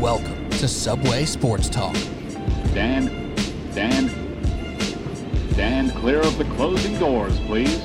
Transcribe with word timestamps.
Welcome 0.00 0.48
to 0.52 0.66
Subway 0.66 1.26
Sports 1.26 1.68
Talk. 1.68 1.92
Dan, 2.72 3.34
Dan, 3.74 4.08
Dan, 5.54 5.90
clear 5.90 6.20
of 6.20 6.38
the 6.38 6.44
closing 6.56 6.98
doors, 6.98 7.38
please. 7.40 7.78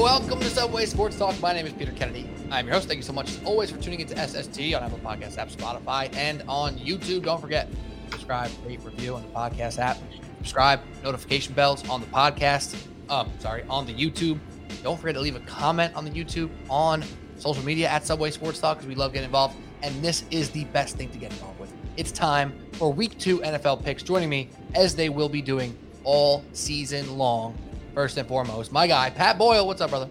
Welcome 0.00 0.40
to 0.40 0.48
Subway 0.48 0.86
Sports 0.86 1.18
Talk. 1.18 1.38
My 1.42 1.52
name 1.52 1.66
is 1.66 1.74
Peter 1.74 1.92
Kennedy. 1.92 2.26
I'm 2.50 2.64
your 2.64 2.74
host. 2.74 2.88
Thank 2.88 2.96
you 2.96 3.02
so 3.02 3.12
much, 3.12 3.28
as 3.28 3.44
always, 3.44 3.70
for 3.70 3.76
tuning 3.82 4.00
into 4.00 4.16
SST 4.16 4.72
on 4.72 4.82
Apple 4.82 5.00
Podcast 5.04 5.36
app, 5.36 5.50
Spotify, 5.50 6.10
and 6.16 6.42
on 6.48 6.78
YouTube. 6.78 7.24
Don't 7.24 7.40
forget, 7.40 7.68
subscribe, 8.10 8.50
rate, 8.64 8.80
review 8.84 9.14
on 9.14 9.22
the 9.22 9.28
podcast 9.28 9.78
app. 9.78 9.98
Subscribe, 10.38 10.80
notification 11.02 11.54
bells 11.54 11.88
on 11.88 12.00
the 12.00 12.06
podcast. 12.08 12.76
Um, 13.08 13.30
sorry, 13.38 13.64
on 13.68 13.86
the 13.86 13.94
YouTube. 13.94 14.38
Don't 14.82 14.98
forget 14.98 15.14
to 15.14 15.20
leave 15.20 15.36
a 15.36 15.40
comment 15.40 15.94
on 15.94 16.04
the 16.04 16.10
YouTube, 16.10 16.50
on 16.68 17.04
social 17.36 17.64
media 17.64 17.88
at 17.88 18.04
Subway 18.04 18.30
Sports 18.30 18.58
Talk, 18.58 18.78
because 18.78 18.88
we 18.88 18.94
love 18.94 19.12
getting 19.12 19.26
involved. 19.26 19.56
And 19.82 19.94
this 20.02 20.24
is 20.30 20.50
the 20.50 20.64
best 20.66 20.96
thing 20.96 21.10
to 21.10 21.18
get 21.18 21.32
involved 21.32 21.60
with. 21.60 21.72
It's 21.96 22.12
time 22.12 22.52
for 22.72 22.92
week 22.92 23.18
two 23.18 23.40
NFL 23.40 23.84
picks. 23.84 24.02
Joining 24.02 24.28
me, 24.28 24.48
as 24.74 24.94
they 24.94 25.08
will 25.08 25.28
be 25.28 25.42
doing 25.42 25.76
all 26.04 26.44
season 26.52 27.16
long, 27.16 27.56
first 27.94 28.16
and 28.16 28.28
foremost, 28.28 28.72
my 28.72 28.86
guy, 28.86 29.10
Pat 29.10 29.38
Boyle. 29.38 29.66
What's 29.66 29.80
up, 29.80 29.90
brother? 29.90 30.08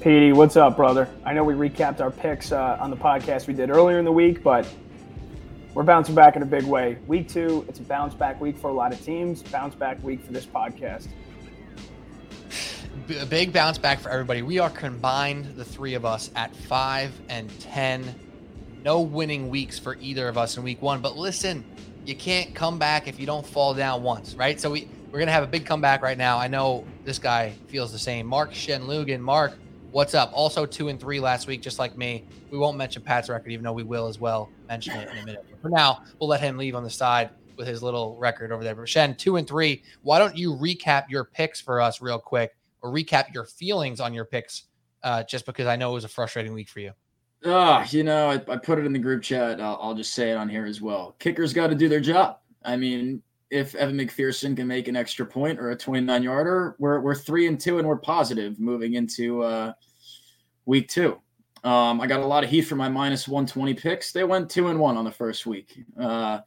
Petey, 0.00 0.32
what's 0.32 0.56
up, 0.56 0.76
brother? 0.76 1.08
I 1.24 1.34
know 1.34 1.44
we 1.44 1.54
recapped 1.54 2.00
our 2.00 2.10
picks 2.10 2.52
uh, 2.52 2.78
on 2.80 2.90
the 2.90 2.96
podcast 2.96 3.46
we 3.46 3.54
did 3.54 3.68
earlier 3.70 3.98
in 3.98 4.04
the 4.04 4.12
week, 4.12 4.42
but 4.42 4.66
we're 5.74 5.82
bouncing 5.84 6.14
back 6.14 6.36
in 6.36 6.42
a 6.42 6.46
big 6.46 6.64
way. 6.64 6.98
Week 7.06 7.28
two, 7.28 7.64
it's 7.68 7.78
a 7.78 7.82
bounce 7.82 8.14
back 8.14 8.40
week 8.40 8.58
for 8.58 8.70
a 8.70 8.72
lot 8.72 8.92
of 8.92 9.04
teams, 9.04 9.42
bounce 9.42 9.74
back 9.74 10.02
week 10.02 10.22
for 10.22 10.32
this 10.32 10.46
podcast. 10.46 11.08
a 13.20 13.26
big 13.26 13.52
bounce 13.52 13.78
back 13.78 14.00
for 14.00 14.10
everybody. 14.10 14.42
We 14.42 14.58
are 14.58 14.70
combined, 14.70 15.56
the 15.56 15.64
three 15.64 15.94
of 15.94 16.04
us, 16.04 16.30
at 16.34 16.54
five 16.54 17.12
and 17.28 17.48
10. 17.60 18.14
No 18.82 19.00
winning 19.00 19.48
weeks 19.48 19.78
for 19.78 19.96
either 20.00 20.28
of 20.28 20.38
us 20.38 20.56
in 20.56 20.64
week 20.64 20.82
one. 20.82 21.00
But 21.00 21.16
listen, 21.16 21.64
you 22.04 22.16
can't 22.16 22.54
come 22.54 22.78
back 22.78 23.06
if 23.06 23.20
you 23.20 23.26
don't 23.26 23.46
fall 23.46 23.74
down 23.74 24.02
once, 24.02 24.34
right? 24.34 24.60
So 24.60 24.70
we, 24.70 24.88
we're 25.10 25.18
going 25.18 25.26
to 25.26 25.32
have 25.32 25.44
a 25.44 25.48
big 25.48 25.66
comeback 25.66 26.02
right 26.02 26.18
now. 26.18 26.38
I 26.38 26.48
know 26.48 26.84
this 27.04 27.18
guy 27.18 27.52
feels 27.68 27.92
the 27.92 27.98
same. 27.98 28.26
Mark 28.26 28.52
Shenlugan. 28.52 29.20
Mark, 29.20 29.58
what's 29.92 30.14
up? 30.14 30.30
Also, 30.32 30.66
two 30.66 30.88
and 30.88 31.00
three 31.00 31.20
last 31.20 31.46
week, 31.46 31.62
just 31.62 31.78
like 31.78 31.96
me. 31.96 32.24
We 32.50 32.58
won't 32.58 32.76
mention 32.76 33.02
Pat's 33.02 33.28
record, 33.28 33.50
even 33.50 33.64
though 33.64 33.72
we 33.72 33.82
will 33.82 34.06
as 34.06 34.18
well 34.18 34.50
mention 34.68 34.96
it 34.96 35.08
in 35.10 35.18
a 35.18 35.24
minute. 35.26 35.44
For 35.60 35.68
now, 35.68 36.02
we'll 36.18 36.28
let 36.28 36.40
him 36.40 36.56
leave 36.56 36.74
on 36.74 36.84
the 36.84 36.90
side 36.90 37.30
with 37.56 37.66
his 37.66 37.82
little 37.82 38.16
record 38.16 38.52
over 38.52 38.64
there. 38.64 38.74
But 38.74 38.88
Shen, 38.88 39.14
two 39.14 39.36
and 39.36 39.46
three. 39.46 39.82
Why 40.02 40.18
don't 40.18 40.36
you 40.36 40.54
recap 40.54 41.04
your 41.08 41.24
picks 41.24 41.60
for 41.60 41.80
us 41.80 42.00
real 42.00 42.18
quick, 42.18 42.56
or 42.82 42.90
recap 42.90 43.34
your 43.34 43.44
feelings 43.44 44.00
on 44.00 44.14
your 44.14 44.24
picks? 44.24 44.64
Uh, 45.02 45.22
just 45.22 45.46
because 45.46 45.66
I 45.66 45.76
know 45.76 45.90
it 45.90 45.94
was 45.94 46.04
a 46.04 46.08
frustrating 46.08 46.52
week 46.52 46.68
for 46.68 46.80
you. 46.80 46.92
Ah, 47.46 47.86
you 47.88 48.04
know, 48.04 48.28
I, 48.28 48.34
I, 48.52 48.56
put 48.58 48.78
it 48.78 48.84
in 48.84 48.92
the 48.92 48.98
group 48.98 49.22
chat. 49.22 49.62
I'll, 49.62 49.78
I'll 49.80 49.94
just 49.94 50.12
say 50.12 50.30
it 50.30 50.34
on 50.34 50.46
here 50.46 50.66
as 50.66 50.82
well. 50.82 51.16
Kickers 51.18 51.54
got 51.54 51.68
to 51.68 51.74
do 51.74 51.88
their 51.88 52.00
job. 52.00 52.38
I 52.66 52.76
mean, 52.76 53.22
if 53.50 53.74
Evan 53.74 53.98
McPherson 53.98 54.56
can 54.56 54.66
make 54.66 54.88
an 54.88 54.96
extra 54.96 55.26
point 55.26 55.58
or 55.58 55.70
a 55.70 55.76
29 55.76 56.22
yarder, 56.22 56.76
we're, 56.78 57.00
we're 57.00 57.14
three 57.14 57.46
and 57.46 57.60
two 57.60 57.78
and 57.78 57.86
we're 57.86 57.96
positive 57.96 58.60
moving 58.60 58.94
into 58.94 59.42
uh, 59.42 59.72
week 60.66 60.88
two. 60.88 61.20
Um, 61.64 62.00
I 62.00 62.06
got 62.06 62.20
a 62.20 62.26
lot 62.26 62.44
of 62.44 62.50
heat 62.50 62.62
for 62.62 62.76
my 62.76 62.88
minus 62.88 63.28
120 63.28 63.74
picks. 63.74 64.12
They 64.12 64.24
went 64.24 64.48
two 64.48 64.68
and 64.68 64.78
one 64.78 64.96
on 64.96 65.04
the 65.04 65.10
first 65.10 65.46
week. 65.46 65.78
Uh, 65.98 66.40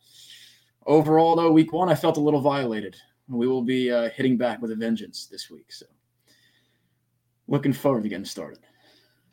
overall, 0.85 1.35
though, 1.35 1.51
week 1.51 1.73
one, 1.73 1.89
I 1.89 1.95
felt 1.95 2.17
a 2.17 2.21
little 2.21 2.41
violated. 2.41 2.95
We 3.27 3.47
will 3.47 3.61
be 3.61 3.91
uh, 3.91 4.09
hitting 4.09 4.37
back 4.37 4.61
with 4.61 4.71
a 4.71 4.75
vengeance 4.75 5.27
this 5.27 5.49
week. 5.49 5.71
So 5.71 5.85
looking 7.47 7.73
forward 7.73 8.03
to 8.03 8.09
getting 8.09 8.25
started. 8.25 8.59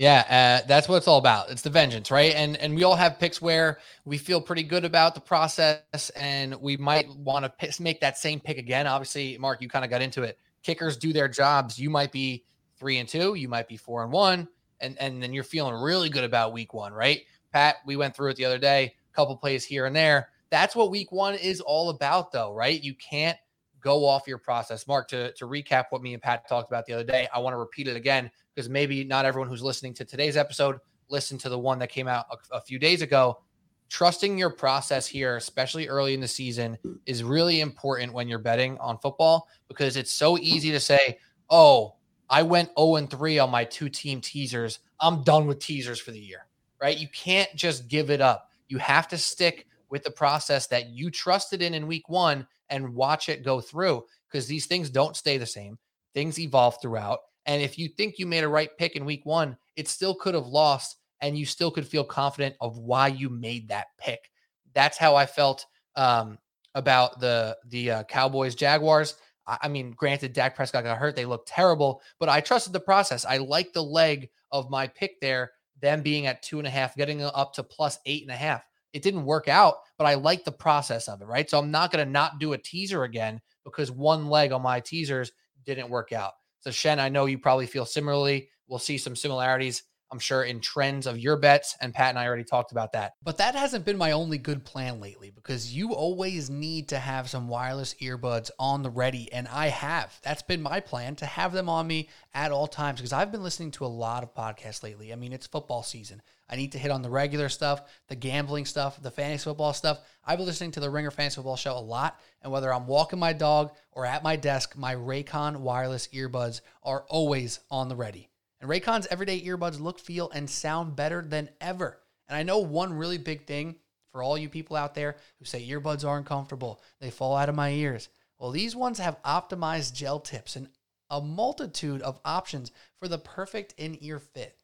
Yeah, 0.00 0.60
uh, 0.62 0.66
that's 0.66 0.88
what 0.88 0.96
it's 0.96 1.06
all 1.06 1.18
about. 1.18 1.50
It's 1.50 1.60
the 1.60 1.68
vengeance, 1.68 2.10
right? 2.10 2.32
And 2.34 2.56
and 2.56 2.74
we 2.74 2.84
all 2.84 2.96
have 2.96 3.18
picks 3.18 3.42
where 3.42 3.80
we 4.06 4.16
feel 4.16 4.40
pretty 4.40 4.62
good 4.62 4.86
about 4.86 5.14
the 5.14 5.20
process, 5.20 6.08
and 6.16 6.54
we 6.54 6.78
might 6.78 7.06
want 7.16 7.44
to 7.44 7.82
make 7.82 8.00
that 8.00 8.16
same 8.16 8.40
pick 8.40 8.56
again. 8.56 8.86
Obviously, 8.86 9.36
Mark, 9.36 9.60
you 9.60 9.68
kind 9.68 9.84
of 9.84 9.90
got 9.90 10.00
into 10.00 10.22
it. 10.22 10.38
Kickers 10.62 10.96
do 10.96 11.12
their 11.12 11.28
jobs. 11.28 11.78
You 11.78 11.90
might 11.90 12.12
be 12.12 12.44
three 12.78 12.96
and 12.96 13.06
two. 13.06 13.34
You 13.34 13.46
might 13.46 13.68
be 13.68 13.76
four 13.76 14.02
and 14.02 14.10
one, 14.10 14.48
and 14.80 14.96
and 14.98 15.22
then 15.22 15.34
you're 15.34 15.44
feeling 15.44 15.74
really 15.74 16.08
good 16.08 16.24
about 16.24 16.54
week 16.54 16.72
one, 16.72 16.94
right? 16.94 17.20
Pat, 17.52 17.76
we 17.84 17.96
went 17.96 18.16
through 18.16 18.30
it 18.30 18.36
the 18.36 18.46
other 18.46 18.58
day. 18.58 18.94
A 19.12 19.14
couple 19.14 19.36
plays 19.36 19.66
here 19.66 19.84
and 19.84 19.94
there. 19.94 20.30
That's 20.48 20.74
what 20.74 20.90
week 20.90 21.12
one 21.12 21.34
is 21.34 21.60
all 21.60 21.90
about, 21.90 22.32
though, 22.32 22.54
right? 22.54 22.82
You 22.82 22.94
can't 22.94 23.36
go 23.80 24.04
off 24.06 24.26
your 24.26 24.38
process. 24.38 24.86
Mark, 24.86 25.08
to 25.08 25.32
to 25.32 25.46
recap 25.46 25.86
what 25.90 26.02
me 26.02 26.14
and 26.14 26.22
Pat 26.22 26.48
talked 26.48 26.70
about 26.70 26.86
the 26.86 26.92
other 26.92 27.04
day, 27.04 27.28
I 27.34 27.38
want 27.38 27.54
to 27.54 27.58
repeat 27.58 27.88
it 27.88 27.96
again 27.96 28.30
because 28.54 28.68
maybe 28.68 29.04
not 29.04 29.24
everyone 29.24 29.48
who's 29.48 29.62
listening 29.62 29.94
to 29.94 30.04
today's 30.04 30.36
episode 30.36 30.78
listened 31.08 31.40
to 31.40 31.48
the 31.48 31.58
one 31.58 31.78
that 31.80 31.88
came 31.88 32.08
out 32.08 32.26
a, 32.30 32.56
a 32.56 32.60
few 32.60 32.78
days 32.78 33.02
ago. 33.02 33.42
Trusting 33.88 34.38
your 34.38 34.50
process 34.50 35.06
here, 35.06 35.36
especially 35.36 35.88
early 35.88 36.14
in 36.14 36.20
the 36.20 36.28
season, 36.28 36.78
is 37.06 37.24
really 37.24 37.60
important 37.60 38.12
when 38.12 38.28
you're 38.28 38.38
betting 38.38 38.78
on 38.78 38.98
football 38.98 39.48
because 39.66 39.96
it's 39.96 40.12
so 40.12 40.38
easy 40.38 40.70
to 40.70 40.78
say, 40.78 41.18
"Oh, 41.48 41.96
I 42.28 42.42
went 42.42 42.70
0 42.78 42.96
and 42.96 43.10
3 43.10 43.40
on 43.40 43.50
my 43.50 43.64
two 43.64 43.88
team 43.88 44.20
teasers. 44.20 44.78
I'm 45.00 45.24
done 45.24 45.46
with 45.46 45.58
teasers 45.58 45.98
for 45.98 46.12
the 46.12 46.20
year." 46.20 46.46
Right? 46.80 46.96
You 46.96 47.08
can't 47.08 47.52
just 47.56 47.88
give 47.88 48.10
it 48.10 48.20
up. 48.20 48.48
You 48.68 48.78
have 48.78 49.08
to 49.08 49.18
stick 49.18 49.66
with 49.90 50.04
the 50.04 50.10
process 50.10 50.68
that 50.68 50.90
you 50.90 51.10
trusted 51.10 51.60
in 51.60 51.74
in 51.74 51.86
week 51.86 52.08
1 52.08 52.46
and 52.70 52.94
watch 52.94 53.28
it 53.28 53.44
go 53.44 53.60
through 53.60 54.04
because 54.30 54.46
these 54.46 54.66
things 54.66 54.90
don't 54.90 55.16
stay 55.16 55.36
the 55.36 55.46
same. 55.46 55.78
Things 56.14 56.38
evolve 56.38 56.78
throughout 56.80 57.18
and 57.46 57.62
if 57.62 57.78
you 57.78 57.88
think 57.88 58.18
you 58.18 58.26
made 58.26 58.44
a 58.44 58.48
right 58.48 58.70
pick 58.78 58.96
in 58.96 59.04
week 59.04 59.24
one, 59.24 59.56
it 59.76 59.88
still 59.88 60.14
could 60.14 60.34
have 60.34 60.46
lost 60.46 60.96
and 61.20 61.36
you 61.36 61.46
still 61.46 61.70
could 61.70 61.86
feel 61.86 62.04
confident 62.04 62.54
of 62.60 62.78
why 62.78 63.08
you 63.08 63.28
made 63.28 63.68
that 63.68 63.88
pick. 63.98 64.30
That's 64.74 64.98
how 64.98 65.16
I 65.16 65.26
felt 65.26 65.66
um, 65.96 66.38
about 66.74 67.20
the 67.20 67.56
the 67.68 67.90
uh, 67.90 68.02
Cowboys 68.04 68.54
Jaguars. 68.54 69.16
I, 69.46 69.58
I 69.62 69.68
mean, 69.68 69.92
granted, 69.92 70.32
Dak 70.32 70.54
Prescott 70.54 70.84
got 70.84 70.98
hurt; 70.98 71.16
they 71.16 71.24
looked 71.24 71.48
terrible, 71.48 72.02
but 72.18 72.28
I 72.28 72.40
trusted 72.40 72.72
the 72.72 72.80
process. 72.80 73.24
I 73.24 73.38
liked 73.38 73.74
the 73.74 73.82
leg 73.82 74.30
of 74.52 74.70
my 74.70 74.86
pick 74.86 75.20
there, 75.20 75.50
them 75.80 76.02
being 76.02 76.26
at 76.26 76.42
two 76.42 76.58
and 76.58 76.66
a 76.66 76.70
half, 76.70 76.94
getting 76.94 77.22
up 77.22 77.52
to 77.54 77.62
plus 77.62 77.98
eight 78.06 78.22
and 78.22 78.30
a 78.30 78.36
half. 78.36 78.62
It 78.92 79.02
didn't 79.02 79.24
work 79.24 79.48
out, 79.48 79.76
but 79.98 80.06
I 80.06 80.14
like 80.14 80.44
the 80.44 80.52
process 80.52 81.08
of 81.08 81.22
it, 81.22 81.26
right? 81.26 81.48
So 81.48 81.58
I'm 81.58 81.70
not 81.70 81.92
going 81.92 82.04
to 82.04 82.10
not 82.10 82.38
do 82.38 82.52
a 82.52 82.58
teaser 82.58 83.04
again 83.04 83.40
because 83.64 83.90
one 83.90 84.28
leg 84.28 84.52
on 84.52 84.62
my 84.62 84.80
teasers 84.80 85.32
didn't 85.64 85.90
work 85.90 86.12
out. 86.12 86.32
So, 86.60 86.70
Shen, 86.70 87.00
I 87.00 87.08
know 87.08 87.26
you 87.26 87.38
probably 87.38 87.66
feel 87.66 87.86
similarly. 87.86 88.48
We'll 88.68 88.78
see 88.78 88.98
some 88.98 89.16
similarities, 89.16 89.82
I'm 90.12 90.18
sure, 90.18 90.42
in 90.44 90.60
trends 90.60 91.06
of 91.06 91.18
your 91.18 91.36
bets. 91.38 91.76
And 91.80 91.94
Pat 91.94 92.10
and 92.10 92.18
I 92.18 92.26
already 92.26 92.44
talked 92.44 92.70
about 92.70 92.92
that. 92.92 93.12
But 93.22 93.38
that 93.38 93.54
hasn't 93.54 93.86
been 93.86 93.96
my 93.96 94.12
only 94.12 94.36
good 94.36 94.64
plan 94.64 95.00
lately 95.00 95.30
because 95.30 95.74
you 95.74 95.94
always 95.94 96.50
need 96.50 96.88
to 96.90 96.98
have 96.98 97.30
some 97.30 97.48
wireless 97.48 97.94
earbuds 97.94 98.50
on 98.58 98.82
the 98.82 98.90
ready. 98.90 99.32
And 99.32 99.48
I 99.48 99.68
have. 99.68 100.18
That's 100.22 100.42
been 100.42 100.60
my 100.60 100.80
plan 100.80 101.16
to 101.16 101.26
have 101.26 101.52
them 101.52 101.68
on 101.68 101.86
me 101.86 102.10
at 102.34 102.52
all 102.52 102.66
times 102.66 103.00
because 103.00 103.12
I've 103.12 103.32
been 103.32 103.42
listening 103.42 103.70
to 103.72 103.86
a 103.86 103.86
lot 103.86 104.22
of 104.22 104.34
podcasts 104.34 104.82
lately. 104.82 105.12
I 105.12 105.16
mean, 105.16 105.32
it's 105.32 105.46
football 105.46 105.82
season. 105.82 106.20
I 106.50 106.56
need 106.56 106.72
to 106.72 106.78
hit 106.78 106.90
on 106.90 107.02
the 107.02 107.10
regular 107.10 107.48
stuff, 107.48 107.82
the 108.08 108.16
gambling 108.16 108.66
stuff, 108.66 109.00
the 109.00 109.10
fantasy 109.10 109.44
football 109.44 109.72
stuff. 109.72 110.00
I've 110.24 110.38
been 110.38 110.48
listening 110.48 110.72
to 110.72 110.80
the 110.80 110.90
Ringer 110.90 111.12
Fantasy 111.12 111.36
Football 111.36 111.56
Show 111.56 111.78
a 111.78 111.78
lot, 111.78 112.20
and 112.42 112.50
whether 112.50 112.74
I'm 112.74 112.88
walking 112.88 113.20
my 113.20 113.32
dog 113.32 113.70
or 113.92 114.04
at 114.04 114.24
my 114.24 114.34
desk, 114.34 114.76
my 114.76 114.96
Raycon 114.96 115.58
wireless 115.58 116.08
earbuds 116.08 116.60
are 116.82 117.04
always 117.08 117.60
on 117.70 117.88
the 117.88 117.94
ready. 117.94 118.28
And 118.60 118.68
Raycon's 118.68 119.06
everyday 119.12 119.40
earbuds 119.42 119.80
look, 119.80 120.00
feel, 120.00 120.28
and 120.30 120.50
sound 120.50 120.96
better 120.96 121.22
than 121.22 121.50
ever. 121.60 122.00
And 122.28 122.36
I 122.36 122.42
know 122.42 122.58
one 122.58 122.94
really 122.94 123.18
big 123.18 123.46
thing 123.46 123.76
for 124.10 124.20
all 124.20 124.36
you 124.36 124.48
people 124.48 124.76
out 124.76 124.96
there 124.96 125.16
who 125.38 125.44
say 125.44 125.66
earbuds 125.66 126.04
aren't 126.04 126.26
comfortable, 126.26 126.82
they 127.00 127.10
fall 127.10 127.36
out 127.36 127.48
of 127.48 127.54
my 127.54 127.70
ears. 127.70 128.08
Well, 128.38 128.50
these 128.50 128.74
ones 128.74 128.98
have 128.98 129.22
optimized 129.22 129.94
gel 129.94 130.18
tips 130.18 130.56
and 130.56 130.68
a 131.10 131.20
multitude 131.20 132.02
of 132.02 132.20
options 132.24 132.72
for 132.98 133.06
the 133.06 133.18
perfect 133.18 133.74
in 133.76 133.98
ear 134.00 134.18
fit 134.18 134.56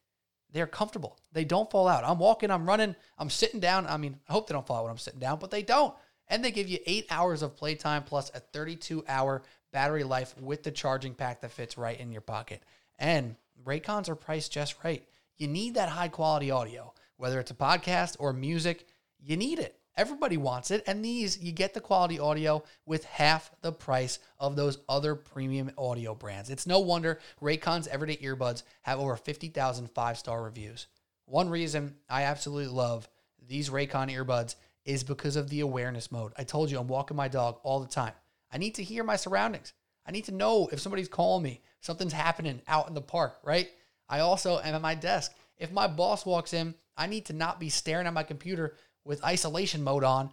they're 0.57 0.67
comfortable. 0.67 1.17
They 1.33 1.45
don't 1.45 1.69
fall 1.69 1.87
out. 1.87 2.03
I'm 2.03 2.17
walking, 2.17 2.49
I'm 2.49 2.65
running, 2.65 2.95
I'm 3.17 3.29
sitting 3.29 3.59
down. 3.59 3.85
I 3.85 3.97
mean, 3.97 4.19
I 4.27 4.33
hope 4.33 4.47
they 4.47 4.53
don't 4.53 4.65
fall 4.65 4.77
out 4.77 4.83
when 4.83 4.91
I'm 4.91 4.97
sitting 4.97 5.19
down, 5.19 5.37
but 5.39 5.51
they 5.51 5.61
don't. 5.61 5.93
And 6.27 6.43
they 6.43 6.51
give 6.51 6.67
you 6.67 6.79
eight 6.85 7.05
hours 7.09 7.41
of 7.41 7.55
playtime 7.55 8.03
plus 8.03 8.31
a 8.33 8.39
32 8.39 9.05
hour 9.07 9.43
battery 9.71 10.03
life 10.03 10.35
with 10.39 10.63
the 10.63 10.71
charging 10.71 11.13
pack 11.13 11.41
that 11.41 11.51
fits 11.51 11.77
right 11.77 11.99
in 11.99 12.11
your 12.11 12.21
pocket. 12.21 12.63
And 12.97 13.35
Raycons 13.63 14.09
are 14.09 14.15
priced 14.15 14.51
just 14.51 14.83
right. 14.83 15.05
You 15.37 15.47
need 15.47 15.75
that 15.75 15.89
high 15.89 16.07
quality 16.07 16.51
audio, 16.51 16.93
whether 17.17 17.39
it's 17.39 17.51
a 17.51 17.55
podcast 17.55 18.15
or 18.19 18.33
music, 18.33 18.87
you 19.19 19.37
need 19.37 19.59
it. 19.59 19.76
Everybody 19.97 20.37
wants 20.37 20.69
it. 20.69 20.83
And 20.85 21.03
these, 21.03 21.41
you 21.41 21.51
get 21.51 21.73
the 21.73 21.81
quality 21.81 22.19
audio 22.19 22.63
with 22.85 23.03
half 23.05 23.49
the 23.61 23.71
price 23.71 24.19
of 24.39 24.55
those 24.55 24.77
other 24.87 25.15
premium 25.15 25.71
audio 25.77 26.13
brands. 26.13 26.51
It's 26.51 26.67
no 26.67 26.79
wonder 26.79 27.19
Raycon's 27.41 27.87
everyday 27.87 28.17
earbuds 28.17 28.61
have 28.83 28.99
over 28.99 29.15
50,000 29.15 29.89
five 29.89 30.17
star 30.17 30.43
reviews. 30.43 30.85
One 31.25 31.49
reason 31.49 31.95
I 32.07 32.23
absolutely 32.23 32.71
love 32.73 33.09
these 33.47 33.69
Raycon 33.69 34.13
earbuds 34.13 34.55
is 34.85 35.03
because 35.03 35.35
of 35.35 35.49
the 35.49 35.61
awareness 35.61 36.11
mode. 36.11 36.31
I 36.37 36.43
told 36.43 36.69
you 36.69 36.79
I'm 36.79 36.87
walking 36.87 37.17
my 37.17 37.27
dog 37.27 37.59
all 37.63 37.79
the 37.79 37.87
time. 37.87 38.13
I 38.51 38.57
need 38.57 38.75
to 38.75 38.83
hear 38.83 39.03
my 39.03 39.15
surroundings. 39.15 39.73
I 40.05 40.11
need 40.11 40.25
to 40.25 40.31
know 40.31 40.69
if 40.71 40.79
somebody's 40.79 41.09
calling 41.09 41.43
me, 41.43 41.61
something's 41.81 42.13
happening 42.13 42.61
out 42.67 42.87
in 42.87 42.93
the 42.93 43.01
park, 43.01 43.39
right? 43.43 43.69
I 44.07 44.19
also 44.19 44.59
am 44.59 44.75
at 44.75 44.81
my 44.81 44.95
desk. 44.95 45.33
If 45.57 45.71
my 45.71 45.87
boss 45.87 46.25
walks 46.25 46.53
in, 46.53 46.75
I 46.95 47.07
need 47.07 47.25
to 47.25 47.33
not 47.33 47.59
be 47.59 47.69
staring 47.69 48.07
at 48.07 48.13
my 48.13 48.23
computer 48.23 48.75
with 49.07 49.23
isolation 49.23 49.83
mode 49.83 50.03
on, 50.03 50.29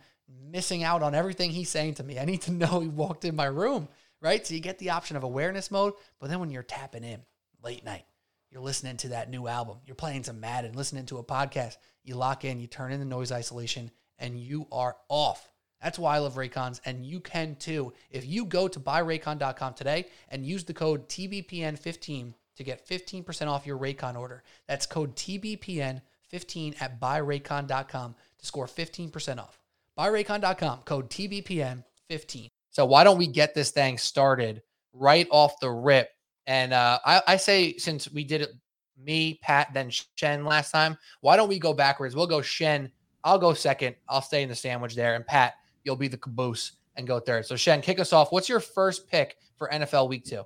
missing 0.51 0.83
out 0.83 1.03
on 1.03 1.15
everything 1.15 1.51
he's 1.51 1.71
saying 1.71 1.95
to 1.95 2.05
me. 2.05 2.19
I 2.19 2.25
need 2.25 2.43
to 2.43 2.53
know 2.53 2.81
he 2.81 2.89
walked 2.89 3.25
in 3.25 3.37
my 3.37 3.47
room, 3.47 3.89
right? 4.21 4.47
So 4.47 4.55
you 4.55 4.61
get 4.61 4.79
the 4.79 4.91
option 4.91 5.17
of 5.17 5.23
awareness 5.23 5.71
mode, 5.71 5.95
but 6.19 6.29
then 6.29 6.41
when 6.41 6.51
you're 6.51 6.63
tapping 6.63 7.05
in 7.05 7.21
late 7.63 7.85
night, 7.85 8.05
you're 8.51 8.63
listening 8.63 8.97
to 8.99 9.09
that 9.09 9.31
new 9.31 9.49
album, 9.49 9.79
you're 9.85 9.97
playing 9.97 10.25
some 10.25 10.41
Madden, 10.41 10.75
listening 10.75 11.07
to 11.07 11.19
a 11.19 11.25
podcast, 11.25 11.77
you 12.05 12.15
lock 12.15 12.45
in, 12.45 12.61
you 12.61 12.67
turn 12.67 12.93
in 12.93 13.01
the 13.01 13.07
noise 13.07 13.33
isolation, 13.33 13.91
and 14.19 14.39
you 14.39 14.69
are 14.71 14.97
off. 15.09 15.51
That's 15.83 15.99
why 15.99 16.15
I 16.15 16.19
love 16.19 16.37
Raycons, 16.37 16.81
and 16.85 17.05
you 17.05 17.21
can 17.21 17.57
too. 17.57 17.93
If 18.11 18.25
you 18.25 18.47
go 18.47 18.69
to 18.69 18.81
buyraycon.com 18.81 19.75
today 19.75 20.07
and 20.29 20.47
use 20.47 20.65
the 20.65 20.73
code 20.73 21.09
TBPN15 21.09 22.35
to 22.57 22.63
get 22.63 22.89
15% 22.89 23.49
off 23.49 23.67
your 23.67 23.77
Raycon 23.77 24.17
order, 24.17 24.45
that's 24.69 24.87
code 24.87 25.17
TBPN15 25.17 26.01
at 26.35 27.01
buyraycon.com 27.01 28.15
to 28.39 28.47
score 28.47 28.67
15% 28.67 29.39
off. 29.39 29.61
Buyraycon.com, 29.99 30.81
code 30.85 31.11
TBPN15. 31.11 32.49
So 32.71 32.85
why 32.85 33.05
don't 33.05 33.19
we 33.19 33.27
get 33.27 33.55
this 33.55 33.71
thing 33.71 33.99
started 33.99 34.63
right 34.93 35.29
off 35.31 35.61
the 35.61 35.71
rip? 35.71 36.11
And 36.47 36.73
uh, 36.73 36.99
I, 37.05 37.23
I 37.27 37.37
say 37.37 37.77
since 37.77 38.11
we 38.11 38.25
did 38.25 38.43
it, 38.43 38.51
me, 38.99 39.39
Pat, 39.43 39.69
then 39.73 39.91
Shen 40.17 40.45
last 40.45 40.71
time, 40.71 40.97
why 41.21 41.37
don't 41.37 41.49
we 41.49 41.59
go 41.59 41.73
backwards? 41.73 42.15
We'll 42.17 42.27
go 42.27 42.43
Shen. 42.43 42.91
I'll 43.23 43.39
go 43.39 43.55
second. 43.55 43.97
I'll 44.09 44.23
stay 44.23 44.43
in 44.43 44.49
the 44.49 44.55
sandwich 44.55 44.95
there. 44.95 45.15
And 45.15 45.27
Pat, 45.27 45.55
you'll 45.85 45.97
be 45.97 46.09
the 46.09 46.19
caboose 46.19 46.73
and 46.97 47.07
go 47.07 47.21
third. 47.21 47.47
So 47.47 47.57
Shen, 47.57 47.81
kick 47.81 47.99
us 47.99 48.13
off. 48.13 48.33
What's 48.33 48.49
your 48.49 48.61
first 48.61 49.09
pick 49.09 49.37
for 49.57 49.69
NFL 49.73 50.09
Week 50.09 50.25
Two? 50.25 50.43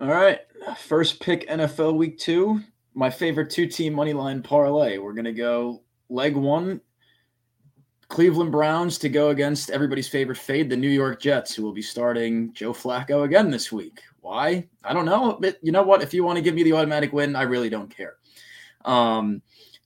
All 0.00 0.08
right, 0.08 0.40
first 0.78 1.20
pick 1.20 1.48
NFL 1.48 1.94
Week 1.94 2.18
Two. 2.18 2.62
My 2.94 3.10
favorite 3.10 3.50
two-team 3.50 3.92
money 3.94 4.12
line 4.12 4.42
parlay. 4.42 4.98
We're 4.98 5.14
gonna 5.14 5.32
go 5.32 5.82
leg 6.08 6.36
one. 6.36 6.80
Cleveland 8.08 8.52
Browns 8.52 8.98
to 8.98 9.08
go 9.08 9.30
against 9.30 9.70
everybody's 9.70 10.08
favorite 10.08 10.36
fade, 10.36 10.68
the 10.68 10.76
New 10.76 10.90
York 10.90 11.18
Jets, 11.18 11.54
who 11.54 11.62
will 11.62 11.72
be 11.72 11.80
starting 11.80 12.52
Joe 12.52 12.74
Flacco 12.74 13.24
again 13.24 13.50
this 13.50 13.72
week. 13.72 14.00
Why? 14.20 14.68
I 14.84 14.92
don't 14.92 15.06
know. 15.06 15.38
But 15.40 15.56
you 15.62 15.72
know 15.72 15.82
what? 15.82 16.02
If 16.02 16.12
you 16.12 16.22
want 16.22 16.36
to 16.36 16.42
give 16.42 16.54
me 16.54 16.62
the 16.62 16.74
automatic 16.74 17.14
win, 17.14 17.34
I 17.34 17.42
really 17.42 17.70
don't 17.70 17.88
care. 17.94 18.16
Um, 18.84 19.40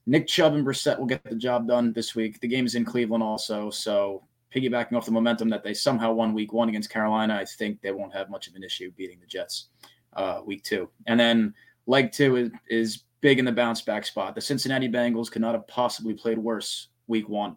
Nick 0.06 0.26
Chubb 0.26 0.54
and 0.54 0.66
Brissett 0.66 0.98
will 0.98 1.06
get 1.06 1.22
the 1.22 1.36
job 1.36 1.68
done 1.68 1.92
this 1.92 2.14
week. 2.16 2.40
The 2.40 2.48
game 2.48 2.66
is 2.66 2.74
in 2.74 2.84
Cleveland 2.84 3.22
also, 3.22 3.70
so 3.70 4.24
piggybacking 4.54 4.94
off 4.94 5.04
the 5.04 5.12
momentum 5.12 5.48
that 5.50 5.62
they 5.62 5.74
somehow 5.74 6.12
won 6.12 6.32
week 6.32 6.52
one 6.52 6.68
against 6.68 6.90
Carolina, 6.90 7.34
I 7.34 7.44
think 7.44 7.80
they 7.82 7.92
won't 7.92 8.14
have 8.14 8.30
much 8.30 8.48
of 8.48 8.54
an 8.54 8.62
issue 8.62 8.90
beating 8.92 9.20
the 9.20 9.26
Jets 9.26 9.68
uh, 10.14 10.40
week 10.44 10.62
two. 10.62 10.88
And 11.06 11.18
then 11.18 11.54
leg 11.86 12.12
two 12.12 12.36
is, 12.36 12.50
is 12.68 13.02
big 13.20 13.38
in 13.38 13.44
the 13.44 13.52
bounce 13.52 13.82
back 13.82 14.04
spot. 14.04 14.34
The 14.34 14.40
Cincinnati 14.40 14.88
Bengals 14.88 15.30
could 15.30 15.42
not 15.42 15.54
have 15.54 15.66
possibly 15.66 16.14
played 16.14 16.38
worse 16.38 16.88
week 17.06 17.28
one 17.28 17.56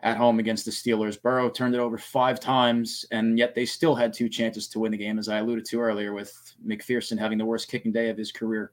at 0.00 0.16
home 0.16 0.38
against 0.38 0.64
the 0.64 0.70
Steelers. 0.70 1.20
Burrow 1.20 1.50
turned 1.50 1.74
it 1.74 1.80
over 1.80 1.98
five 1.98 2.38
times, 2.38 3.04
and 3.10 3.36
yet 3.36 3.54
they 3.54 3.66
still 3.66 3.94
had 3.94 4.12
two 4.12 4.28
chances 4.28 4.68
to 4.68 4.78
win 4.78 4.92
the 4.92 4.98
game, 4.98 5.18
as 5.18 5.28
I 5.28 5.38
alluded 5.38 5.64
to 5.66 5.80
earlier, 5.80 6.12
with 6.12 6.32
McPherson 6.64 7.18
having 7.18 7.38
the 7.38 7.44
worst 7.44 7.68
kicking 7.68 7.92
day 7.92 8.08
of 8.08 8.16
his 8.16 8.30
career. 8.30 8.72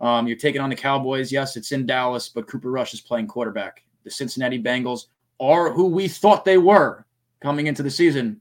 Um, 0.00 0.26
you're 0.26 0.36
taking 0.36 0.60
on 0.60 0.70
the 0.70 0.76
Cowboys. 0.76 1.30
Yes, 1.30 1.56
it's 1.56 1.70
in 1.70 1.86
Dallas, 1.86 2.28
but 2.28 2.48
Cooper 2.48 2.70
Rush 2.70 2.92
is 2.92 3.00
playing 3.00 3.28
quarterback. 3.28 3.84
The 4.02 4.10
Cincinnati 4.10 4.60
Bengals 4.60 5.06
are 5.38 5.72
who 5.72 5.86
we 5.86 6.08
thought 6.08 6.44
they 6.44 6.58
were 6.58 7.06
coming 7.40 7.68
into 7.68 7.82
the 7.82 7.90
season. 7.90 8.40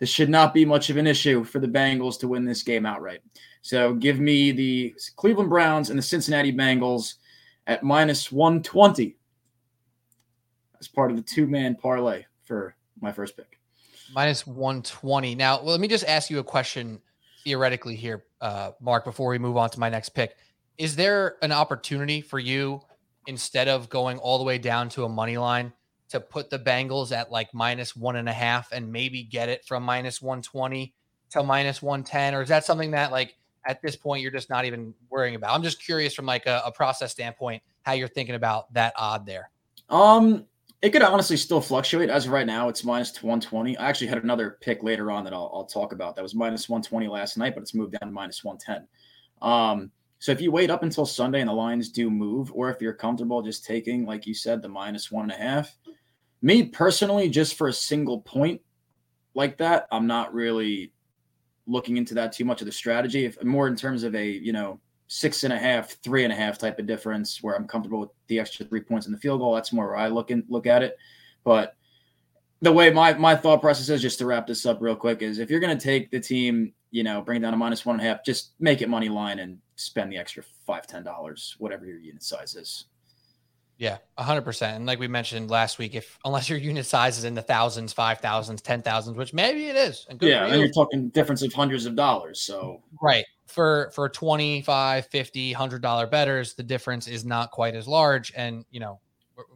This 0.00 0.08
should 0.08 0.30
not 0.30 0.54
be 0.54 0.64
much 0.64 0.88
of 0.88 0.96
an 0.96 1.06
issue 1.06 1.44
for 1.44 1.60
the 1.60 1.68
Bengals 1.68 2.18
to 2.20 2.28
win 2.28 2.44
this 2.44 2.62
game 2.62 2.86
outright. 2.86 3.20
So 3.60 3.92
give 3.94 4.18
me 4.18 4.50
the 4.50 4.94
Cleveland 5.16 5.50
Browns 5.50 5.90
and 5.90 5.98
the 5.98 6.02
Cincinnati 6.02 6.52
Bengals 6.52 7.16
at 7.66 7.82
minus 7.82 8.32
120 8.32 9.14
as 10.80 10.88
part 10.88 11.10
of 11.10 11.18
the 11.18 11.22
two 11.22 11.46
man 11.46 11.76
parlay 11.76 12.24
for 12.42 12.74
my 13.00 13.12
first 13.12 13.36
pick. 13.36 13.60
Minus 14.14 14.46
120. 14.46 15.34
Now, 15.34 15.60
let 15.60 15.78
me 15.78 15.86
just 15.86 16.06
ask 16.06 16.30
you 16.30 16.38
a 16.38 16.44
question 16.44 16.98
theoretically 17.44 17.94
here, 17.94 18.24
uh, 18.40 18.72
Mark, 18.80 19.04
before 19.04 19.28
we 19.30 19.38
move 19.38 19.58
on 19.58 19.68
to 19.70 19.78
my 19.78 19.90
next 19.90 20.08
pick. 20.10 20.36
Is 20.78 20.96
there 20.96 21.36
an 21.42 21.52
opportunity 21.52 22.22
for 22.22 22.38
you 22.38 22.80
instead 23.26 23.68
of 23.68 23.90
going 23.90 24.16
all 24.18 24.38
the 24.38 24.44
way 24.44 24.56
down 24.56 24.88
to 24.88 25.04
a 25.04 25.08
money 25.08 25.36
line 25.36 25.74
to 26.10 26.20
put 26.20 26.50
the 26.50 26.58
Bengals 26.58 27.12
at 27.12 27.30
like 27.30 27.52
minus 27.54 27.96
one 27.96 28.16
and 28.16 28.28
a 28.28 28.32
half 28.32 28.72
and 28.72 28.90
maybe 28.90 29.22
get 29.22 29.48
it 29.48 29.64
from 29.64 29.82
minus 29.82 30.20
120 30.20 30.92
to 31.30 31.42
minus 31.42 31.80
110? 31.80 32.34
Or 32.34 32.42
is 32.42 32.48
that 32.48 32.64
something 32.64 32.90
that 32.92 33.12
like 33.12 33.36
at 33.66 33.80
this 33.80 33.96
point 33.96 34.22
you're 34.22 34.32
just 34.32 34.50
not 34.50 34.64
even 34.64 34.92
worrying 35.08 35.36
about? 35.36 35.54
I'm 35.54 35.62
just 35.62 35.82
curious 35.82 36.14
from 36.14 36.26
like 36.26 36.46
a, 36.46 36.62
a 36.66 36.72
process 36.72 37.12
standpoint 37.12 37.62
how 37.82 37.92
you're 37.92 38.08
thinking 38.08 38.34
about 38.34 38.72
that 38.74 38.92
odd 38.96 39.24
there. 39.24 39.50
Um, 39.88 40.46
it 40.82 40.90
could 40.90 41.02
honestly 41.02 41.36
still 41.36 41.60
fluctuate. 41.60 42.10
As 42.10 42.26
of 42.26 42.32
right 42.32 42.46
now, 42.46 42.68
it's 42.68 42.84
minus 42.84 43.22
120. 43.22 43.76
I 43.76 43.88
actually 43.88 44.06
had 44.08 44.22
another 44.22 44.58
pick 44.60 44.82
later 44.82 45.10
on 45.10 45.24
that 45.24 45.32
I'll, 45.32 45.50
I'll 45.54 45.64
talk 45.64 45.92
about. 45.92 46.16
That 46.16 46.22
was 46.22 46.34
minus 46.34 46.68
120 46.68 47.08
last 47.08 47.36
night, 47.36 47.54
but 47.54 47.62
it's 47.62 47.74
moved 47.74 47.92
down 47.92 48.08
to 48.08 48.14
minus 48.14 48.42
110. 48.42 48.88
Um, 49.42 49.90
so 50.18 50.32
if 50.32 50.40
you 50.40 50.52
wait 50.52 50.70
up 50.70 50.82
until 50.82 51.06
Sunday 51.06 51.40
and 51.40 51.48
the 51.48 51.54
lines 51.54 51.88
do 51.88 52.10
move, 52.10 52.50
or 52.54 52.70
if 52.70 52.80
you're 52.80 52.92
comfortable 52.92 53.42
just 53.42 53.64
taking, 53.64 54.04
like 54.04 54.26
you 54.26 54.34
said, 54.34 54.60
the 54.60 54.68
minus 54.68 55.10
one 55.10 55.30
and 55.30 55.32
a 55.32 55.42
half, 55.42 55.76
me 56.42 56.64
personally, 56.64 57.28
just 57.28 57.56
for 57.56 57.68
a 57.68 57.72
single 57.72 58.20
point 58.20 58.60
like 59.34 59.58
that, 59.58 59.86
I'm 59.92 60.06
not 60.06 60.34
really 60.34 60.92
looking 61.66 61.96
into 61.96 62.14
that 62.14 62.32
too 62.32 62.44
much 62.44 62.60
of 62.60 62.66
the 62.66 62.72
strategy. 62.72 63.24
If 63.24 63.42
more 63.44 63.68
in 63.68 63.76
terms 63.76 64.02
of 64.02 64.14
a 64.14 64.26
you 64.26 64.52
know 64.52 64.80
six 65.08 65.42
and 65.42 65.52
a 65.52 65.58
half, 65.58 65.96
three 66.02 66.24
and 66.24 66.32
a 66.32 66.36
half 66.36 66.56
type 66.56 66.78
of 66.78 66.86
difference, 66.86 67.42
where 67.42 67.56
I'm 67.56 67.66
comfortable 67.66 68.00
with 68.00 68.10
the 68.28 68.38
extra 68.38 68.64
three 68.64 68.80
points 68.80 69.06
in 69.06 69.12
the 69.12 69.18
field 69.18 69.40
goal. 69.40 69.54
That's 69.54 69.72
more 69.72 69.88
where 69.88 69.96
I 69.96 70.08
look 70.08 70.30
and 70.30 70.44
look 70.48 70.66
at 70.66 70.82
it. 70.82 70.96
But 71.44 71.74
the 72.62 72.72
way 72.72 72.90
my 72.90 73.14
my 73.14 73.34
thought 73.34 73.60
process 73.60 73.88
is, 73.88 74.02
just 74.02 74.18
to 74.18 74.26
wrap 74.26 74.46
this 74.46 74.66
up 74.66 74.80
real 74.80 74.96
quick, 74.96 75.22
is 75.22 75.38
if 75.38 75.50
you're 75.50 75.60
going 75.60 75.76
to 75.76 75.82
take 75.82 76.10
the 76.10 76.20
team, 76.20 76.72
you 76.90 77.02
know, 77.02 77.22
bring 77.22 77.38
it 77.38 77.40
down 77.40 77.52
to 77.52 77.56
minus 77.56 77.84
one 77.84 77.96
and 77.96 78.06
a 78.06 78.08
half, 78.08 78.24
just 78.24 78.52
make 78.60 78.82
it 78.82 78.88
money 78.88 79.08
line 79.08 79.38
and 79.38 79.58
spend 79.76 80.12
the 80.12 80.18
extra 80.18 80.42
five 80.66 80.86
ten 80.86 81.02
dollars, 81.02 81.56
whatever 81.58 81.86
your 81.86 81.98
unit 81.98 82.22
size 82.22 82.54
is. 82.54 82.86
Yeah, 83.80 83.96
hundred 84.18 84.42
percent. 84.42 84.76
And 84.76 84.84
like 84.84 84.98
we 84.98 85.08
mentioned 85.08 85.50
last 85.50 85.78
week, 85.78 85.94
if 85.94 86.18
unless 86.26 86.50
your 86.50 86.58
unit 86.58 86.84
size 86.84 87.16
is 87.16 87.24
in 87.24 87.32
the 87.34 87.40
thousands, 87.40 87.94
five 87.94 88.18
thousands, 88.18 88.60
ten 88.60 88.82
thousands, 88.82 89.16
which 89.16 89.32
maybe 89.32 89.68
it 89.68 89.76
is, 89.76 90.06
and 90.10 90.20
yeah, 90.20 90.44
and 90.44 90.60
you're 90.60 90.70
talking 90.70 91.08
difference 91.08 91.40
of 91.40 91.50
hundreds 91.54 91.86
of 91.86 91.96
dollars. 91.96 92.42
So 92.42 92.82
right 93.00 93.24
for 93.50 93.90
for 93.94 94.08
25 94.08 95.06
50 95.06 95.52
100 95.52 95.82
dollar 95.82 96.06
betters 96.06 96.54
the 96.54 96.62
difference 96.62 97.08
is 97.08 97.24
not 97.24 97.50
quite 97.50 97.74
as 97.74 97.88
large 97.88 98.32
and 98.36 98.64
you 98.70 98.78
know 98.78 99.00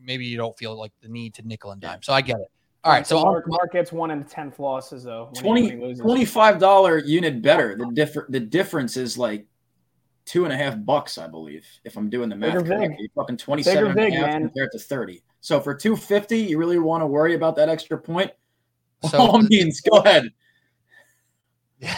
maybe 0.03 0.25
you 0.25 0.37
don't 0.37 0.57
feel 0.59 0.77
like 0.77 0.93
the 1.01 1.09
need 1.09 1.33
to 1.35 1.47
nickel 1.47 1.71
and 1.71 1.81
dime 1.81 2.03
so 2.03 2.13
i 2.13 2.21
get 2.21 2.37
it 2.37 2.49
all 2.83 2.93
right 2.93 3.07
so 3.07 3.23
mark, 3.23 3.45
mark 3.47 3.73
gets 3.73 3.93
one 3.93 4.11
in 4.11 4.25
10th 4.25 4.59
losses 4.59 5.05
though 5.05 5.31
20 5.37 5.95
25 5.95 6.59
dollar 6.59 6.99
unit 6.99 7.41
better 7.41 7.77
the 7.77 7.89
different 7.95 8.33
the 8.33 8.41
difference 8.41 8.97
is 8.97 9.17
like 9.17 9.47
two 10.25 10.45
and 10.45 10.53
a 10.53 10.57
half 10.57 10.83
bucks, 10.85 11.19
I 11.19 11.27
believe, 11.27 11.67
if 11.85 11.97
I'm 11.97 12.09
doing 12.09 12.29
the 12.29 12.37
math 12.37 12.55
Bigger 12.55 12.65
correctly. 12.65 12.97
You're 12.99 13.09
fucking 13.15 13.37
27 13.37 13.95
big, 13.95 14.13
and 14.13 14.15
a 14.15 14.17
half 14.19 14.27
man. 14.27 14.43
compared 14.43 14.73
to 14.73 14.79
30. 14.79 15.23
So 15.41 15.61
for 15.61 15.75
250, 15.75 16.39
you 16.39 16.59
really 16.59 16.79
want 16.79 17.03
to 17.03 17.07
worry 17.07 17.35
about 17.35 17.57
that 17.57 17.69
extra 17.69 17.99
point? 17.99 18.31
So, 19.11 19.19
all 19.19 19.39
means, 19.39 19.83
go 19.83 19.99
ahead. 19.99 20.31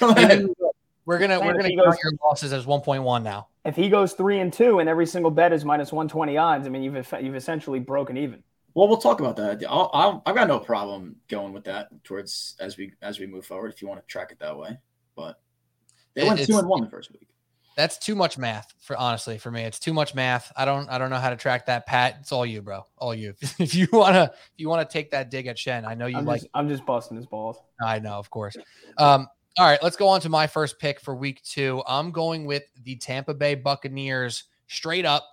go 0.00 0.08
ahead. 0.08 0.46
We're 1.04 1.18
gonna 1.18 1.38
we're 1.38 1.52
gonna 1.52 1.68
count 1.68 1.98
your 2.02 2.12
losses 2.24 2.54
as 2.54 2.64
1.1 2.64 3.22
now. 3.22 3.48
If 3.66 3.76
he 3.76 3.90
goes 3.90 4.14
three 4.14 4.40
and 4.40 4.50
two, 4.50 4.78
and 4.78 4.88
every 4.88 5.04
single 5.04 5.30
bet 5.30 5.52
is 5.52 5.66
minus 5.66 5.92
120 5.92 6.38
odds, 6.38 6.66
I 6.66 6.70
mean, 6.70 6.82
you've 6.82 7.14
you've 7.20 7.36
essentially 7.36 7.78
broken 7.78 8.16
even. 8.16 8.42
Well, 8.74 8.88
we'll 8.88 8.96
talk 8.98 9.20
about 9.20 9.36
that. 9.36 9.62
I'll, 9.68 9.90
I'll, 9.92 10.22
I've 10.24 10.34
got 10.34 10.48
no 10.48 10.58
problem 10.58 11.16
going 11.28 11.52
with 11.52 11.64
that 11.64 11.88
towards 12.04 12.56
as 12.58 12.78
we 12.78 12.94
as 13.02 13.18
we 13.18 13.26
move 13.26 13.44
forward. 13.44 13.72
If 13.72 13.82
you 13.82 13.88
want 13.88 14.00
to 14.00 14.06
track 14.06 14.32
it 14.32 14.38
that 14.38 14.56
way, 14.56 14.78
but 15.14 15.40
they 16.14 16.24
went 16.24 16.44
two 16.44 16.58
and 16.58 16.68
one 16.68 16.82
the 16.82 16.90
first 16.90 17.12
week. 17.12 17.28
That's 17.76 17.96
too 17.96 18.14
much 18.14 18.36
math 18.36 18.74
for 18.80 18.96
honestly 18.96 19.38
for 19.38 19.50
me. 19.50 19.62
It's 19.62 19.78
too 19.78 19.94
much 19.94 20.14
math. 20.14 20.52
I 20.56 20.64
don't 20.64 20.88
I 20.90 20.98
don't 20.98 21.10
know 21.10 21.18
how 21.18 21.30
to 21.30 21.36
track 21.36 21.66
that. 21.66 21.86
Pat, 21.86 22.18
it's 22.20 22.32
all 22.32 22.44
you, 22.44 22.60
bro. 22.60 22.84
All 22.98 23.14
you. 23.14 23.34
if 23.58 23.74
you 23.74 23.88
wanna 23.92 24.30
if 24.34 24.50
you 24.58 24.68
wanna 24.68 24.84
take 24.84 25.10
that 25.12 25.30
dig 25.30 25.46
at 25.46 25.58
Shen, 25.58 25.84
I 25.84 25.94
know 25.94 26.06
you 26.06 26.18
I'm 26.18 26.26
like. 26.26 26.42
Just, 26.42 26.50
I'm 26.54 26.68
just 26.68 26.84
busting 26.84 27.16
his 27.16 27.26
balls. 27.26 27.56
I 27.84 27.98
know, 27.98 28.14
of 28.14 28.30
course. 28.30 28.56
Um, 28.98 29.26
all 29.58 29.66
right, 29.66 29.82
let's 29.82 29.96
go 29.96 30.08
on 30.08 30.20
to 30.22 30.28
my 30.28 30.46
first 30.46 30.78
pick 30.78 31.00
for 31.00 31.14
week 31.14 31.42
two. 31.42 31.82
I'm 31.86 32.10
going 32.10 32.44
with 32.44 32.62
the 32.84 32.96
Tampa 32.96 33.34
Bay 33.34 33.54
Buccaneers 33.54 34.44
straight 34.66 35.04
up. 35.04 35.26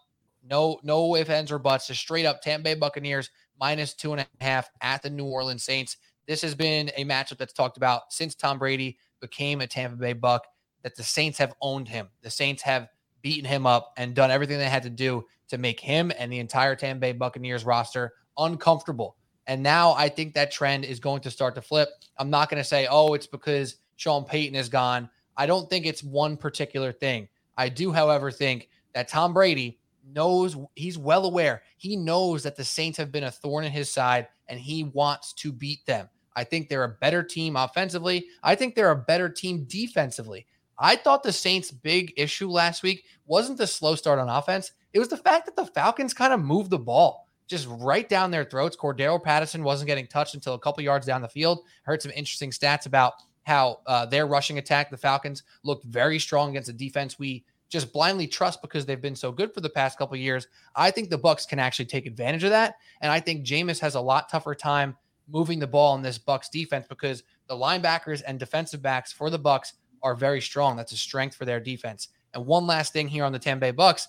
No, 0.50 0.80
no 0.84 1.16
ifs, 1.16 1.30
ands, 1.30 1.52
or 1.52 1.60
buts. 1.60 1.88
Just 1.88 2.02
straight 2.02 2.26
up 2.26 2.42
Tampa 2.42 2.64
Bay 2.64 2.74
Buccaneers 2.74 3.30
minus 3.60 3.94
two 3.94 4.14
and 4.14 4.22
a 4.22 4.44
half 4.44 4.70
at 4.82 5.02
the 5.02 5.10
New 5.10 5.26
Orleans 5.26 5.64
Saints. 5.64 5.98
This 6.26 6.42
has 6.42 6.56
been 6.56 6.90
a 6.96 7.04
matchup 7.04 7.38
that's 7.38 7.54
talked 7.54 7.78
about 7.78 8.14
since 8.14 8.36
Tom 8.36 8.60
Brady 8.60 8.98
became 9.20 9.62
a 9.62 9.68
Tampa 9.68 9.98
Bay 9.98 10.14
Buck 10.14 10.46
that 10.84 10.96
the 10.96 11.04
Saints 11.04 11.38
have 11.38 11.54
owned 11.62 11.88
him. 11.88 12.10
The 12.22 12.30
Saints 12.30 12.62
have 12.64 12.90
beaten 13.22 13.46
him 13.46 13.66
up 13.66 13.94
and 13.98 14.16
done 14.16 14.32
everything 14.32 14.58
they 14.58 14.70
had 14.70 14.84
to 14.84 14.90
do 14.90 15.26
to 15.50 15.58
make 15.58 15.80
him 15.80 16.12
and 16.18 16.32
the 16.32 16.40
entire 16.40 16.76
Tampa 16.76 17.02
Bay 17.02 17.12
Buccaneers 17.12 17.66
roster 17.66 18.14
uncomfortable. 18.38 19.18
And 19.48 19.64
now 19.64 19.94
I 19.94 20.10
think 20.10 20.34
that 20.34 20.52
trend 20.52 20.86
is 20.86 21.00
going 21.00 21.22
to 21.22 21.32
start 21.32 21.56
to 21.56 21.62
flip. 21.62 21.90
I'm 22.18 22.30
not 22.30 22.50
going 22.50 22.62
to 22.62 22.68
say, 22.68 22.88
oh, 22.90 23.14
it's 23.14 23.28
because 23.28 23.78
Sean 23.96 24.24
Payton 24.24 24.56
is 24.56 24.70
gone. 24.70 25.10
I 25.36 25.46
don't 25.46 25.70
think 25.70 25.86
it's 25.86 26.04
one 26.04 26.38
particular 26.38 26.92
thing. 26.92 27.28
I 27.58 27.70
do, 27.70 27.92
however, 27.92 28.32
think 28.32 28.70
that 28.94 29.08
Tom 29.08 29.34
Brady 29.34 29.80
knows 30.14 30.56
he's 30.76 30.98
well 30.98 31.26
aware. 31.26 31.64
He 31.78 31.96
knows 31.96 32.44
that 32.44 32.56
the 32.56 32.64
Saints 32.64 32.98
have 32.98 33.12
been 33.12 33.24
a 33.24 33.32
thorn 33.32 33.66
in 33.66 33.72
his 33.72 33.92
side 33.92 34.28
and 34.48 34.60
he 34.60 34.84
wants 34.84 35.34
to 35.34 35.52
beat 35.52 35.86
them. 35.86 36.10
I 36.36 36.44
think 36.44 36.70
they're 36.70 36.84
a 36.84 36.90
better 36.90 37.24
team 37.24 37.56
offensively. 37.56 38.28
I 38.44 38.56
think 38.56 38.76
they're 38.76 38.92
a 38.92 38.96
better 38.96 39.30
team 39.30 39.66
defensively. 39.66 40.46
I 40.80 40.96
thought 40.96 41.24
the 41.24 41.34
Saints' 41.34 41.72
big 41.72 42.14
issue 42.16 42.50
last 42.50 42.84
week 42.84 43.04
wasn't 43.26 43.58
the 43.58 43.68
slow 43.68 43.96
start 43.96 44.18
on 44.18 44.30
offense. 44.30 44.72
It 44.94 45.00
was 45.00 45.10
the 45.10 45.18
fact 45.18 45.46
that 45.46 45.56
the 45.56 45.66
Falcons 45.66 46.14
kind 46.14 46.34
of 46.34 46.40
moved 46.40 46.70
the 46.70 46.80
ball 46.80 47.28
just 47.48 47.68
right 47.70 48.08
down 48.08 48.32
their 48.32 48.46
throats. 48.46 48.78
Cordarrelle 48.78 49.22
Patterson 49.22 49.64
wasn't 49.64 49.88
getting 49.88 50.08
touched 50.08 50.36
until 50.36 50.54
a 50.54 50.60
couple 50.60 50.84
yards 50.84 51.06
down 51.06 51.22
the 51.22 51.28
field. 51.28 51.66
Heard 51.84 52.02
some 52.02 52.12
interesting 52.16 52.52
stats 52.52 52.86
about 52.86 53.14
how 53.44 53.80
uh, 53.88 54.06
their 54.06 54.28
rushing 54.28 54.60
attack, 54.60 54.90
the 54.90 54.98
Falcons, 54.98 55.44
looked 55.64 55.84
very 55.86 56.20
strong 56.20 56.52
against 56.52 56.70
a 56.70 56.74
defense 56.74 57.20
we 57.20 57.44
just 57.68 57.92
blindly 57.94 58.28
trust 58.28 58.62
because 58.62 58.86
they've 58.86 59.02
been 59.02 59.16
so 59.16 59.32
good 59.32 59.54
for 59.54 59.62
the 59.62 59.70
past 59.70 59.98
couple 59.98 60.16
years. 60.18 60.48
I 60.76 60.92
think 60.92 61.10
the 61.10 61.18
Bucks 61.18 61.46
can 61.46 61.60
actually 61.60 61.86
take 61.86 62.06
advantage 62.06 62.44
of 62.44 62.50
that, 62.52 62.76
and 63.02 63.12
I 63.12 63.20
think 63.20 63.46
Jameis 63.46 63.80
has 63.80 63.96
a 63.96 64.02
lot 64.02 64.30
tougher 64.30 64.56
time 64.56 64.96
moving 65.28 65.60
the 65.60 65.68
ball 65.68 65.96
in 65.96 66.02
this 66.02 66.18
Bucks 66.18 66.50
defense 66.50 66.88
because 66.90 67.24
the 67.48 67.56
linebackers 67.56 68.24
and 68.26 68.40
defensive 68.40 68.82
backs 68.82 69.12
for 69.12 69.30
the 69.30 69.38
Bucks 69.38 69.74
are 70.04 70.16
very 70.16 70.42
strong. 70.42 70.76
That's 70.76 70.92
a 70.92 70.98
strength 70.98 71.36
for 71.36 71.46
their 71.46 71.60
defense. 71.60 72.10
And 72.34 72.46
one 72.46 72.68
last 72.68 72.94
thing 72.94 73.08
here 73.08 73.24
on 73.24 73.32
the 73.32 73.40
Tampa 73.40 73.62
Bay 73.62 73.72
Bucks. 73.72 74.08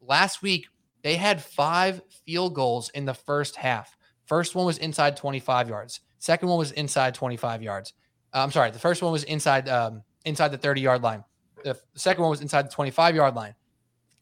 Last 0.00 0.42
week, 0.42 0.66
they 1.02 1.16
had 1.16 1.42
five 1.42 2.02
field 2.26 2.54
goals 2.54 2.90
in 2.90 3.04
the 3.04 3.14
first 3.14 3.56
half. 3.56 3.96
First 4.26 4.54
one 4.54 4.66
was 4.66 4.78
inside 4.78 5.16
25 5.16 5.68
yards. 5.68 6.00
Second 6.18 6.48
one 6.48 6.58
was 6.58 6.72
inside 6.72 7.14
25 7.14 7.62
yards. 7.62 7.94
Uh, 8.32 8.42
I'm 8.42 8.50
sorry. 8.50 8.70
The 8.70 8.78
first 8.78 9.02
one 9.02 9.12
was 9.12 9.24
inside 9.24 9.68
um, 9.68 10.02
inside 10.24 10.48
the 10.48 10.58
30 10.58 10.80
yard 10.80 11.02
line. 11.02 11.24
The 11.64 11.78
second 11.94 12.22
one 12.22 12.30
was 12.30 12.40
inside 12.40 12.66
the 12.66 12.72
25 12.72 13.14
yard 13.14 13.34
line. 13.34 13.54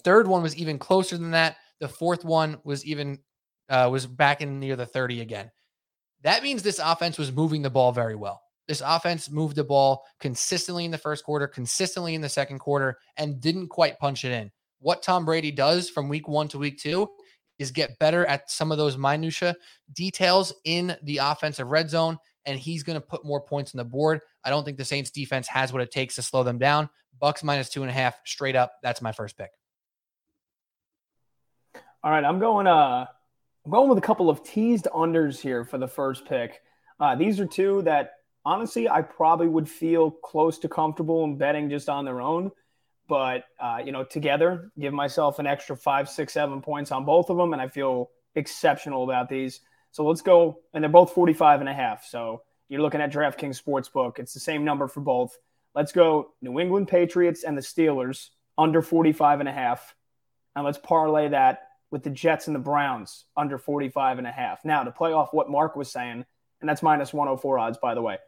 Third 0.03 0.27
one 0.27 0.43
was 0.43 0.57
even 0.57 0.79
closer 0.79 1.19
than 1.19 1.33
that. 1.33 1.57
The 1.81 1.89
fourth 1.89 2.25
one 2.25 2.59
was 2.65 2.85
even 2.85 3.19
uh, 3.69 3.89
was 3.91 4.07
back 4.07 4.41
in 4.41 4.59
near 4.61 4.77
the 4.77 4.87
30 4.87 5.21
again. 5.21 5.51
That 6.23 6.43
means 6.43 6.63
this 6.63 6.81
offense 6.83 7.19
was 7.19 7.31
moving 7.33 7.63
the 7.63 7.71
ball 7.71 7.93
very 7.93 8.17
well. 8.17 8.43
This 8.69 8.83
offense 8.85 9.31
moved 9.31 9.57
the 9.57 9.65
ball 9.65 10.05
consistently 10.21 10.85
in 10.85 10.91
the 10.91 10.99
first 10.99 11.25
quarter, 11.25 11.49
consistently 11.49 12.15
in 12.15 12.21
the 12.21 12.29
second 12.29 12.59
quarter, 12.59 12.99
and 13.17 13.41
didn't 13.41 13.69
quite 13.69 13.99
punch 13.99 14.27
it 14.27 14.31
in. 14.31 14.53
What 14.79 15.03
Tom 15.03 15.25
Brady 15.25 15.51
does 15.51 15.89
from 15.89 16.09
week 16.09 16.29
one 16.29 16.49
to 16.49 16.59
week 16.59 16.79
two 16.79 17.09
is 17.59 17.71
get 17.71 17.99
better 17.99 18.27
at 18.27 18.51
some 18.51 18.71
of 18.71 18.79
those 18.79 18.97
minutia 18.97 19.57
details 19.95 20.53
in 20.65 20.97
the 21.03 21.17
offensive 21.17 21.71
red 21.71 21.89
zone, 21.89 22.19
and 22.45 22.59
he's 22.59 22.83
going 22.83 23.01
to 23.01 23.05
put 23.05 23.25
more 23.25 23.41
points 23.41 23.75
on 23.75 23.79
the 23.79 23.85
board. 23.85 24.21
I 24.45 24.51
don't 24.51 24.65
think 24.65 24.77
the 24.77 24.85
Saints 24.85 25.11
defense 25.11 25.49
has 25.49 25.73
what 25.73 25.83
it 25.83 25.91
takes 25.91 26.15
to 26.17 26.23
slow 26.23 26.45
them 26.45 26.59
down. 26.59 26.91
Bucks 27.19 27.43
minus 27.43 27.71
two 27.71 27.83
and 27.83 27.91
a 27.91 27.95
half, 27.95 28.21
straight 28.25 28.55
up. 28.55 28.73
That's 28.83 29.03
my 29.03 29.13
first 29.13 29.37
pick. 29.37 29.51
All 32.05 32.11
right, 32.13 32.23
I'm 32.23 32.39
going. 32.39 32.67
Uh, 32.67 33.07
I'm 33.65 33.71
going 33.73 33.89
with 33.89 33.99
a 33.99 34.03
couple 34.03 34.31
of 34.31 34.45
teased 34.45 34.87
unders 34.95 35.41
here 35.41 35.65
for 35.65 35.79
the 35.79 35.89
first 35.89 36.27
pick. 36.27 36.61
Uh, 37.01 37.17
these 37.17 37.41
are 37.41 37.47
two 37.47 37.83
that 37.83 38.13
honestly 38.45 38.89
I 38.89 39.03
probably 39.03 39.49
would 39.49 39.69
feel 39.69 40.11
close 40.11 40.59
to 40.61 40.69
comfortable 40.69 41.25
in 41.25 41.37
betting 41.37 41.71
just 41.71 41.89
on 41.89 42.05
their 42.05 42.21
own. 42.21 42.51
But 43.09 43.45
uh, 43.59 43.79
you 43.85 43.93
know, 43.93 44.05
together, 44.05 44.71
give 44.79 44.93
myself 44.93 45.39
an 45.39 45.47
extra 45.47 45.77
five, 45.77 46.09
six, 46.09 46.35
seven 46.35 46.61
points 46.61 46.93
on 46.93 47.05
both 47.05 47.31
of 47.31 47.39
them, 47.39 47.53
and 47.53 47.63
I 47.63 47.69
feel 47.69 48.11
exceptional 48.35 49.05
about 49.05 49.29
these. 49.29 49.61
So 49.91 50.07
let's 50.07 50.21
go, 50.21 50.61
and 50.75 50.85
they're 50.85 50.91
both 50.91 51.13
45 51.13 51.61
and 51.61 51.69
a 51.69 51.75
half. 51.75 52.05
So 52.05 52.43
you're 52.69 52.83
looking 52.83 53.01
at 53.01 53.11
DraftKings 53.11 53.61
Sportsbook. 53.63 54.19
It's 54.19 54.35
the 54.35 54.41
same 54.41 54.65
number 54.65 54.89
for 54.89 55.01
both. 55.01 55.37
Let's 55.75 55.93
go 55.93 56.33
New 56.43 56.61
England 56.61 56.89
Patriots 56.89 57.45
and 57.45 57.57
the 57.57 57.63
Steelers 57.63 58.29
under 58.59 58.83
45 58.83 59.41
and 59.41 59.49
a 59.49 59.53
half. 59.53 59.95
And 60.55 60.65
let's 60.65 60.79
parlay 60.79 61.29
that 61.29 61.69
with 61.91 62.03
the 62.03 62.11
Jets 62.11 62.47
and 62.47 62.55
the 62.55 62.61
Browns 62.61 63.25
under 63.37 63.57
45 63.57 64.19
and 64.19 64.27
a 64.27 64.33
half. 64.33 64.65
Now, 64.65 64.83
to 64.83 64.91
play 64.91 65.13
off 65.13 65.33
what 65.33 65.51
Mark 65.51 65.77
was 65.77 65.91
saying, 65.91 66.25
and 66.61 66.69
that's 66.69 66.83
minus 66.83 67.15
104 67.15 67.59
odds, 67.59 67.79
by 67.79 67.95
the 67.95 68.03
way, 68.03 68.19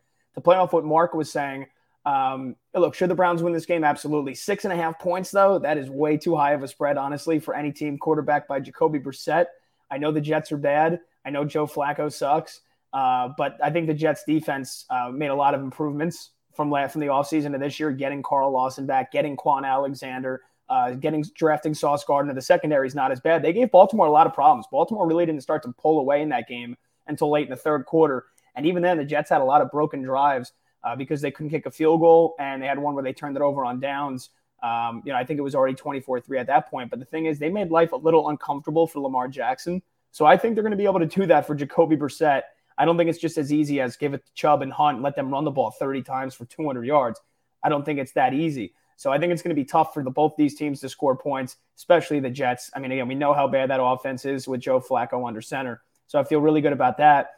to 0.40 0.44
play 0.44 0.56
off 0.56 0.72
what 0.72 0.84
Mark 0.84 1.14
was 1.14 1.30
saying, 1.30 1.66
um, 2.06 2.56
look, 2.74 2.94
should 2.94 3.10
the 3.10 3.14
Browns 3.14 3.42
win 3.42 3.52
this 3.52 3.66
game? 3.66 3.84
Absolutely. 3.84 4.34
Six 4.34 4.64
and 4.64 4.72
a 4.72 4.76
half 4.76 4.98
points, 4.98 5.30
though, 5.30 5.58
that 5.58 5.76
is 5.76 5.90
way 5.90 6.16
too 6.16 6.34
high 6.34 6.52
of 6.52 6.62
a 6.62 6.68
spread, 6.68 6.96
honestly, 6.96 7.38
for 7.38 7.54
any 7.54 7.72
team 7.72 7.98
quarterback 7.98 8.48
by 8.48 8.58
Jacoby 8.60 8.98
Brissett. 8.98 9.46
I 9.90 9.98
know 9.98 10.12
the 10.12 10.20
Jets 10.20 10.50
are 10.52 10.56
bad. 10.56 11.00
I 11.24 11.30
know 11.30 11.44
Joe 11.44 11.66
Flacco 11.66 12.10
sucks. 12.12 12.60
Uh, 12.92 13.28
but 13.36 13.56
I 13.62 13.70
think 13.70 13.86
the 13.86 13.94
Jets 13.94 14.24
defense 14.24 14.86
uh, 14.90 15.10
made 15.12 15.28
a 15.28 15.34
lot 15.34 15.54
of 15.54 15.60
improvements 15.60 16.30
from 16.54 16.70
last, 16.70 16.92
from 16.92 17.02
the 17.02 17.06
offseason 17.06 17.52
to 17.52 17.58
this 17.58 17.78
year, 17.78 17.92
getting 17.92 18.22
Carl 18.22 18.50
Lawson 18.50 18.86
back, 18.86 19.12
getting 19.12 19.36
Kwon 19.36 19.64
Alexander, 19.64 20.42
uh, 20.68 20.92
getting 20.92 21.24
drafting 21.34 21.74
Sauce 21.74 22.04
Gardner. 22.04 22.34
The 22.34 22.42
secondary 22.42 22.86
is 22.86 22.94
not 22.94 23.12
as 23.12 23.20
bad. 23.20 23.42
They 23.42 23.52
gave 23.52 23.70
Baltimore 23.70 24.06
a 24.06 24.10
lot 24.10 24.26
of 24.26 24.34
problems. 24.34 24.66
Baltimore 24.70 25.06
really 25.06 25.26
didn't 25.26 25.42
start 25.42 25.62
to 25.64 25.72
pull 25.72 26.00
away 26.00 26.22
in 26.22 26.30
that 26.30 26.48
game 26.48 26.76
until 27.06 27.30
late 27.30 27.44
in 27.44 27.50
the 27.50 27.56
third 27.56 27.86
quarter. 27.86 28.26
And 28.54 28.66
even 28.66 28.82
then, 28.82 28.98
the 28.98 29.04
Jets 29.04 29.30
had 29.30 29.40
a 29.40 29.44
lot 29.44 29.60
of 29.60 29.70
broken 29.70 30.02
drives 30.02 30.52
uh, 30.82 30.96
because 30.96 31.20
they 31.20 31.30
couldn't 31.30 31.50
kick 31.50 31.66
a 31.66 31.70
field 31.70 32.00
goal, 32.00 32.34
and 32.38 32.62
they 32.62 32.66
had 32.66 32.78
one 32.78 32.94
where 32.94 33.04
they 33.04 33.12
turned 33.12 33.36
it 33.36 33.42
over 33.42 33.64
on 33.64 33.80
downs. 33.80 34.30
Um, 34.62 35.02
you 35.04 35.12
know, 35.12 35.18
I 35.18 35.24
think 35.24 35.38
it 35.38 35.42
was 35.42 35.54
already 35.54 35.74
24 35.74 36.20
3 36.20 36.38
at 36.38 36.46
that 36.48 36.70
point. 36.70 36.90
But 36.90 36.98
the 36.98 37.04
thing 37.04 37.26
is, 37.26 37.38
they 37.38 37.50
made 37.50 37.70
life 37.70 37.92
a 37.92 37.96
little 37.96 38.28
uncomfortable 38.28 38.86
for 38.86 39.00
Lamar 39.00 39.28
Jackson. 39.28 39.82
So 40.12 40.26
I 40.26 40.36
think 40.36 40.54
they're 40.54 40.62
going 40.62 40.72
to 40.72 40.76
be 40.76 40.84
able 40.84 41.00
to 41.00 41.06
do 41.06 41.26
that 41.26 41.46
for 41.46 41.54
Jacoby 41.54 41.96
Brissett. 41.96 42.42
I 42.76 42.84
don't 42.84 42.96
think 42.96 43.10
it's 43.10 43.18
just 43.18 43.38
as 43.38 43.52
easy 43.52 43.80
as 43.80 43.96
give 43.96 44.14
it 44.14 44.24
to 44.24 44.32
Chubb 44.34 44.62
and 44.62 44.72
Hunt 44.72 44.96
and 44.96 45.04
let 45.04 45.14
them 45.14 45.30
run 45.30 45.44
the 45.44 45.50
ball 45.50 45.70
30 45.70 46.02
times 46.02 46.34
for 46.34 46.46
200 46.46 46.84
yards. 46.84 47.20
I 47.62 47.68
don't 47.68 47.84
think 47.84 47.98
it's 47.98 48.12
that 48.12 48.32
easy. 48.32 48.74
So 48.96 49.10
I 49.10 49.18
think 49.18 49.32
it's 49.32 49.42
going 49.42 49.54
to 49.54 49.60
be 49.60 49.64
tough 49.64 49.94
for 49.94 50.02
the, 50.02 50.10
both 50.10 50.34
these 50.36 50.56
teams 50.56 50.80
to 50.80 50.88
score 50.88 51.16
points, 51.16 51.56
especially 51.76 52.20
the 52.20 52.30
Jets. 52.30 52.70
I 52.74 52.80
mean, 52.80 52.92
again, 52.92 53.08
we 53.08 53.14
know 53.14 53.32
how 53.32 53.48
bad 53.48 53.70
that 53.70 53.82
offense 53.82 54.24
is 54.24 54.46
with 54.46 54.60
Joe 54.60 54.80
Flacco 54.80 55.26
under 55.26 55.40
center. 55.40 55.80
So 56.06 56.18
I 56.18 56.24
feel 56.24 56.40
really 56.40 56.60
good 56.60 56.72
about 56.72 56.98
that. 56.98 57.30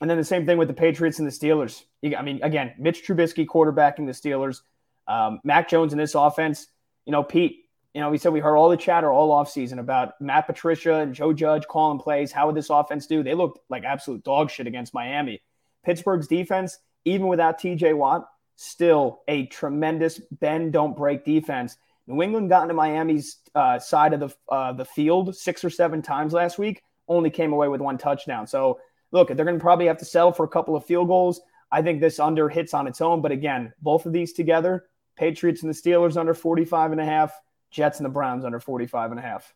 And 0.00 0.08
then 0.08 0.16
the 0.16 0.24
same 0.24 0.46
thing 0.46 0.58
with 0.58 0.68
the 0.68 0.74
Patriots 0.74 1.18
and 1.18 1.26
the 1.26 1.32
Steelers. 1.32 1.82
I 2.16 2.22
mean, 2.22 2.40
again, 2.42 2.74
Mitch 2.78 3.04
Trubisky 3.06 3.46
quarterbacking 3.46 4.06
the 4.06 4.12
Steelers. 4.12 4.60
Um, 5.06 5.40
Mac 5.42 5.68
Jones 5.68 5.92
in 5.92 5.98
this 5.98 6.14
offense. 6.14 6.68
You 7.04 7.12
know, 7.12 7.24
Pete, 7.24 7.64
you 7.94 8.00
know, 8.00 8.10
we 8.10 8.18
said 8.18 8.32
we 8.32 8.40
heard 8.40 8.56
all 8.56 8.68
the 8.68 8.76
chatter 8.76 9.10
all 9.10 9.30
offseason 9.30 9.78
about 9.78 10.20
Matt 10.20 10.46
Patricia 10.46 10.96
and 10.96 11.14
Joe 11.14 11.32
Judge 11.32 11.66
calling 11.66 11.98
plays. 11.98 12.30
How 12.30 12.46
would 12.46 12.54
this 12.54 12.70
offense 12.70 13.06
do? 13.06 13.22
They 13.22 13.34
looked 13.34 13.58
like 13.70 13.84
absolute 13.84 14.22
dog 14.22 14.50
shit 14.50 14.66
against 14.66 14.94
Miami. 14.94 15.42
Pittsburgh's 15.84 16.28
defense, 16.28 16.78
even 17.04 17.26
without 17.26 17.58
TJ 17.58 17.96
Watt, 17.96 18.28
still 18.56 19.22
a 19.26 19.46
tremendous 19.46 20.20
bend, 20.30 20.72
don't 20.72 20.96
break 20.96 21.24
defense. 21.24 21.76
New 22.06 22.22
England 22.22 22.50
got 22.50 22.62
into 22.62 22.74
Miami's 22.74 23.38
uh, 23.54 23.78
side 23.78 24.12
of 24.12 24.20
the 24.20 24.34
uh, 24.48 24.72
the 24.72 24.84
field 24.84 25.34
six 25.36 25.64
or 25.64 25.70
seven 25.70 26.02
times 26.02 26.32
last 26.32 26.58
week, 26.58 26.82
only 27.06 27.30
came 27.30 27.52
away 27.52 27.68
with 27.68 27.80
one 27.80 27.98
touchdown. 27.98 28.46
So 28.46 28.80
look, 29.12 29.28
they're 29.28 29.44
going 29.44 29.58
to 29.58 29.62
probably 29.62 29.86
have 29.86 29.98
to 29.98 30.04
settle 30.04 30.32
for 30.32 30.44
a 30.44 30.48
couple 30.48 30.76
of 30.76 30.84
field 30.84 31.08
goals. 31.08 31.40
I 31.70 31.82
think 31.82 32.00
this 32.00 32.18
under 32.18 32.48
hits 32.48 32.74
on 32.74 32.86
its 32.86 33.00
own. 33.00 33.20
But 33.20 33.32
again, 33.32 33.72
both 33.80 34.06
of 34.06 34.12
these 34.12 34.32
together, 34.32 34.86
Patriots 35.16 35.62
and 35.62 35.72
the 35.72 35.76
Steelers 35.76 36.16
under 36.16 36.34
45 36.34 36.92
and 36.92 37.00
a 37.00 37.04
half, 37.04 37.32
Jets 37.70 37.98
and 37.98 38.06
the 38.06 38.10
Browns 38.10 38.44
under 38.44 38.60
45 38.60 39.10
and 39.10 39.20
a 39.20 39.22
half. 39.22 39.54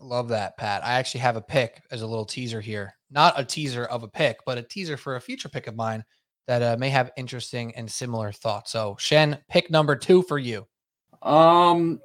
Love 0.00 0.28
that, 0.28 0.56
Pat. 0.56 0.84
I 0.84 0.94
actually 0.94 1.20
have 1.20 1.36
a 1.36 1.42
pick 1.42 1.82
as 1.90 2.02
a 2.02 2.06
little 2.06 2.24
teaser 2.24 2.60
here. 2.60 2.94
Not 3.10 3.38
a 3.38 3.44
teaser 3.44 3.84
of 3.84 4.02
a 4.02 4.08
pick, 4.08 4.38
but 4.44 4.58
a 4.58 4.62
teaser 4.62 4.96
for 4.96 5.16
a 5.16 5.20
future 5.20 5.48
pick 5.48 5.66
of 5.66 5.76
mine 5.76 6.04
that 6.46 6.62
uh, 6.62 6.76
may 6.78 6.90
have 6.90 7.12
interesting 7.16 7.74
and 7.76 7.90
similar 7.90 8.32
thoughts. 8.32 8.72
So, 8.72 8.96
Shen, 8.98 9.38
pick 9.48 9.70
number 9.70 9.96
two 9.96 10.22
for 10.22 10.38
you. 10.38 10.66
Um, 11.22 12.00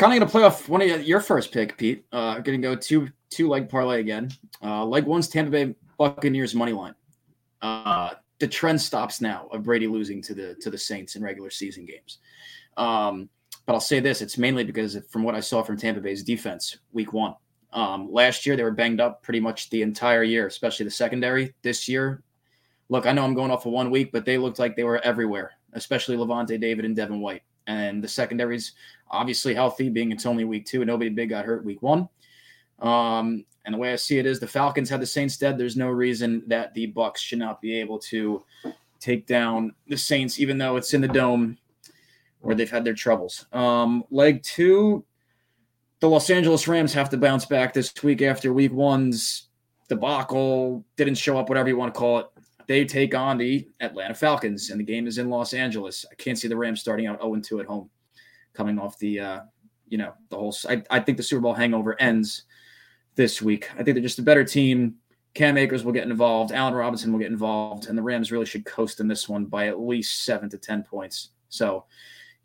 kind 0.00 0.12
of 0.14 0.18
going 0.18 0.28
to 0.28 0.32
play 0.32 0.42
off 0.42 0.68
one 0.68 0.82
of 0.82 1.04
your 1.04 1.20
first 1.20 1.52
pick, 1.52 1.76
Pete. 1.76 2.04
Uh, 2.10 2.38
going 2.40 2.60
to 2.60 2.68
go 2.68 2.74
two 2.74 3.08
two 3.28 3.48
leg 3.48 3.68
parlay 3.68 4.00
again. 4.00 4.30
Uh, 4.62 4.84
leg 4.84 5.04
one's 5.04 5.28
Tampa 5.28 5.50
Bay 5.50 5.74
Buccaneers 5.98 6.54
money 6.54 6.72
line. 6.72 6.94
Uh, 7.60 8.10
the 8.38 8.48
trend 8.48 8.80
stops 8.80 9.20
now 9.20 9.48
of 9.52 9.62
Brady 9.62 9.86
losing 9.86 10.22
to 10.22 10.34
the 10.34 10.54
to 10.62 10.70
the 10.70 10.78
Saints 10.78 11.16
in 11.16 11.22
regular 11.22 11.50
season 11.50 11.84
games. 11.84 12.18
Um, 12.76 13.28
but 13.66 13.74
I'll 13.74 13.80
say 13.80 14.00
this: 14.00 14.22
it's 14.22 14.38
mainly 14.38 14.64
because 14.64 14.96
from 15.10 15.22
what 15.22 15.34
I 15.34 15.40
saw 15.40 15.62
from 15.62 15.76
Tampa 15.76 16.00
Bay's 16.00 16.22
defense 16.22 16.78
week 16.92 17.12
one. 17.12 17.34
Um, 17.72 18.10
last 18.10 18.46
year 18.46 18.56
they 18.56 18.64
were 18.64 18.72
banged 18.72 19.00
up 19.00 19.22
pretty 19.22 19.38
much 19.38 19.70
the 19.70 19.82
entire 19.82 20.24
year, 20.24 20.46
especially 20.46 20.84
the 20.84 20.90
secondary. 20.90 21.54
This 21.62 21.88
year, 21.88 22.22
look, 22.88 23.06
I 23.06 23.12
know 23.12 23.22
I'm 23.22 23.34
going 23.34 23.52
off 23.52 23.66
of 23.66 23.72
one 23.72 23.90
week, 23.90 24.10
but 24.10 24.24
they 24.24 24.38
looked 24.38 24.58
like 24.58 24.74
they 24.74 24.82
were 24.82 25.00
everywhere, 25.04 25.52
especially 25.74 26.16
Lavonte 26.16 26.60
David 26.60 26.84
and 26.84 26.96
Devin 26.96 27.20
White. 27.20 27.42
And 27.70 28.02
the 28.02 28.08
secondary's 28.08 28.72
obviously 29.10 29.54
healthy, 29.54 29.88
being 29.88 30.10
it's 30.10 30.26
only 30.26 30.44
week 30.44 30.66
two, 30.66 30.80
and 30.82 30.88
nobody 30.88 31.08
big 31.10 31.28
got 31.28 31.44
hurt 31.44 31.64
week 31.64 31.82
one. 31.82 32.08
Um, 32.80 33.44
and 33.64 33.74
the 33.74 33.78
way 33.78 33.92
I 33.92 33.96
see 33.96 34.18
it 34.18 34.26
is 34.26 34.40
the 34.40 34.46
Falcons 34.46 34.90
had 34.90 35.00
the 35.00 35.06
Saints 35.06 35.36
dead. 35.36 35.56
There's 35.56 35.76
no 35.76 35.88
reason 35.88 36.42
that 36.48 36.74
the 36.74 36.86
Bucks 36.86 37.20
should 37.20 37.38
not 37.38 37.60
be 37.60 37.78
able 37.78 37.98
to 38.10 38.42
take 38.98 39.26
down 39.26 39.74
the 39.86 39.96
Saints, 39.96 40.40
even 40.40 40.58
though 40.58 40.76
it's 40.76 40.94
in 40.94 41.00
the 41.00 41.08
dome 41.08 41.58
where 42.40 42.56
they've 42.56 42.70
had 42.70 42.84
their 42.84 42.94
troubles. 42.94 43.46
Um, 43.52 44.02
leg 44.10 44.42
two, 44.42 45.04
the 46.00 46.08
Los 46.08 46.30
Angeles 46.30 46.66
Rams 46.66 46.92
have 46.94 47.10
to 47.10 47.18
bounce 47.18 47.44
back 47.44 47.72
this 47.72 47.92
week 48.02 48.22
after 48.22 48.52
week 48.52 48.72
one's 48.72 49.48
debacle, 49.88 50.84
didn't 50.96 51.16
show 51.18 51.38
up, 51.38 51.48
whatever 51.48 51.68
you 51.68 51.76
want 51.76 51.94
to 51.94 51.98
call 51.98 52.18
it. 52.18 52.26
They 52.70 52.84
take 52.84 53.16
on 53.16 53.36
the 53.36 53.66
Atlanta 53.80 54.14
Falcons, 54.14 54.70
and 54.70 54.78
the 54.78 54.84
game 54.84 55.08
is 55.08 55.18
in 55.18 55.28
Los 55.28 55.54
Angeles. 55.54 56.06
I 56.08 56.14
can't 56.14 56.38
see 56.38 56.46
the 56.46 56.56
Rams 56.56 56.80
starting 56.80 57.08
out 57.08 57.20
0 57.20 57.40
2 57.40 57.58
at 57.58 57.66
home, 57.66 57.90
coming 58.52 58.78
off 58.78 58.96
the, 59.00 59.18
uh, 59.18 59.40
you 59.88 59.98
know, 59.98 60.12
the 60.28 60.36
whole. 60.36 60.54
I, 60.68 60.80
I 60.88 61.00
think 61.00 61.16
the 61.16 61.24
Super 61.24 61.40
Bowl 61.40 61.52
hangover 61.52 62.00
ends 62.00 62.44
this 63.16 63.42
week. 63.42 63.68
I 63.72 63.82
think 63.82 63.96
they're 63.96 64.04
just 64.04 64.20
a 64.20 64.22
better 64.22 64.44
team. 64.44 64.94
Cam 65.34 65.58
Akers 65.58 65.82
will 65.82 65.90
get 65.90 66.06
involved. 66.06 66.52
Allen 66.52 66.74
Robinson 66.74 67.10
will 67.10 67.18
get 67.18 67.32
involved, 67.32 67.88
and 67.88 67.98
the 67.98 68.02
Rams 68.04 68.30
really 68.30 68.46
should 68.46 68.64
coast 68.64 69.00
in 69.00 69.08
this 69.08 69.28
one 69.28 69.46
by 69.46 69.66
at 69.66 69.80
least 69.80 70.22
seven 70.24 70.48
to 70.50 70.56
ten 70.56 70.84
points. 70.84 71.30
So, 71.48 71.86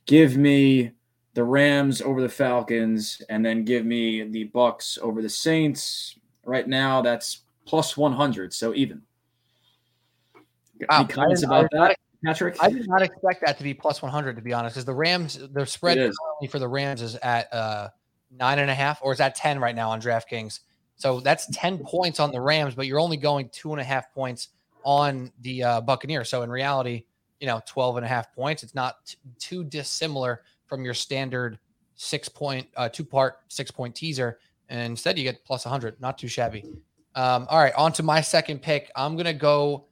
give 0.08 0.38
me 0.38 0.89
the 1.36 1.44
Rams 1.44 2.01
over 2.01 2.20
the 2.20 2.29
Falcons, 2.29 3.22
and 3.29 3.46
then 3.46 3.63
give 3.63 3.86
me 3.86 4.24
the 4.24 4.46
Bucks 4.46 4.98
over 5.03 5.22
the 5.22 5.29
Saints. 5.29 6.17
Right 6.44 6.67
now, 6.67 7.03
that's 7.03 7.44
plus 7.67 7.96
one 7.96 8.13
hundred, 8.13 8.55
so 8.55 8.74
even. 8.74 9.03
Wow, 10.89 11.00
Any 11.00 11.08
comments 11.08 11.44
about 11.44 11.70
that, 11.72 11.98
Patrick? 12.24 12.58
I 12.62 12.70
did 12.70 12.88
not 12.88 13.01
expect 13.01 13.46
that 13.46 13.58
to 13.58 13.63
be 13.63 13.74
plus 13.74 14.01
100, 14.01 14.36
to 14.36 14.41
be 14.41 14.53
honest, 14.53 14.75
because 14.75 14.86
the 14.86 14.94
Rams, 14.94 15.39
their 15.53 15.65
spread 15.65 15.98
currently 15.98 16.48
for 16.50 16.60
the 16.60 16.67
Rams 16.67 17.01
is 17.01 17.15
at 17.17 17.53
uh, 17.53 17.89
nine 18.32 18.60
and 18.60 18.70
a 18.70 18.75
half, 18.75 19.00
or 19.01 19.12
is 19.12 19.20
that 19.20 19.36
10 19.36 19.60
right 19.60 19.75
now 19.75 19.91
on 19.91 20.01
DraftKings? 20.01 20.60
So 20.98 21.20
that's 21.20 21.48
10 21.55 21.79
points 21.79 22.20
on 22.20 22.32
the 22.32 22.41
Rams, 22.41 22.75
but 22.75 22.88
you're 22.88 23.00
only 23.00 23.17
going 23.17 23.50
two 23.50 23.72
and 23.72 23.82
a 23.82 23.84
half 23.84 24.13
points 24.13 24.50
on 24.84 25.32
the 25.41 25.63
uh, 25.63 25.82
Buccaneers. 25.82 26.29
So 26.29 26.41
in 26.44 26.50
reality, 26.50 27.03
you 27.39 27.48
know, 27.48 27.62
12 27.65 27.98
and 27.98 28.05
a 28.05 28.10
half 28.10 28.34
points. 28.34 28.63
It's 28.63 28.75
not 28.75 29.05
t- 29.05 29.17
too 29.39 29.63
dissimilar 29.63 30.44
from 30.67 30.86
your 30.86 30.94
standard 30.94 31.60
six 31.96 32.29
point, 32.29 32.67
uh, 32.75 32.89
two 32.89 33.03
part, 33.03 33.39
six 33.48 33.72
point 33.72 33.96
teaser. 33.96 34.39
And 34.70 34.91
instead, 34.91 35.17
you 35.17 35.24
get 35.24 35.44
plus 35.46 35.65
100. 35.65 36.00
Not 36.00 36.17
too 36.17 36.27
shabby. 36.27 36.63
Um, 37.13 37.46
all 37.50 37.60
right, 37.60 37.74
on 37.75 37.94
to 37.94 38.03
my 38.03 38.22
second 38.22 38.62
pick. 38.62 38.91
I'm 38.96 39.15
going 39.15 39.25
to 39.25 39.34
go 39.34 39.86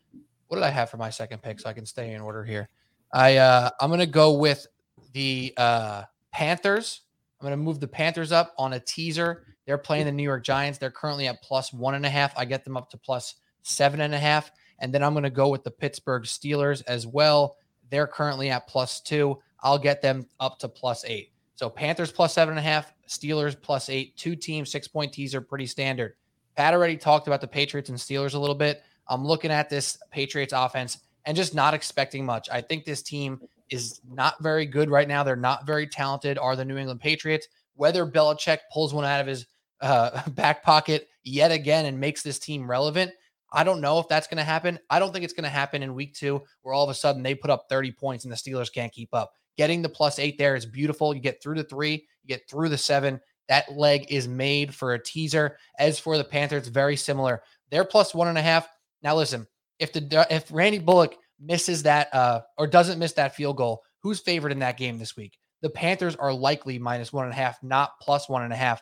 what 0.53 0.59
did 0.59 0.65
I 0.65 0.69
have 0.69 0.91
for 0.91 0.97
my 0.97 1.09
second 1.09 1.41
pick 1.41 1.59
so 1.59 1.67
I 1.67 1.73
can 1.73 1.83
stay 1.83 2.13
in 2.13 2.21
order 2.21 2.43
here? 2.43 2.69
I 3.11 3.37
uh 3.37 3.71
I'm 3.81 3.89
gonna 3.89 4.05
go 4.05 4.33
with 4.33 4.67
the 5.13 5.51
uh 5.57 6.03
Panthers. 6.31 7.01
I'm 7.41 7.45
gonna 7.47 7.57
move 7.57 7.79
the 7.79 7.87
Panthers 7.87 8.31
up 8.31 8.53
on 8.59 8.73
a 8.73 8.79
teaser. 8.79 9.47
They're 9.65 9.79
playing 9.79 10.05
the 10.05 10.11
New 10.11 10.21
York 10.21 10.43
Giants. 10.43 10.77
They're 10.77 10.91
currently 10.91 11.27
at 11.27 11.41
plus 11.41 11.73
one 11.73 11.95
and 11.95 12.05
a 12.05 12.09
half. 12.09 12.37
I 12.37 12.45
get 12.45 12.63
them 12.63 12.77
up 12.77 12.91
to 12.91 12.97
plus 12.97 13.33
seven 13.63 14.01
and 14.01 14.13
a 14.13 14.19
half. 14.19 14.51
And 14.77 14.93
then 14.93 15.03
I'm 15.03 15.15
gonna 15.15 15.31
go 15.31 15.49
with 15.49 15.63
the 15.63 15.71
Pittsburgh 15.71 16.21
Steelers 16.21 16.83
as 16.85 17.07
well. 17.07 17.57
They're 17.89 18.05
currently 18.05 18.51
at 18.51 18.67
plus 18.67 19.01
two. 19.01 19.39
I'll 19.63 19.79
get 19.79 20.03
them 20.03 20.27
up 20.39 20.59
to 20.59 20.69
plus 20.69 21.03
eight. 21.05 21.31
So 21.55 21.67
Panthers 21.67 22.11
plus 22.11 22.31
seven 22.31 22.51
and 22.51 22.59
a 22.59 22.69
half, 22.69 22.93
Steelers 23.07 23.59
plus 23.59 23.89
eight, 23.89 24.15
two 24.17 24.35
teams, 24.35 24.69
six 24.69 24.87
point 24.87 25.11
teaser, 25.13 25.41
pretty 25.41 25.65
standard. 25.65 26.13
Pat 26.55 26.75
already 26.75 26.95
talked 26.95 27.25
about 27.25 27.41
the 27.41 27.47
Patriots 27.47 27.89
and 27.89 27.97
Steelers 27.97 28.35
a 28.35 28.39
little 28.39 28.53
bit. 28.53 28.83
I'm 29.07 29.25
looking 29.25 29.51
at 29.51 29.69
this 29.69 29.97
Patriots 30.11 30.53
offense 30.55 30.99
and 31.25 31.37
just 31.37 31.55
not 31.55 31.73
expecting 31.73 32.25
much. 32.25 32.49
I 32.51 32.61
think 32.61 32.85
this 32.85 33.01
team 33.01 33.41
is 33.69 34.01
not 34.09 34.41
very 34.41 34.65
good 34.65 34.89
right 34.89 35.07
now. 35.07 35.23
They're 35.23 35.35
not 35.35 35.65
very 35.65 35.87
talented, 35.87 36.37
are 36.37 36.55
the 36.55 36.65
New 36.65 36.77
England 36.77 36.99
Patriots. 36.99 37.47
Whether 37.75 38.05
Belichick 38.05 38.59
pulls 38.71 38.93
one 38.93 39.05
out 39.05 39.21
of 39.21 39.27
his 39.27 39.47
uh, 39.81 40.27
back 40.29 40.63
pocket 40.63 41.07
yet 41.23 41.51
again 41.51 41.85
and 41.85 41.99
makes 41.99 42.21
this 42.21 42.39
team 42.39 42.69
relevant, 42.69 43.11
I 43.51 43.63
don't 43.63 43.81
know 43.81 43.99
if 43.99 44.07
that's 44.07 44.27
going 44.27 44.37
to 44.37 44.43
happen. 44.43 44.79
I 44.89 44.99
don't 44.99 45.13
think 45.13 45.23
it's 45.23 45.33
going 45.33 45.43
to 45.43 45.49
happen 45.49 45.83
in 45.83 45.93
week 45.93 46.15
two 46.15 46.41
where 46.63 46.73
all 46.73 46.83
of 46.83 46.89
a 46.89 46.95
sudden 46.95 47.21
they 47.21 47.35
put 47.35 47.51
up 47.51 47.65
30 47.69 47.91
points 47.91 48.25
and 48.25 48.31
the 48.31 48.37
Steelers 48.37 48.73
can't 48.73 48.91
keep 48.91 49.13
up. 49.13 49.33
Getting 49.57 49.83
the 49.83 49.89
plus 49.89 50.17
eight 50.17 50.39
there 50.39 50.55
is 50.55 50.65
beautiful. 50.65 51.13
You 51.13 51.21
get 51.21 51.41
through 51.41 51.55
the 51.55 51.63
three, 51.63 52.07
you 52.23 52.27
get 52.27 52.49
through 52.49 52.69
the 52.69 52.77
seven. 52.77 53.21
That 53.49 53.73
leg 53.73 54.07
is 54.09 54.27
made 54.27 54.73
for 54.73 54.93
a 54.93 55.03
teaser. 55.03 55.57
As 55.77 55.99
for 55.99 56.17
the 56.17 56.23
Panthers, 56.23 56.67
very 56.67 56.95
similar. 56.95 57.43
They're 57.69 57.85
plus 57.85 58.15
one 58.15 58.27
and 58.27 58.37
a 58.37 58.41
half. 58.41 58.67
Now 59.03 59.15
listen, 59.15 59.45
if 59.79 59.93
the 59.93 60.25
if 60.29 60.51
Randy 60.51 60.79
Bullock 60.79 61.15
misses 61.39 61.83
that 61.83 62.13
uh 62.13 62.41
or 62.57 62.67
doesn't 62.67 62.99
miss 62.99 63.13
that 63.13 63.35
field 63.35 63.57
goal, 63.57 63.83
who's 64.01 64.19
favored 64.19 64.51
in 64.51 64.59
that 64.59 64.77
game 64.77 64.97
this 64.97 65.15
week? 65.15 65.37
The 65.61 65.69
Panthers 65.69 66.15
are 66.15 66.33
likely 66.33 66.79
minus 66.79 67.13
one 67.13 67.25
and 67.25 67.33
a 67.33 67.37
half, 67.37 67.61
not 67.63 67.91
plus 68.01 68.27
one 68.27 68.43
and 68.43 68.51
a 68.53 68.57
half. 68.57 68.81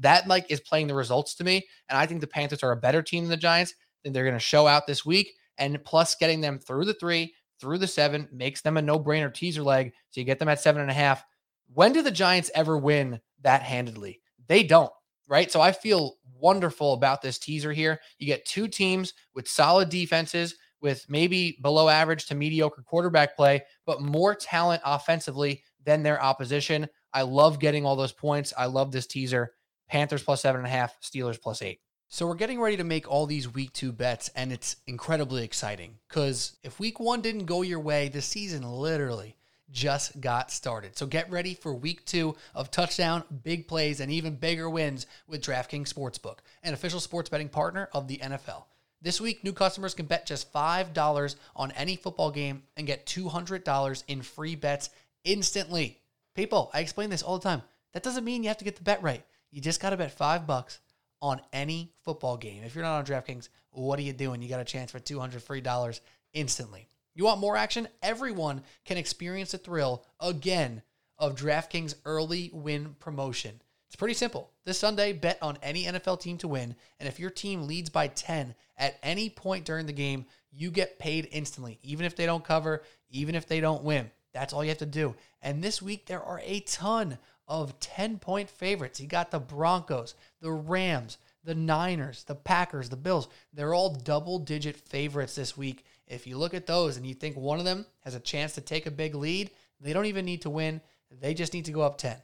That 0.00 0.26
like 0.26 0.50
is 0.50 0.60
playing 0.60 0.88
the 0.88 0.94
results 0.94 1.34
to 1.36 1.44
me, 1.44 1.66
and 1.88 1.98
I 1.98 2.04
think 2.04 2.20
the 2.20 2.26
Panthers 2.26 2.62
are 2.62 2.72
a 2.72 2.76
better 2.76 3.02
team 3.02 3.24
than 3.24 3.30
the 3.30 3.36
Giants. 3.38 3.74
Then 4.04 4.12
they're 4.12 4.24
going 4.24 4.34
to 4.34 4.40
show 4.40 4.66
out 4.66 4.86
this 4.86 5.06
week, 5.06 5.32
and 5.56 5.82
plus 5.84 6.14
getting 6.14 6.40
them 6.42 6.58
through 6.58 6.84
the 6.84 6.94
three, 6.94 7.32
through 7.60 7.78
the 7.78 7.86
seven 7.86 8.28
makes 8.32 8.60
them 8.60 8.76
a 8.76 8.82
no-brainer 8.82 9.32
teaser 9.32 9.62
leg. 9.62 9.92
So 10.10 10.20
you 10.20 10.26
get 10.26 10.38
them 10.38 10.48
at 10.48 10.60
seven 10.60 10.82
and 10.82 10.90
a 10.90 10.94
half. 10.94 11.24
When 11.72 11.94
do 11.94 12.02
the 12.02 12.10
Giants 12.10 12.50
ever 12.54 12.76
win 12.76 13.20
that 13.42 13.62
handedly? 13.62 14.20
They 14.48 14.64
don't, 14.64 14.92
right? 15.32 15.50
So 15.50 15.62
I 15.62 15.72
feel 15.72 16.18
wonderful 16.38 16.92
about 16.92 17.22
this 17.22 17.38
teaser 17.38 17.72
here. 17.72 17.98
You 18.18 18.26
get 18.26 18.44
two 18.44 18.68
teams 18.68 19.14
with 19.34 19.48
solid 19.48 19.88
defenses, 19.88 20.56
with 20.82 21.06
maybe 21.08 21.56
below 21.62 21.88
average 21.88 22.26
to 22.26 22.34
mediocre 22.34 22.82
quarterback 22.82 23.34
play, 23.34 23.62
but 23.86 24.02
more 24.02 24.34
talent 24.34 24.82
offensively 24.84 25.62
than 25.86 26.02
their 26.02 26.22
opposition. 26.22 26.86
I 27.14 27.22
love 27.22 27.60
getting 27.60 27.86
all 27.86 27.96
those 27.96 28.12
points. 28.12 28.52
I 28.58 28.66
love 28.66 28.92
this 28.92 29.06
teaser. 29.06 29.54
Panthers 29.88 30.22
plus 30.22 30.42
seven 30.42 30.58
and 30.58 30.66
a 30.66 30.70
half, 30.70 31.00
Steelers 31.00 31.40
plus 31.40 31.62
eight. 31.62 31.80
So 32.08 32.26
we're 32.26 32.34
getting 32.34 32.60
ready 32.60 32.76
to 32.76 32.84
make 32.84 33.10
all 33.10 33.24
these 33.24 33.54
week 33.54 33.72
two 33.72 33.90
bets, 33.90 34.28
and 34.36 34.52
it's 34.52 34.76
incredibly 34.86 35.44
exciting 35.44 35.94
because 36.10 36.58
if 36.62 36.78
week 36.78 37.00
one 37.00 37.22
didn't 37.22 37.46
go 37.46 37.62
your 37.62 37.80
way, 37.80 38.10
the 38.10 38.20
season 38.20 38.70
literally 38.70 39.38
just 39.72 40.20
got 40.20 40.50
started. 40.50 40.96
So 40.96 41.06
get 41.06 41.30
ready 41.30 41.54
for 41.54 41.74
week 41.74 42.04
two 42.04 42.36
of 42.54 42.70
touchdown, 42.70 43.24
big 43.42 43.66
plays, 43.66 44.00
and 44.00 44.12
even 44.12 44.36
bigger 44.36 44.70
wins 44.70 45.06
with 45.26 45.42
DraftKings 45.42 45.92
Sportsbook, 45.92 46.38
an 46.62 46.74
official 46.74 47.00
sports 47.00 47.30
betting 47.30 47.48
partner 47.48 47.88
of 47.92 48.06
the 48.06 48.18
NFL. 48.18 48.64
This 49.00 49.20
week, 49.20 49.42
new 49.42 49.52
customers 49.52 49.94
can 49.94 50.06
bet 50.06 50.26
just 50.26 50.52
$5 50.52 51.34
on 51.56 51.72
any 51.72 51.96
football 51.96 52.30
game 52.30 52.62
and 52.76 52.86
get 52.86 53.06
$200 53.06 54.04
in 54.06 54.22
free 54.22 54.54
bets 54.54 54.90
instantly. 55.24 55.98
People, 56.36 56.70
I 56.72 56.80
explain 56.80 57.10
this 57.10 57.22
all 57.22 57.38
the 57.38 57.48
time. 57.48 57.62
That 57.94 58.04
doesn't 58.04 58.24
mean 58.24 58.44
you 58.44 58.48
have 58.48 58.58
to 58.58 58.64
get 58.64 58.76
the 58.76 58.82
bet 58.84 59.02
right. 59.02 59.24
You 59.50 59.60
just 59.60 59.80
got 59.80 59.90
to 59.90 59.96
bet 59.96 60.12
5 60.12 60.46
bucks 60.46 60.78
on 61.20 61.40
any 61.52 61.92
football 62.04 62.36
game. 62.36 62.62
If 62.62 62.74
you're 62.74 62.84
not 62.84 62.98
on 62.98 63.04
DraftKings, 63.04 63.48
what 63.70 63.98
are 63.98 64.02
you 64.02 64.12
doing? 64.12 64.42
You 64.42 64.48
got 64.48 64.60
a 64.60 64.64
chance 64.64 64.90
for 64.90 64.98
200 64.98 65.42
free 65.42 65.60
dollars 65.60 66.00
instantly. 66.32 66.88
You 67.14 67.24
want 67.24 67.40
more 67.40 67.56
action? 67.56 67.88
Everyone 68.02 68.62
can 68.84 68.96
experience 68.96 69.52
the 69.52 69.58
thrill 69.58 70.04
again 70.20 70.82
of 71.18 71.36
DraftKings 71.36 71.94
early 72.04 72.50
win 72.52 72.96
promotion. 72.98 73.60
It's 73.86 73.96
pretty 73.96 74.14
simple. 74.14 74.50
This 74.64 74.78
Sunday, 74.78 75.12
bet 75.12 75.38
on 75.42 75.58
any 75.62 75.84
NFL 75.84 76.20
team 76.20 76.38
to 76.38 76.48
win, 76.48 76.74
and 76.98 77.08
if 77.08 77.20
your 77.20 77.28
team 77.28 77.66
leads 77.66 77.90
by 77.90 78.06
10 78.08 78.54
at 78.78 78.98
any 79.02 79.28
point 79.28 79.66
during 79.66 79.84
the 79.84 79.92
game, 79.92 80.24
you 80.50 80.70
get 80.70 80.98
paid 80.98 81.28
instantly, 81.30 81.78
even 81.82 82.06
if 82.06 82.16
they 82.16 82.24
don't 82.24 82.44
cover, 82.44 82.82
even 83.10 83.34
if 83.34 83.46
they 83.46 83.60
don't 83.60 83.84
win. 83.84 84.10
That's 84.32 84.54
all 84.54 84.64
you 84.64 84.70
have 84.70 84.78
to 84.78 84.86
do. 84.86 85.14
And 85.42 85.62
this 85.62 85.82
week, 85.82 86.06
there 86.06 86.22
are 86.22 86.40
a 86.42 86.60
ton 86.60 87.18
of 87.46 87.78
10 87.80 88.18
point 88.18 88.48
favorites. 88.48 88.98
You 88.98 89.06
got 89.06 89.30
the 89.30 89.40
Broncos, 89.40 90.14
the 90.40 90.52
Rams, 90.52 91.18
the 91.44 91.54
Niners, 91.54 92.24
the 92.24 92.34
Packers, 92.34 92.88
the 92.88 92.96
Bills. 92.96 93.28
They're 93.52 93.74
all 93.74 93.94
double 93.94 94.38
digit 94.38 94.76
favorites 94.76 95.34
this 95.34 95.56
week. 95.56 95.84
If 96.06 96.26
you 96.26 96.36
look 96.36 96.54
at 96.54 96.66
those 96.66 96.96
and 96.96 97.06
you 97.06 97.14
think 97.14 97.36
one 97.36 97.58
of 97.58 97.64
them 97.64 97.86
has 98.00 98.14
a 98.14 98.20
chance 98.20 98.54
to 98.54 98.60
take 98.60 98.86
a 98.86 98.90
big 98.90 99.14
lead, 99.14 99.50
they 99.80 99.92
don't 99.92 100.06
even 100.06 100.24
need 100.24 100.42
to 100.42 100.50
win. 100.50 100.80
They 101.10 101.34
just 101.34 101.54
need 101.54 101.66
to 101.66 101.72
go 101.72 101.82
up 101.82 101.98
10. 101.98 102.16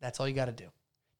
That's 0.00 0.20
all 0.20 0.28
you 0.28 0.34
got 0.34 0.46
to 0.46 0.52
do. 0.52 0.66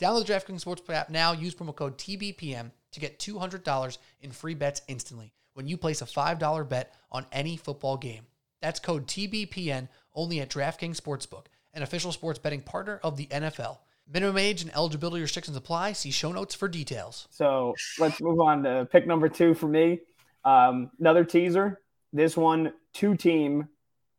Download 0.00 0.26
the 0.26 0.32
DraftKings 0.32 0.64
Sportsbook 0.64 0.94
app 0.94 1.10
now. 1.10 1.32
Use 1.32 1.54
promo 1.54 1.74
code 1.74 1.98
TBPN 1.98 2.70
to 2.92 3.00
get 3.00 3.18
$200 3.18 3.98
in 4.20 4.30
free 4.32 4.54
bets 4.54 4.82
instantly 4.88 5.32
when 5.54 5.66
you 5.66 5.76
place 5.76 6.02
a 6.02 6.06
$5 6.06 6.68
bet 6.68 6.94
on 7.12 7.26
any 7.32 7.56
football 7.56 7.96
game. 7.96 8.26
That's 8.60 8.80
code 8.80 9.06
TBPN 9.06 9.88
only 10.14 10.40
at 10.40 10.50
DraftKings 10.50 11.00
Sportsbook, 11.00 11.46
an 11.72 11.82
official 11.82 12.12
sports 12.12 12.38
betting 12.38 12.62
partner 12.62 13.00
of 13.02 13.16
the 13.16 13.26
NFL. 13.26 13.78
Minimum 14.12 14.36
age 14.36 14.62
and 14.62 14.74
eligibility 14.74 15.22
restrictions 15.22 15.56
apply. 15.56 15.92
See 15.92 16.10
show 16.10 16.32
notes 16.32 16.54
for 16.54 16.68
details. 16.68 17.26
So 17.30 17.74
let's 17.98 18.20
move 18.20 18.40
on 18.40 18.62
to 18.64 18.86
pick 18.90 19.06
number 19.06 19.28
two 19.28 19.54
for 19.54 19.66
me. 19.66 20.00
Um, 20.44 20.90
another 21.00 21.24
teaser. 21.24 21.80
This 22.14 22.36
one, 22.36 22.72
two 22.92 23.16
team 23.16 23.68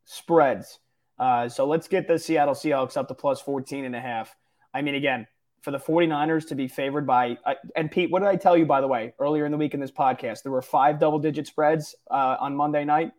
spreads. 0.04 0.80
Uh, 1.18 1.48
so 1.48 1.66
let's 1.66 1.88
get 1.88 2.10
the 2.10 2.20
Seattle 2.20 2.54
Seahawks 2.54 2.98
up 2.98 3.08
to 3.08 3.14
plus 3.14 3.40
14 3.40 3.86
and 3.86 3.96
a 3.96 4.02
half. 4.02 4.36
I 4.74 4.82
mean, 4.82 4.96
again, 4.96 5.28
for 5.62 5.72
the 5.72 5.80
49ers 5.80 6.46
to 6.50 6.56
be 6.56 6.68
favored 6.68 7.08
by, 7.08 7.38
uh, 7.46 7.54
and 7.74 7.90
Pete, 7.90 8.12
what 8.12 8.20
did 8.20 8.28
I 8.28 8.36
tell 8.36 8.58
you, 8.58 8.66
by 8.66 8.82
the 8.82 8.88
way, 8.88 9.14
earlier 9.18 9.46
in 9.46 9.52
the 9.54 9.58
week 9.58 9.74
in 9.74 9.80
this 9.80 9.94
podcast? 9.94 10.44
There 10.44 10.52
were 10.52 10.62
five 10.62 11.00
double 11.00 11.20
digit 11.20 11.48
spreads 11.48 11.96
uh, 12.12 12.36
on 12.38 12.54
Monday 12.54 12.84
night 12.84 13.14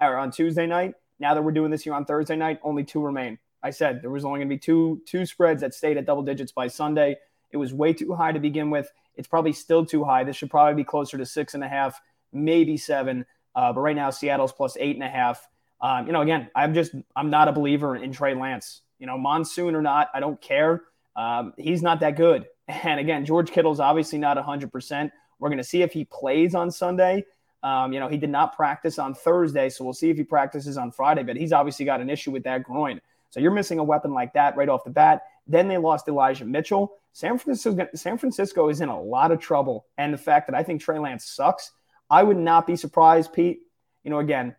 or 0.00 0.16
on 0.16 0.30
Tuesday 0.30 0.68
night. 0.68 0.94
Now 1.18 1.34
that 1.34 1.42
we're 1.42 1.50
doing 1.50 1.72
this 1.72 1.82
here 1.82 1.94
on 1.94 2.04
Thursday 2.04 2.36
night, 2.36 2.60
only 2.62 2.84
two 2.84 3.02
remain. 3.02 3.36
I 3.64 3.70
said 3.70 4.00
there 4.00 4.10
was 4.10 4.24
only 4.24 4.38
going 4.38 4.48
to 4.48 4.54
be 4.54 4.60
two 4.60 5.02
two 5.06 5.26
spreads 5.26 5.60
that 5.62 5.74
stayed 5.74 5.96
at 5.96 6.06
double 6.06 6.22
digits 6.22 6.52
by 6.52 6.68
Sunday. 6.68 7.16
It 7.50 7.56
was 7.56 7.74
way 7.74 7.92
too 7.92 8.14
high 8.14 8.30
to 8.30 8.38
begin 8.38 8.70
with. 8.70 8.90
It's 9.16 9.28
probably 9.28 9.52
still 9.52 9.84
too 9.84 10.04
high. 10.04 10.22
This 10.22 10.36
should 10.36 10.50
probably 10.50 10.74
be 10.74 10.84
closer 10.84 11.18
to 11.18 11.26
six 11.26 11.54
and 11.54 11.64
a 11.64 11.68
half, 11.68 12.00
maybe 12.32 12.76
seven. 12.76 13.26
Uh, 13.54 13.72
but 13.72 13.80
right 13.80 13.96
now, 13.96 14.10
Seattle's 14.10 14.52
plus 14.52 14.76
eight 14.78 14.96
and 14.96 15.04
a 15.04 15.08
half. 15.08 15.46
Um, 15.80 16.06
you 16.06 16.12
know, 16.12 16.20
again, 16.20 16.50
I'm 16.54 16.74
just 16.74 16.92
I'm 17.16 17.30
not 17.30 17.48
a 17.48 17.52
believer 17.52 17.96
in 17.96 18.12
Trey 18.12 18.34
Lance. 18.34 18.82
You 18.98 19.06
know, 19.06 19.16
monsoon 19.16 19.74
or 19.74 19.82
not, 19.82 20.08
I 20.12 20.20
don't 20.20 20.40
care. 20.40 20.82
Um, 21.16 21.54
he's 21.56 21.82
not 21.82 22.00
that 22.00 22.16
good. 22.16 22.46
And 22.84 23.00
again, 23.00 23.24
George 23.24 23.50
Kittle's 23.50 23.80
obviously 23.80 24.20
not 24.20 24.36
100%. 24.36 25.10
We're 25.40 25.48
going 25.48 25.58
to 25.58 25.64
see 25.64 25.82
if 25.82 25.92
he 25.92 26.04
plays 26.04 26.54
on 26.54 26.70
Sunday. 26.70 27.24
Um, 27.64 27.92
you 27.92 27.98
know, 27.98 28.06
he 28.06 28.16
did 28.16 28.30
not 28.30 28.54
practice 28.54 28.96
on 28.96 29.12
Thursday, 29.12 29.68
so 29.68 29.82
we'll 29.82 29.92
see 29.92 30.08
if 30.08 30.16
he 30.16 30.22
practices 30.22 30.78
on 30.78 30.92
Friday, 30.92 31.24
but 31.24 31.36
he's 31.36 31.52
obviously 31.52 31.84
got 31.84 32.00
an 32.00 32.08
issue 32.08 32.30
with 32.30 32.44
that 32.44 32.62
groin. 32.62 33.00
So 33.30 33.40
you're 33.40 33.50
missing 33.50 33.80
a 33.80 33.84
weapon 33.84 34.12
like 34.12 34.32
that 34.34 34.56
right 34.56 34.68
off 34.68 34.84
the 34.84 34.90
bat. 34.90 35.22
Then 35.46 35.66
they 35.66 35.78
lost 35.78 36.06
Elijah 36.06 36.44
Mitchell. 36.44 36.92
San 37.12 37.38
Francisco, 37.38 37.88
San 37.94 38.18
Francisco 38.18 38.68
is 38.68 38.80
in 38.80 38.88
a 38.88 39.00
lot 39.00 39.32
of 39.32 39.40
trouble. 39.40 39.86
And 39.98 40.14
the 40.14 40.18
fact 40.18 40.46
that 40.46 40.56
I 40.56 40.62
think 40.62 40.80
Trey 40.80 40.98
Lance 40.98 41.24
sucks, 41.24 41.72
I 42.10 42.22
would 42.22 42.36
not 42.36 42.66
be 42.66 42.76
surprised, 42.76 43.32
Pete. 43.32 43.60
You 44.02 44.10
know, 44.10 44.18
again, 44.18 44.56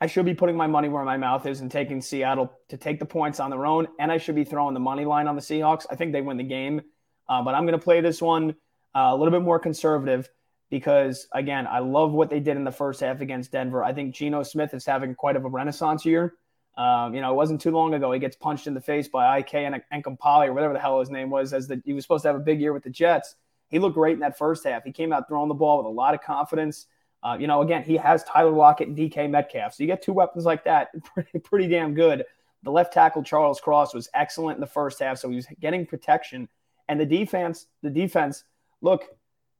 I 0.00 0.06
should 0.06 0.24
be 0.24 0.34
putting 0.34 0.56
my 0.56 0.66
money 0.66 0.88
where 0.88 1.04
my 1.04 1.16
mouth 1.16 1.46
is 1.46 1.60
and 1.60 1.70
taking 1.70 2.00
Seattle 2.00 2.52
to 2.68 2.76
take 2.76 2.98
the 2.98 3.06
points 3.06 3.40
on 3.40 3.50
their 3.50 3.66
own. 3.66 3.88
And 3.98 4.10
I 4.10 4.18
should 4.18 4.34
be 4.34 4.44
throwing 4.44 4.74
the 4.74 4.80
money 4.80 5.04
line 5.04 5.28
on 5.28 5.36
the 5.36 5.42
Seahawks. 5.42 5.86
I 5.90 5.96
think 5.96 6.12
they 6.12 6.20
win 6.20 6.36
the 6.36 6.44
game. 6.44 6.82
Uh, 7.28 7.42
but 7.42 7.54
I'm 7.54 7.64
going 7.64 7.78
to 7.78 7.84
play 7.84 8.00
this 8.00 8.20
one 8.20 8.50
uh, 8.94 9.10
a 9.12 9.16
little 9.16 9.30
bit 9.30 9.42
more 9.42 9.58
conservative 9.58 10.28
because, 10.70 11.26
again, 11.32 11.66
I 11.66 11.78
love 11.78 12.12
what 12.12 12.30
they 12.30 12.40
did 12.40 12.56
in 12.56 12.64
the 12.64 12.72
first 12.72 13.00
half 13.00 13.20
against 13.20 13.52
Denver. 13.52 13.82
I 13.82 13.92
think 13.92 14.14
Geno 14.14 14.42
Smith 14.42 14.74
is 14.74 14.84
having 14.84 15.14
quite 15.14 15.36
of 15.36 15.44
a 15.44 15.48
renaissance 15.48 16.04
year. 16.04 16.34
Um, 16.76 17.14
you 17.14 17.20
know, 17.20 17.30
it 17.30 17.36
wasn't 17.36 17.60
too 17.60 17.70
long 17.70 17.94
ago 17.94 18.10
he 18.10 18.18
gets 18.18 18.36
punched 18.36 18.66
in 18.66 18.74
the 18.74 18.80
face 18.80 19.06
by 19.06 19.38
IK 19.38 19.54
and 19.54 19.80
Enemkpali 19.92 20.48
or 20.48 20.52
whatever 20.52 20.72
the 20.72 20.80
hell 20.80 20.98
his 20.98 21.10
name 21.10 21.30
was, 21.30 21.52
as 21.52 21.68
the, 21.68 21.80
he 21.84 21.92
was 21.92 22.04
supposed 22.04 22.22
to 22.22 22.28
have 22.28 22.36
a 22.36 22.40
big 22.40 22.60
year 22.60 22.72
with 22.72 22.82
the 22.82 22.90
Jets. 22.90 23.36
He 23.74 23.80
looked 23.80 23.96
great 23.96 24.14
in 24.14 24.20
that 24.20 24.38
first 24.38 24.62
half. 24.62 24.84
He 24.84 24.92
came 24.92 25.12
out 25.12 25.26
throwing 25.26 25.48
the 25.48 25.54
ball 25.54 25.78
with 25.78 25.86
a 25.86 25.90
lot 25.90 26.14
of 26.14 26.22
confidence. 26.22 26.86
Uh, 27.24 27.36
you 27.40 27.48
know, 27.48 27.60
again, 27.60 27.82
he 27.82 27.96
has 27.96 28.22
Tyler 28.22 28.52
Lockett 28.52 28.86
and 28.86 28.96
DK 28.96 29.28
Metcalf. 29.28 29.74
So 29.74 29.82
you 29.82 29.88
get 29.88 30.00
two 30.00 30.12
weapons 30.12 30.44
like 30.44 30.62
that, 30.62 30.90
pretty, 31.14 31.40
pretty 31.40 31.66
damn 31.66 31.92
good. 31.92 32.24
The 32.62 32.70
left 32.70 32.92
tackle, 32.92 33.24
Charles 33.24 33.60
Cross, 33.60 33.92
was 33.92 34.08
excellent 34.14 34.58
in 34.58 34.60
the 34.60 34.66
first 34.68 35.00
half. 35.00 35.18
So 35.18 35.28
he 35.28 35.34
was 35.34 35.48
getting 35.60 35.86
protection. 35.86 36.48
And 36.88 37.00
the 37.00 37.04
defense, 37.04 37.66
the 37.82 37.90
defense, 37.90 38.44
look, 38.80 39.08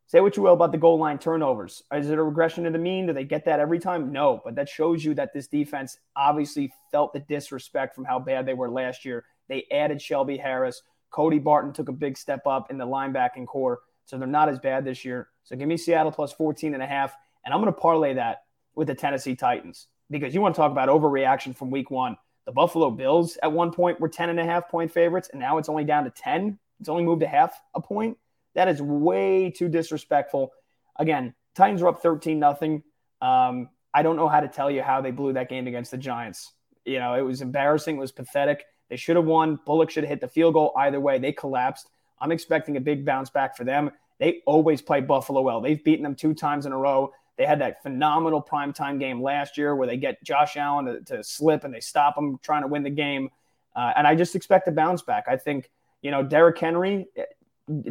Say 0.06 0.20
what 0.20 0.36
you 0.36 0.42
will 0.42 0.52
about 0.52 0.70
the 0.70 0.78
goal 0.78 0.98
line 0.98 1.18
turnovers. 1.18 1.82
Is 1.92 2.10
it 2.10 2.18
a 2.18 2.22
regression 2.22 2.64
to 2.64 2.70
the 2.70 2.78
mean? 2.78 3.06
Do 3.06 3.14
they 3.14 3.24
get 3.24 3.46
that 3.46 3.58
every 3.58 3.78
time? 3.78 4.12
No, 4.12 4.42
but 4.44 4.54
that 4.56 4.68
shows 4.68 5.02
you 5.02 5.14
that 5.14 5.32
this 5.32 5.46
defense 5.46 5.98
obviously 6.14 6.72
felt 6.92 7.14
the 7.14 7.20
disrespect 7.20 7.94
from 7.94 8.04
how 8.04 8.18
bad 8.18 8.44
they 8.44 8.54
were 8.54 8.68
last 8.70 9.06
year. 9.06 9.24
They 9.48 9.64
added 9.72 10.02
Shelby 10.02 10.36
Harris. 10.36 10.82
Cody 11.10 11.38
Barton 11.38 11.72
took 11.72 11.88
a 11.88 11.92
big 11.92 12.18
step 12.18 12.46
up 12.46 12.70
in 12.70 12.76
the 12.76 12.86
linebacking 12.86 13.46
corps, 13.46 13.80
so 14.04 14.18
they're 14.18 14.26
not 14.26 14.48
as 14.48 14.58
bad 14.58 14.84
this 14.84 15.04
year. 15.04 15.28
So 15.44 15.56
give 15.56 15.68
me 15.68 15.76
Seattle 15.76 16.12
plus 16.12 16.32
14 16.32 16.74
and 16.74 16.82
a 16.82 16.86
half, 16.86 17.14
and 17.44 17.52
I'm 17.52 17.60
going 17.60 17.72
to 17.72 17.80
parlay 17.80 18.14
that 18.14 18.44
with 18.74 18.88
the 18.88 18.94
Tennessee 18.94 19.36
Titans 19.36 19.88
because 20.10 20.34
you 20.34 20.40
want 20.40 20.54
to 20.54 20.60
talk 20.60 20.72
about 20.72 20.88
overreaction 20.88 21.56
from 21.56 21.70
week 21.70 21.90
one. 21.90 22.16
The 22.46 22.52
Buffalo 22.52 22.90
Bills 22.90 23.38
at 23.42 23.52
one 23.52 23.72
point 23.72 24.00
were 24.00 24.08
10 24.08 24.28
and 24.28 24.38
a 24.38 24.44
half 24.44 24.68
point 24.68 24.92
favorites, 24.92 25.30
and 25.32 25.40
now 25.40 25.58
it's 25.58 25.68
only 25.68 25.84
down 25.84 26.04
to 26.04 26.10
10. 26.10 26.58
It's 26.80 26.88
only 26.88 27.04
moved 27.04 27.22
a 27.22 27.26
half 27.26 27.58
a 27.74 27.80
point. 27.80 28.18
That 28.54 28.68
is 28.68 28.82
way 28.82 29.50
too 29.50 29.68
disrespectful. 29.68 30.52
Again, 30.96 31.34
Titans 31.54 31.82
are 31.82 31.88
up 31.88 32.02
13 32.02 32.38
nothing. 32.38 32.82
Um, 33.20 33.70
I 33.92 34.02
don't 34.02 34.16
know 34.16 34.28
how 34.28 34.40
to 34.40 34.48
tell 34.48 34.70
you 34.70 34.82
how 34.82 35.00
they 35.00 35.10
blew 35.10 35.32
that 35.34 35.48
game 35.48 35.66
against 35.66 35.90
the 35.90 35.98
Giants. 35.98 36.52
You 36.84 36.98
know, 36.98 37.14
it 37.14 37.22
was 37.22 37.40
embarrassing. 37.40 37.96
It 37.96 38.00
was 38.00 38.12
pathetic. 38.12 38.64
They 38.90 38.96
should 38.96 39.16
have 39.16 39.24
won. 39.24 39.58
Bullock 39.64 39.90
should 39.90 40.04
have 40.04 40.10
hit 40.10 40.20
the 40.20 40.28
field 40.28 40.54
goal. 40.54 40.72
Either 40.76 41.00
way, 41.00 41.18
they 41.18 41.32
collapsed. 41.32 41.88
I'm 42.20 42.32
expecting 42.32 42.76
a 42.76 42.80
big 42.80 43.04
bounce 43.04 43.30
back 43.30 43.56
for 43.56 43.64
them. 43.64 43.90
They 44.18 44.42
always 44.46 44.80
play 44.80 45.00
Buffalo 45.00 45.42
well. 45.42 45.60
They've 45.60 45.82
beaten 45.82 46.02
them 46.02 46.14
two 46.14 46.34
times 46.34 46.66
in 46.66 46.72
a 46.72 46.78
row. 46.78 47.12
They 47.36 47.46
had 47.46 47.60
that 47.60 47.82
phenomenal 47.82 48.42
primetime 48.42 49.00
game 49.00 49.20
last 49.20 49.58
year 49.58 49.74
where 49.74 49.88
they 49.88 49.96
get 49.96 50.22
Josh 50.22 50.56
Allen 50.56 50.84
to, 50.86 51.00
to 51.16 51.24
slip 51.24 51.64
and 51.64 51.74
they 51.74 51.80
stop 51.80 52.16
him 52.16 52.38
trying 52.42 52.62
to 52.62 52.68
win 52.68 52.84
the 52.84 52.90
game. 52.90 53.30
Uh, 53.74 53.92
and 53.96 54.06
I 54.06 54.14
just 54.14 54.36
expect 54.36 54.68
a 54.68 54.72
bounce 54.72 55.02
back. 55.02 55.24
I 55.28 55.36
think, 55.36 55.70
you 56.00 56.12
know, 56.12 56.22
Derrick 56.22 56.58
Henry, 56.58 57.08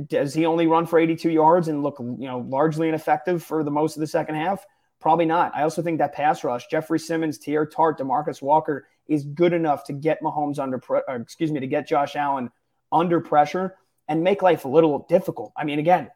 does 0.08 0.34
he 0.34 0.46
only 0.46 0.68
run 0.68 0.86
for 0.86 0.98
82 0.98 1.30
yards 1.30 1.68
and 1.68 1.84
look, 1.84 1.98
you 2.00 2.28
know, 2.28 2.40
largely 2.48 2.88
ineffective 2.88 3.44
for 3.44 3.64
the 3.64 3.72
most 3.72 3.98
of 3.98 4.00
the 4.00 4.08
second 4.08 4.36
half? 4.36 4.66
Probably 5.02 5.26
not. 5.26 5.54
I 5.54 5.64
also 5.64 5.82
think 5.82 5.98
that 5.98 6.14
pass 6.14 6.46
rush, 6.46 6.68
Jeffrey 6.68 7.00
Simmons, 7.00 7.38
Teair 7.38 7.70
Tart, 7.70 8.00
Demarcus 8.00 8.42
Walker, 8.42 8.88
is 9.10 9.26
good 9.26 9.52
enough 9.52 9.84
to 9.86 9.94
get 9.94 10.22
Mahomes 10.22 10.60
under, 10.60 10.78
pre- 10.78 11.02
excuse 11.10 11.52
me, 11.52 11.60
to 11.60 11.68
get 11.68 11.86
Josh 11.86 12.16
Allen 12.16 12.50
under 12.94 13.20
pressure 13.20 13.76
and 14.08 14.24
make 14.24 14.42
life 14.42 14.66
a 14.66 14.70
little 14.70 15.06
difficult. 15.10 15.54
I 15.56 15.64
mean, 15.64 15.80
again, 15.80 16.10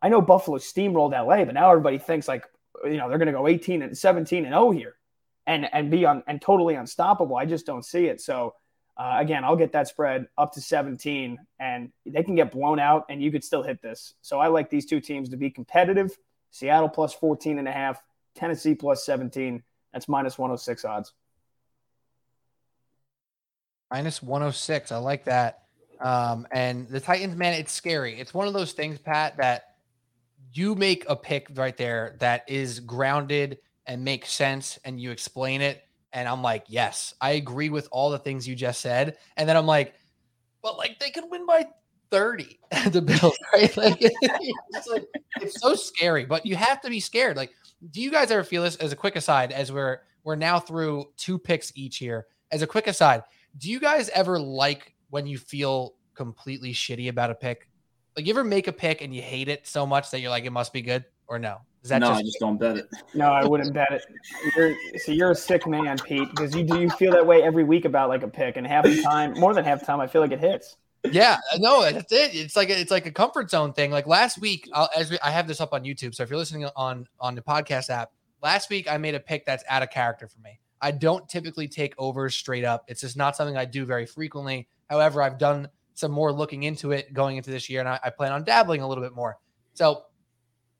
I 0.00 0.08
know 0.08 0.20
Buffalo 0.20 0.58
steamrolled 0.58 1.12
LA, 1.12 1.44
but 1.44 1.54
now 1.54 1.70
everybody 1.70 1.98
thinks 1.98 2.28
like, 2.28 2.44
you 2.84 2.96
know, 2.96 3.08
they're 3.08 3.18
going 3.18 3.26
to 3.26 3.32
go 3.32 3.46
18 3.46 3.82
and 3.82 3.96
17 3.96 4.44
and 4.44 4.52
0 4.52 4.70
here 4.70 4.96
and 5.46 5.68
and 5.72 5.90
be 5.90 6.04
on 6.04 6.22
and 6.26 6.40
totally 6.40 6.74
unstoppable. 6.74 7.36
I 7.36 7.46
just 7.46 7.66
don't 7.66 7.84
see 7.84 8.06
it. 8.06 8.20
So 8.20 8.54
uh, 8.96 9.16
again, 9.18 9.44
I'll 9.44 9.56
get 9.56 9.72
that 9.72 9.88
spread 9.88 10.28
up 10.38 10.52
to 10.52 10.60
17, 10.60 11.38
and 11.58 11.90
they 12.06 12.22
can 12.22 12.36
get 12.36 12.52
blown 12.52 12.78
out, 12.78 13.06
and 13.08 13.20
you 13.20 13.32
could 13.32 13.42
still 13.42 13.62
hit 13.62 13.82
this. 13.82 14.14
So 14.22 14.38
I 14.38 14.46
like 14.48 14.70
these 14.70 14.86
two 14.86 15.00
teams 15.00 15.30
to 15.30 15.36
be 15.36 15.50
competitive. 15.50 16.16
Seattle 16.52 16.88
plus 16.88 17.12
14 17.12 17.58
and 17.58 17.66
a 17.66 17.72
half, 17.72 18.00
Tennessee 18.36 18.76
plus 18.76 19.04
17. 19.04 19.64
That's 19.92 20.08
minus 20.08 20.38
106 20.38 20.84
odds. 20.84 21.12
Minus 23.90 24.22
106. 24.22 24.92
I 24.92 24.98
like 24.98 25.24
that. 25.24 25.63
Um, 26.00 26.46
and 26.50 26.88
the 26.88 27.00
Titans, 27.00 27.36
man, 27.36 27.54
it's 27.54 27.72
scary. 27.72 28.18
It's 28.18 28.34
one 28.34 28.46
of 28.46 28.54
those 28.54 28.72
things, 28.72 28.98
Pat, 28.98 29.36
that 29.38 29.76
you 30.52 30.74
make 30.74 31.04
a 31.08 31.16
pick 31.16 31.48
right 31.54 31.76
there 31.76 32.16
that 32.20 32.44
is 32.48 32.80
grounded 32.80 33.58
and 33.86 34.04
makes 34.04 34.30
sense, 34.30 34.78
and 34.84 35.00
you 35.00 35.10
explain 35.10 35.60
it 35.60 35.84
and 36.14 36.28
I'm 36.28 36.42
like, 36.42 36.64
yes, 36.68 37.12
I 37.20 37.32
agree 37.32 37.68
with 37.70 37.88
all 37.90 38.08
the 38.08 38.20
things 38.20 38.46
you 38.46 38.54
just 38.54 38.80
said. 38.80 39.18
And 39.36 39.48
then 39.48 39.56
I'm 39.56 39.66
like, 39.66 39.94
but 40.62 40.78
like 40.78 41.00
they 41.00 41.10
could 41.10 41.24
win 41.28 41.44
by 41.44 41.66
30 42.10 42.60
the 42.90 43.02
Bills, 43.02 43.36
right? 43.52 43.76
Like 43.76 43.96
it's 44.00 44.86
like 44.86 45.04
it's 45.40 45.60
so 45.60 45.74
scary, 45.74 46.24
but 46.24 46.46
you 46.46 46.54
have 46.54 46.80
to 46.82 46.88
be 46.88 47.00
scared. 47.00 47.36
Like, 47.36 47.50
do 47.90 48.00
you 48.00 48.12
guys 48.12 48.30
ever 48.30 48.44
feel 48.44 48.62
this 48.62 48.76
as 48.76 48.92
a 48.92 48.96
quick 48.96 49.16
aside, 49.16 49.50
as 49.50 49.72
we're 49.72 49.98
we're 50.22 50.36
now 50.36 50.60
through 50.60 51.06
two 51.16 51.36
picks 51.36 51.72
each 51.74 51.98
here? 51.98 52.26
As 52.52 52.62
a 52.62 52.66
quick 52.66 52.86
aside, 52.86 53.24
do 53.58 53.68
you 53.68 53.80
guys 53.80 54.08
ever 54.10 54.38
like 54.38 54.93
when 55.14 55.28
you 55.28 55.38
feel 55.38 55.94
completely 56.14 56.72
shitty 56.72 57.08
about 57.08 57.30
a 57.30 57.36
pick? 57.36 57.68
Like 58.16 58.26
you 58.26 58.32
ever 58.32 58.42
make 58.42 58.66
a 58.66 58.72
pick 58.72 59.00
and 59.00 59.14
you 59.14 59.22
hate 59.22 59.46
it 59.46 59.64
so 59.64 59.86
much 59.86 60.10
that 60.10 60.18
you're 60.18 60.30
like, 60.30 60.44
it 60.44 60.50
must 60.50 60.72
be 60.72 60.82
good, 60.82 61.04
or 61.28 61.38
no? 61.38 61.58
Is 61.84 61.90
that 61.90 62.00
no, 62.00 62.08
just- 62.08 62.18
I 62.18 62.22
just 62.24 62.40
don't 62.40 62.58
bet 62.58 62.78
it. 62.78 62.88
No, 63.14 63.26
I 63.26 63.44
wouldn't 63.44 63.72
bet 63.72 63.92
it. 63.92 64.02
You're, 64.56 64.74
so 64.98 65.12
you're 65.12 65.30
a 65.30 65.34
sick 65.36 65.68
man, 65.68 65.98
Pete, 65.98 66.28
because 66.30 66.52
you 66.56 66.64
do 66.64 66.80
you 66.80 66.90
feel 66.90 67.12
that 67.12 67.24
way 67.24 67.44
every 67.44 67.62
week 67.62 67.84
about 67.84 68.08
like 68.08 68.24
a 68.24 68.28
pick, 68.28 68.56
and 68.56 68.66
half 68.66 68.84
the 68.84 69.00
time, 69.02 69.38
more 69.38 69.54
than 69.54 69.64
half 69.64 69.80
the 69.80 69.86
time, 69.86 70.00
I 70.00 70.08
feel 70.08 70.20
like 70.20 70.32
it 70.32 70.40
hits. 70.40 70.76
Yeah, 71.12 71.36
no, 71.58 71.82
that's 71.82 72.10
it. 72.10 72.34
It's 72.34 72.56
like 72.56 72.70
a, 72.70 72.80
it's 72.80 72.90
like 72.90 73.06
a 73.06 73.12
comfort 73.12 73.50
zone 73.50 73.72
thing. 73.72 73.92
Like 73.92 74.08
last 74.08 74.40
week, 74.40 74.68
I'll, 74.72 74.88
as 74.96 75.12
we, 75.12 75.18
I 75.22 75.30
have 75.30 75.46
this 75.46 75.60
up 75.60 75.72
on 75.72 75.84
YouTube, 75.84 76.14
so 76.14 76.24
if 76.24 76.30
you're 76.30 76.38
listening 76.38 76.68
on 76.74 77.06
on 77.20 77.36
the 77.36 77.42
podcast 77.42 77.88
app, 77.88 78.10
last 78.42 78.68
week 78.68 78.90
I 78.90 78.98
made 78.98 79.14
a 79.14 79.20
pick 79.20 79.46
that's 79.46 79.62
out 79.68 79.84
of 79.84 79.90
character 79.90 80.26
for 80.26 80.40
me. 80.40 80.58
I 80.80 80.90
don't 80.90 81.26
typically 81.28 81.68
take 81.68 81.94
overs 81.98 82.34
straight 82.34 82.64
up. 82.64 82.84
It's 82.88 83.00
just 83.00 83.16
not 83.16 83.36
something 83.36 83.56
I 83.56 83.64
do 83.64 83.86
very 83.86 84.04
frequently. 84.04 84.68
However, 84.88 85.22
I've 85.22 85.38
done 85.38 85.68
some 85.94 86.10
more 86.10 86.32
looking 86.32 86.64
into 86.64 86.92
it 86.92 87.12
going 87.12 87.36
into 87.36 87.50
this 87.50 87.70
year, 87.70 87.80
and 87.80 87.88
I, 87.88 87.98
I 88.02 88.10
plan 88.10 88.32
on 88.32 88.44
dabbling 88.44 88.82
a 88.82 88.88
little 88.88 89.02
bit 89.02 89.14
more. 89.14 89.38
So 89.74 90.04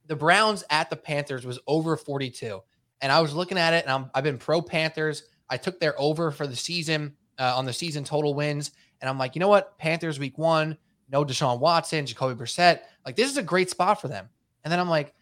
the 0.07 0.17
Browns 0.17 0.65
at 0.71 0.91
the 0.91 0.97
Panthers 0.97 1.47
was 1.47 1.59
over 1.67 1.97
42. 1.97 2.61
And 3.01 3.13
I 3.13 3.21
was 3.21 3.35
looking 3.35 3.59
at 3.59 3.75
it 3.75 3.85
and 3.87 3.91
i 3.93 4.19
have 4.19 4.25
been 4.25 4.39
pro 4.39 4.63
Panthers. 4.63 5.25
I 5.51 5.57
took 5.57 5.81
their 5.81 5.99
over 6.01 6.31
for 6.31 6.47
the 6.47 6.57
season 6.57 7.15
uh, 7.39 7.55
on 7.57 7.67
the 7.67 7.73
season 7.73 8.05
total 8.05 8.35
wins. 8.35 8.73
And 9.01 9.09
I'm 9.09 9.19
like, 9.19 9.35
you 9.35 9.41
know 9.41 9.49
what? 9.49 9.77
Panthers 9.79 10.19
week 10.19 10.39
one, 10.39 10.79
no 11.11 11.25
Deshaun 11.25 11.61
Watson, 11.61 12.07
Jacoby 12.07 12.43
Brissett. 12.43 12.81
Like, 13.05 13.17
this 13.17 13.31
is 13.31 13.37
a 13.37 13.43
great 13.43 13.69
spot 13.71 14.01
for 14.01 14.09
them. 14.09 14.29
And 14.63 14.73
then 14.73 14.81
I'm 14.81 14.89
like, 14.89 15.15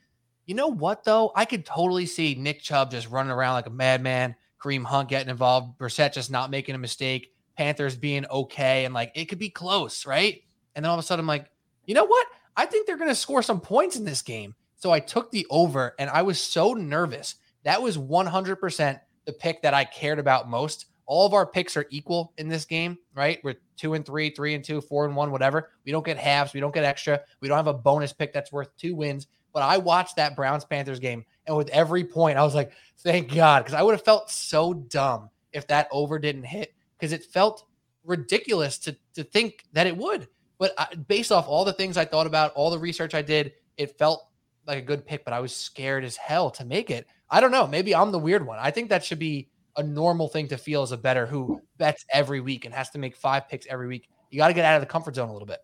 you 0.46 0.54
know 0.54 0.68
what, 0.68 1.04
though? 1.04 1.32
I 1.34 1.44
could 1.44 1.64
totally 1.64 2.06
see 2.06 2.34
Nick 2.34 2.62
Chubb 2.62 2.90
just 2.90 3.10
running 3.10 3.32
around 3.32 3.54
like 3.54 3.66
a 3.66 3.70
madman, 3.70 4.36
Kareem 4.60 4.84
Hunt 4.84 5.08
getting 5.08 5.30
involved, 5.30 5.78
Brissett 5.78 6.12
just 6.12 6.30
not 6.30 6.50
making 6.50 6.74
a 6.74 6.78
mistake, 6.78 7.31
Panthers 7.62 7.94
being 7.94 8.26
okay. 8.26 8.84
And 8.84 8.92
like, 8.92 9.12
it 9.14 9.26
could 9.26 9.38
be 9.38 9.48
close, 9.48 10.04
right? 10.04 10.42
And 10.74 10.84
then 10.84 10.90
all 10.90 10.98
of 10.98 11.04
a 11.04 11.06
sudden, 11.06 11.22
I'm 11.22 11.28
like, 11.28 11.48
you 11.86 11.94
know 11.94 12.04
what? 12.04 12.26
I 12.56 12.66
think 12.66 12.88
they're 12.88 12.96
going 12.96 13.08
to 13.08 13.14
score 13.14 13.40
some 13.40 13.60
points 13.60 13.94
in 13.94 14.04
this 14.04 14.20
game. 14.20 14.56
So 14.74 14.90
I 14.90 14.98
took 14.98 15.30
the 15.30 15.46
over 15.48 15.94
and 16.00 16.10
I 16.10 16.22
was 16.22 16.40
so 16.40 16.72
nervous. 16.72 17.36
That 17.62 17.80
was 17.80 17.96
100% 17.96 19.00
the 19.26 19.32
pick 19.32 19.62
that 19.62 19.74
I 19.74 19.84
cared 19.84 20.18
about 20.18 20.50
most. 20.50 20.86
All 21.06 21.24
of 21.24 21.34
our 21.34 21.46
picks 21.46 21.76
are 21.76 21.86
equal 21.90 22.32
in 22.36 22.48
this 22.48 22.64
game, 22.64 22.98
right? 23.14 23.38
We're 23.44 23.54
two 23.76 23.94
and 23.94 24.04
three, 24.04 24.30
three 24.30 24.54
and 24.54 24.64
two, 24.64 24.80
four 24.80 25.04
and 25.04 25.14
one, 25.14 25.30
whatever. 25.30 25.70
We 25.84 25.92
don't 25.92 26.04
get 26.04 26.18
halves. 26.18 26.54
We 26.54 26.58
don't 26.58 26.74
get 26.74 26.82
extra. 26.82 27.20
We 27.40 27.46
don't 27.46 27.58
have 27.58 27.68
a 27.68 27.74
bonus 27.74 28.12
pick 28.12 28.32
that's 28.32 28.50
worth 28.50 28.76
two 28.76 28.96
wins. 28.96 29.28
But 29.52 29.62
I 29.62 29.78
watched 29.78 30.16
that 30.16 30.34
Browns 30.34 30.64
Panthers 30.64 30.98
game. 30.98 31.24
And 31.46 31.56
with 31.56 31.68
every 31.68 32.02
point, 32.02 32.38
I 32.38 32.42
was 32.42 32.56
like, 32.56 32.72
thank 32.98 33.32
God. 33.32 33.60
Because 33.60 33.74
I 33.74 33.82
would 33.82 33.92
have 33.92 34.04
felt 34.04 34.30
so 34.30 34.74
dumb 34.74 35.30
if 35.52 35.68
that 35.68 35.86
over 35.92 36.18
didn't 36.18 36.42
hit 36.42 36.74
because 37.02 37.12
it 37.12 37.24
felt 37.24 37.64
ridiculous 38.04 38.78
to, 38.78 38.96
to 39.12 39.24
think 39.24 39.64
that 39.72 39.88
it 39.88 39.96
would. 39.96 40.28
But 40.56 40.72
I, 40.78 40.94
based 40.94 41.32
off 41.32 41.48
all 41.48 41.64
the 41.64 41.72
things 41.72 41.96
I 41.96 42.04
thought 42.04 42.28
about, 42.28 42.52
all 42.52 42.70
the 42.70 42.78
research 42.78 43.12
I 43.12 43.22
did, 43.22 43.54
it 43.76 43.98
felt 43.98 44.24
like 44.68 44.78
a 44.78 44.82
good 44.82 45.04
pick, 45.04 45.24
but 45.24 45.34
I 45.34 45.40
was 45.40 45.52
scared 45.52 46.04
as 46.04 46.14
hell 46.16 46.48
to 46.52 46.64
make 46.64 46.90
it. 46.90 47.08
I 47.28 47.40
don't 47.40 47.50
know. 47.50 47.66
Maybe 47.66 47.92
I'm 47.92 48.12
the 48.12 48.20
weird 48.20 48.46
one. 48.46 48.60
I 48.60 48.70
think 48.70 48.88
that 48.90 49.04
should 49.04 49.18
be 49.18 49.48
a 49.76 49.82
normal 49.82 50.28
thing 50.28 50.46
to 50.46 50.56
feel 50.56 50.82
as 50.82 50.92
a 50.92 50.96
better 50.96 51.26
who 51.26 51.60
bets 51.76 52.04
every 52.12 52.38
week 52.38 52.66
and 52.66 52.72
has 52.72 52.90
to 52.90 53.00
make 53.00 53.16
five 53.16 53.48
picks 53.48 53.66
every 53.66 53.88
week. 53.88 54.08
You 54.30 54.38
got 54.38 54.46
to 54.46 54.54
get 54.54 54.64
out 54.64 54.76
of 54.76 54.82
the 54.82 54.86
comfort 54.86 55.16
zone 55.16 55.28
a 55.28 55.32
little 55.32 55.46
bit. 55.46 55.58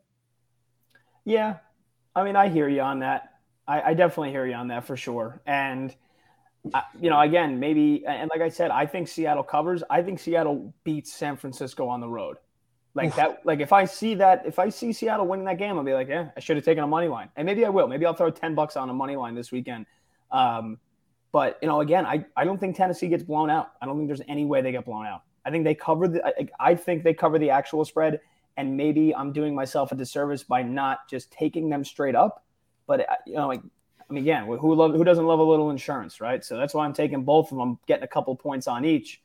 Yeah. 1.25 1.59
I 2.17 2.25
mean, 2.25 2.35
I 2.35 2.49
hear 2.49 2.69
you 2.69 2.81
on 2.81 2.99
that. 2.99 3.35
I, 3.69 3.91
I 3.91 3.95
definitely 3.95 4.33
hear 4.33 4.45
you 4.45 4.55
on 4.55 4.67
that 4.69 4.87
for 4.87 4.97
sure. 4.97 5.41
And 5.47 5.95
you 7.01 7.11
know, 7.11 7.21
again, 7.21 7.59
maybe, 7.59 8.05
and 8.07 8.31
like 8.31 8.43
I 8.43 8.49
said, 8.49 8.71
I 8.71 8.87
think 8.87 9.09
Seattle 9.09 9.43
covers. 9.43 9.83
I 9.89 10.03
think 10.03 10.19
Seattle 10.19 10.75
beats 10.85 11.13
San 11.13 11.37
Francisco 11.37 11.89
on 11.89 12.01
the 12.01 12.09
road. 12.09 12.37
Like 12.95 13.09
Oof. 13.09 13.17
that, 13.17 13.47
like 13.47 13.61
if 13.61 13.73
I 13.73 13.85
see 13.85 14.15
that, 14.17 14.45
if 14.45 14.59
I 14.59 14.69
see 14.71 14.93
Seattle 14.93 15.27
winning 15.27 15.45
that 15.47 15.59
game, 15.59 15.79
I'll 15.79 15.85
be 15.85 15.95
like, 15.95 16.09
yeah, 16.09 16.31
I 16.37 16.41
should 16.41 16.57
have 16.57 16.65
taken 16.65 16.83
a 16.83 16.87
money 16.87 17.07
line, 17.07 17.29
and 17.37 17.47
maybe 17.47 17.65
I 17.65 17.69
will. 17.69 17.87
Maybe 17.87 18.05
I'll 18.07 18.15
throw 18.15 18.31
ten 18.31 18.55
bucks 18.55 18.77
on 18.77 18.91
a 18.91 18.95
money 18.95 19.15
line 19.15 19.35
this 19.35 19.53
weekend. 19.53 19.87
Um, 20.31 20.79
but 21.31 21.59
you 21.63 21.69
know, 21.69 21.81
again, 21.81 22.07
I, 22.07 22.25
I 22.37 22.45
don't 22.45 22.59
think 22.59 22.77
Tennessee 22.77 23.09
gets 23.09 23.23
blown 23.23 23.51
out. 23.51 23.73
I 23.81 23.87
don't 23.87 23.97
think 23.97 24.09
there's 24.09 24.23
any 24.29 24.45
way 24.45 24.63
they 24.63 24.73
get 24.73 24.85
blown 24.85 25.07
out. 25.07 25.23
I 25.45 25.51
think 25.51 25.65
they 25.65 25.75
cover 25.75 26.09
the. 26.09 26.25
I, 26.27 26.49
I 26.59 26.75
think 26.75 27.05
they 27.05 27.15
cover 27.15 27.39
the 27.39 27.51
actual 27.51 27.85
spread, 27.85 28.21
and 28.57 28.77
maybe 28.77 29.15
I'm 29.15 29.33
doing 29.33 29.55
myself 29.55 29.93
a 29.93 29.95
disservice 29.95 30.43
by 30.43 30.63
not 30.63 31.09
just 31.09 31.31
taking 31.31 31.69
them 31.69 31.85
straight 31.85 32.17
up. 32.17 32.45
But 32.87 33.09
uh, 33.09 33.15
you 33.27 33.35
know, 33.35 33.47
like 33.47 33.61
I 34.09 34.15
mean, 34.15 34.25
again, 34.25 34.47
who 34.47 34.75
love 34.75 34.93
who 34.93 35.05
doesn't 35.05 35.27
love 35.27 35.39
a 35.39 35.45
little 35.45 35.71
insurance, 35.71 36.21
right? 36.21 36.43
So 36.43 36.57
that's 36.57 36.73
why 36.73 36.85
I'm 36.85 36.95
taking 36.95 37.25
both 37.25 37.53
of 37.53 37.59
them, 37.59 37.79
getting 37.87 38.05
a 38.05 38.09
couple 38.09 38.35
points 38.37 38.67
on 38.67 38.85
each. 38.85 39.23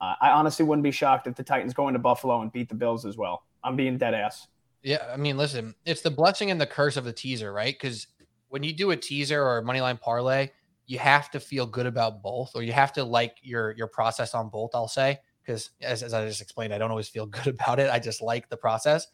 Uh, 0.00 0.14
I 0.20 0.30
honestly 0.30 0.64
wouldn't 0.64 0.82
be 0.82 0.90
shocked 0.90 1.26
if 1.26 1.36
the 1.36 1.44
Titans 1.44 1.72
go 1.72 1.88
into 1.88 2.00
Buffalo 2.00 2.42
and 2.42 2.52
beat 2.52 2.68
the 2.68 2.74
Bills 2.74 3.06
as 3.06 3.16
well. 3.16 3.44
I'm 3.62 3.76
being 3.76 3.96
dead 3.96 4.12
ass. 4.12 4.48
Yeah, 4.82 5.06
I 5.10 5.16
mean, 5.16 5.36
listen, 5.36 5.74
it's 5.86 6.02
the 6.02 6.10
blessing 6.10 6.50
and 6.50 6.60
the 6.60 6.66
curse 6.66 6.96
of 6.96 7.04
the 7.04 7.12
teaser, 7.12 7.52
right? 7.52 7.74
Because 7.74 8.08
when 8.48 8.62
you 8.62 8.72
do 8.72 8.90
a 8.90 8.96
teaser 8.96 9.42
or 9.42 9.58
a 9.58 9.62
money 9.62 9.80
line 9.80 9.96
parlay, 9.96 10.50
you 10.86 10.98
have 10.98 11.30
to 11.30 11.40
feel 11.40 11.66
good 11.66 11.86
about 11.86 12.22
both, 12.22 12.52
or 12.54 12.62
you 12.62 12.72
have 12.72 12.92
to 12.94 13.04
like 13.04 13.36
your 13.42 13.72
your 13.72 13.86
process 13.86 14.34
on 14.34 14.50
both. 14.50 14.70
I'll 14.74 14.88
say 14.88 15.18
because 15.44 15.70
as, 15.80 16.02
as 16.02 16.12
I 16.12 16.26
just 16.26 16.40
explained, 16.40 16.74
I 16.74 16.78
don't 16.78 16.90
always 16.90 17.08
feel 17.08 17.26
good 17.26 17.46
about 17.46 17.78
it. 17.78 17.90
I 17.90 17.98
just 17.98 18.20
like 18.20 18.48
the 18.48 18.56
process. 18.56 19.06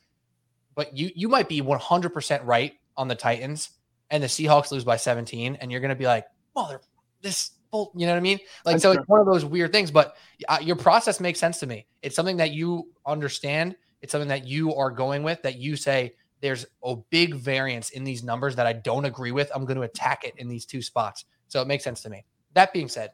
But 0.75 0.97
you 0.97 1.11
you 1.15 1.29
might 1.29 1.49
be 1.49 1.61
100% 1.61 2.45
right 2.45 2.73
on 2.97 3.09
the 3.09 3.15
Titans, 3.15 3.71
and 4.11 4.23
the 4.23 4.27
Seahawks 4.27 4.71
lose 4.71 4.85
by 4.85 4.97
17, 4.97 5.57
and 5.57 5.71
you're 5.71 5.81
going 5.81 5.91
to 5.91 5.97
be 5.97 6.07
like, 6.07 6.27
mother, 6.55 6.81
this, 7.23 7.53
bull, 7.71 7.93
you 7.95 8.07
know 8.07 8.13
what 8.13 8.19
I 8.19 8.23
mean? 8.23 8.39
Like, 8.65 8.75
That's 8.75 8.83
so 8.83 8.93
true. 8.93 9.01
it's 9.01 9.09
one 9.09 9.21
of 9.21 9.27
those 9.27 9.45
weird 9.45 9.73
things, 9.73 9.91
but 9.91 10.17
uh, 10.49 10.59
your 10.61 10.77
process 10.77 11.21
makes 11.21 11.39
sense 11.39 11.59
to 11.61 11.67
me. 11.67 11.87
It's 12.03 12.17
something 12.17 12.37
that 12.39 12.51
you 12.51 12.89
understand. 13.07 13.77
It's 14.03 14.13
something 14.13 14.29
that 14.29 14.47
you 14.47 14.75
are 14.75 14.91
going 14.91 15.23
with 15.23 15.43
that 15.43 15.59
you 15.59 15.77
say, 15.77 16.15
there's 16.41 16.67
a 16.83 16.97
big 17.11 17.35
variance 17.35 17.91
in 17.91 18.03
these 18.03 18.25
numbers 18.25 18.57
that 18.57 18.67
I 18.67 18.73
don't 18.73 19.05
agree 19.05 19.31
with. 19.31 19.51
I'm 19.55 19.65
going 19.65 19.77
to 19.77 19.83
attack 19.83 20.25
it 20.25 20.35
in 20.39 20.49
these 20.49 20.65
two 20.65 20.83
spots. 20.83 21.27
So 21.49 21.61
it 21.61 21.69
makes 21.69 21.85
sense 21.85 22.03
to 22.03 22.11
me. 22.11 22.25
That 22.55 22.73
being 22.73 22.89
said, 22.89 23.11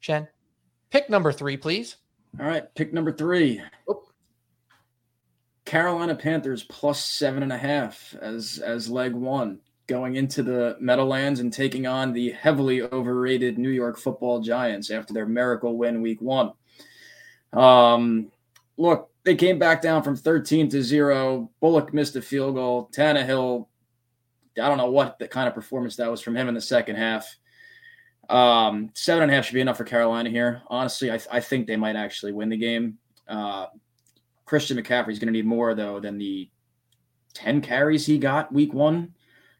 Shen, 0.00 0.28
pick 0.90 1.10
number 1.10 1.32
three, 1.32 1.56
please. 1.56 1.96
All 2.38 2.46
right, 2.46 2.72
pick 2.74 2.92
number 2.92 3.12
three. 3.12 3.60
Oh. 3.88 4.04
Carolina 5.64 6.14
Panthers 6.14 6.62
plus 6.62 7.04
seven 7.04 7.42
and 7.42 7.52
a 7.52 7.58
half 7.58 8.14
as 8.22 8.58
as 8.64 8.88
leg 8.88 9.12
one 9.12 9.60
going 9.88 10.16
into 10.16 10.42
the 10.42 10.76
Meadowlands 10.78 11.40
and 11.40 11.52
taking 11.52 11.86
on 11.86 12.12
the 12.12 12.30
heavily 12.32 12.82
overrated 12.82 13.58
New 13.58 13.70
York 13.70 13.98
Football 13.98 14.40
Giants 14.40 14.90
after 14.90 15.12
their 15.12 15.26
miracle 15.26 15.76
win 15.76 16.02
week 16.02 16.20
one. 16.20 16.52
Um, 17.54 18.30
look, 18.76 19.10
they 19.24 19.34
came 19.34 19.58
back 19.58 19.82
down 19.82 20.02
from 20.02 20.14
13 20.14 20.68
to 20.70 20.82
zero. 20.82 21.50
Bullock 21.60 21.92
missed 21.92 22.16
a 22.16 22.22
field 22.22 22.54
goal. 22.54 22.90
Tannehill, 22.92 23.66
I 24.62 24.68
don't 24.68 24.78
know 24.78 24.90
what 24.90 25.18
the 25.18 25.26
kind 25.26 25.48
of 25.48 25.54
performance 25.54 25.96
that 25.96 26.10
was 26.10 26.20
from 26.20 26.36
him 26.36 26.48
in 26.48 26.54
the 26.54 26.60
second 26.60 26.96
half. 26.96 27.36
Um, 28.28 28.90
seven 28.94 29.22
and 29.22 29.32
a 29.32 29.34
half 29.34 29.46
should 29.46 29.54
be 29.54 29.62
enough 29.62 29.78
for 29.78 29.84
Carolina 29.84 30.28
here. 30.28 30.62
Honestly, 30.68 31.10
I, 31.10 31.16
th- 31.16 31.28
I 31.32 31.40
think 31.40 31.66
they 31.66 31.76
might 31.76 31.96
actually 31.96 32.32
win 32.32 32.50
the 32.50 32.58
game. 32.58 32.98
Uh, 33.26 33.66
Christian 34.44 34.76
McCaffrey 34.76 35.12
is 35.12 35.18
going 35.18 35.28
to 35.28 35.32
need 35.32 35.46
more 35.46 35.74
though 35.74 35.98
than 35.98 36.18
the 36.18 36.50
10 37.34 37.62
carries 37.62 38.04
he 38.04 38.18
got 38.18 38.52
week 38.52 38.74
one. 38.74 39.14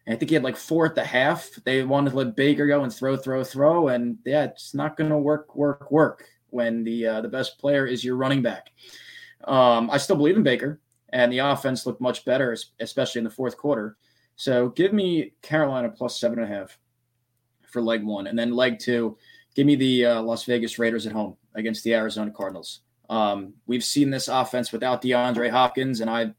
I 0.09 0.17
think 0.17 0.31
he 0.31 0.35
had 0.35 0.45
like 0.45 0.57
four 0.57 0.87
at 0.87 0.95
the 0.95 1.05
half. 1.05 1.51
They 1.65 1.83
wanted 1.85 2.11
to 2.11 2.17
let 2.17 2.37
Baker 2.37 2.67
go 2.67 2.83
and 2.83 2.93
throw, 2.93 3.17
throw, 3.17 3.45
throw, 3.45 3.89
and 3.89 4.19
yeah, 4.25 4.45
it's 4.45 4.75
not 4.75 4.97
going 4.97 5.11
to 5.11 5.19
work, 5.19 5.55
work, 5.55 5.91
work 5.91 6.25
when 6.51 6.83
the 6.83 7.07
uh, 7.07 7.21
the 7.21 7.29
best 7.29 7.59
player 7.59 7.87
is 7.87 8.03
your 8.03 8.17
running 8.17 8.41
back. 8.43 8.71
Um, 9.45 9.91
I 9.91 9.99
still 9.99 10.17
believe 10.17 10.37
in 10.37 10.43
Baker, 10.43 10.81
and 11.13 11.31
the 11.33 11.39
offense 11.39 11.85
looked 11.85 12.01
much 12.01 12.25
better, 12.25 12.57
especially 12.81 13.19
in 13.19 13.25
the 13.25 13.31
fourth 13.31 13.57
quarter. 13.57 13.97
So 14.37 14.71
give 14.71 14.93
me 14.93 15.33
Carolina 15.43 15.91
plus 15.91 16.19
seven 16.19 16.39
and 16.39 16.51
a 16.51 16.57
half 16.57 16.79
for 17.67 17.83
leg 17.83 18.03
one, 18.03 18.29
and 18.29 18.39
then 18.39 18.53
leg 18.53 18.79
two, 18.79 19.19
give 19.55 19.67
me 19.67 19.77
the 19.77 20.07
uh, 20.07 20.23
Las 20.23 20.45
Vegas 20.45 20.79
Raiders 20.79 21.07
at 21.07 21.13
home 21.13 21.37
against 21.55 21.85
the 21.85 21.95
Arizona 21.95 22.31
Cardinals. 22.31 22.81
Um, 23.11 23.55
we've 23.67 23.85
seen 23.85 24.11
this 24.11 24.29
offense 24.29 24.73
without 24.73 25.03
DeAndre 25.03 25.51
Hopkins, 25.51 26.01
and 26.01 26.09
I've 26.09 26.35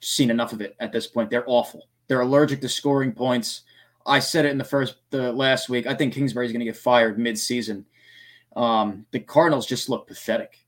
seen 0.00 0.30
enough 0.30 0.52
of 0.52 0.60
it 0.60 0.74
at 0.80 0.92
this 0.92 1.06
point. 1.06 1.28
They're 1.28 1.44
awful. 1.46 1.88
They're 2.10 2.22
allergic 2.22 2.60
to 2.62 2.68
scoring 2.68 3.12
points. 3.12 3.62
I 4.04 4.18
said 4.18 4.44
it 4.44 4.50
in 4.50 4.58
the 4.58 4.64
first 4.64 4.96
the 5.10 5.32
last 5.32 5.68
week. 5.68 5.86
I 5.86 5.94
think 5.94 6.12
Kingsbury's 6.12 6.50
going 6.50 6.58
to 6.58 6.64
get 6.64 6.76
fired 6.76 7.20
mid-season. 7.20 7.86
Um, 8.56 9.06
the 9.12 9.20
Cardinals 9.20 9.64
just 9.64 9.88
look 9.88 10.08
pathetic, 10.08 10.58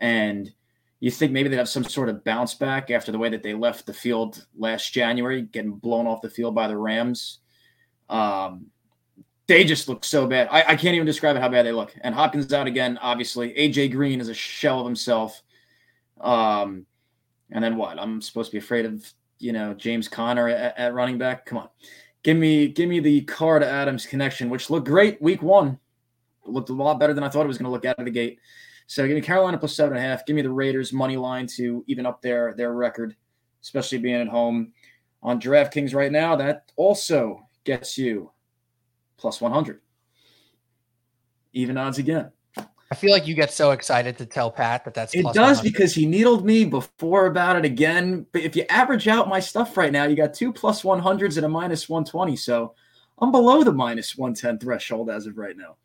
and 0.00 0.52
you 0.98 1.12
think 1.12 1.30
maybe 1.30 1.48
they'd 1.48 1.58
have 1.58 1.68
some 1.68 1.84
sort 1.84 2.08
of 2.08 2.24
bounce 2.24 2.54
back 2.54 2.90
after 2.90 3.12
the 3.12 3.18
way 3.18 3.28
that 3.28 3.44
they 3.44 3.54
left 3.54 3.86
the 3.86 3.94
field 3.94 4.44
last 4.58 4.92
January, 4.92 5.42
getting 5.42 5.74
blown 5.74 6.08
off 6.08 6.22
the 6.22 6.28
field 6.28 6.56
by 6.56 6.66
the 6.66 6.76
Rams. 6.76 7.38
Um, 8.08 8.66
they 9.46 9.62
just 9.62 9.88
look 9.88 10.04
so 10.04 10.26
bad. 10.26 10.48
I, 10.50 10.72
I, 10.72 10.76
can't 10.76 10.96
even 10.96 11.06
describe 11.06 11.36
how 11.36 11.48
bad 11.48 11.66
they 11.66 11.72
look. 11.72 11.94
And 12.00 12.16
Hopkins 12.16 12.52
out 12.52 12.66
again, 12.66 12.98
obviously. 13.00 13.54
AJ 13.54 13.92
Green 13.92 14.20
is 14.20 14.28
a 14.28 14.34
shell 14.34 14.80
of 14.80 14.86
himself. 14.86 15.40
Um, 16.20 16.84
and 17.52 17.62
then 17.62 17.76
what? 17.76 17.96
I'm 18.00 18.20
supposed 18.20 18.50
to 18.50 18.56
be 18.56 18.58
afraid 18.58 18.86
of 18.86 19.14
you 19.44 19.52
know 19.52 19.74
James 19.74 20.08
Conner 20.08 20.48
at, 20.48 20.76
at, 20.78 20.94
running 20.94 21.18
back. 21.18 21.44
Come 21.44 21.58
on, 21.58 21.68
give 22.22 22.36
me 22.36 22.68
give 22.68 22.88
me 22.88 22.98
the 22.98 23.20
Carr 23.22 23.58
to 23.58 23.68
Adams 23.68 24.06
connection, 24.06 24.48
which 24.48 24.70
looked 24.70 24.86
great 24.86 25.20
week 25.20 25.42
one. 25.42 25.78
It 26.46 26.50
looked 26.50 26.70
a 26.70 26.72
lot 26.72 26.98
better 26.98 27.12
than 27.12 27.22
I 27.22 27.28
thought 27.28 27.44
it 27.44 27.48
was 27.48 27.58
going 27.58 27.66
to 27.66 27.70
look 27.70 27.84
out 27.84 27.98
of 27.98 28.06
the 28.06 28.10
gate. 28.10 28.38
So 28.86 29.06
give 29.06 29.14
me 29.14 29.20
Carolina 29.20 29.58
plus 29.58 29.76
seven 29.76 29.96
and 29.96 30.04
a 30.04 30.08
half. 30.08 30.26
Give 30.26 30.34
me 30.34 30.42
the 30.42 30.50
Raiders 30.50 30.92
money 30.92 31.16
line 31.16 31.46
to 31.56 31.84
even 31.86 32.06
up 32.06 32.22
their 32.22 32.54
their 32.54 32.72
record, 32.72 33.14
especially 33.62 33.98
being 33.98 34.20
at 34.22 34.28
home 34.28 34.72
on 35.22 35.40
DraftKings 35.40 35.94
right 35.94 36.12
now. 36.12 36.36
That 36.36 36.72
also 36.76 37.46
gets 37.64 37.98
you 37.98 38.30
plus 39.18 39.40
one 39.42 39.52
hundred. 39.52 39.80
Even 41.52 41.76
odds 41.76 41.98
again. 41.98 42.32
I 42.90 42.94
feel 42.94 43.10
like 43.10 43.26
you 43.26 43.34
get 43.34 43.50
so 43.50 43.70
excited 43.70 44.18
to 44.18 44.26
tell 44.26 44.50
Pat 44.50 44.84
that 44.84 44.94
that's 44.94 45.14
it 45.14 45.22
does 45.32 45.58
100. 45.58 45.62
because 45.62 45.94
he 45.94 46.06
needled 46.06 46.44
me 46.44 46.64
before 46.64 47.26
about 47.26 47.56
it 47.56 47.64
again. 47.64 48.26
But 48.32 48.42
if 48.42 48.54
you 48.54 48.64
average 48.68 49.08
out 49.08 49.28
my 49.28 49.40
stuff 49.40 49.76
right 49.76 49.90
now, 49.90 50.04
you 50.04 50.14
got 50.14 50.34
two 50.34 50.52
plus 50.52 50.82
100s 50.82 51.36
and 51.36 51.46
a 51.46 51.48
minus 51.48 51.88
120. 51.88 52.36
So 52.36 52.74
I'm 53.18 53.32
below 53.32 53.64
the 53.64 53.72
minus 53.72 54.16
110 54.16 54.58
threshold 54.58 55.10
as 55.10 55.26
of 55.26 55.38
right 55.38 55.56
now. 55.56 55.76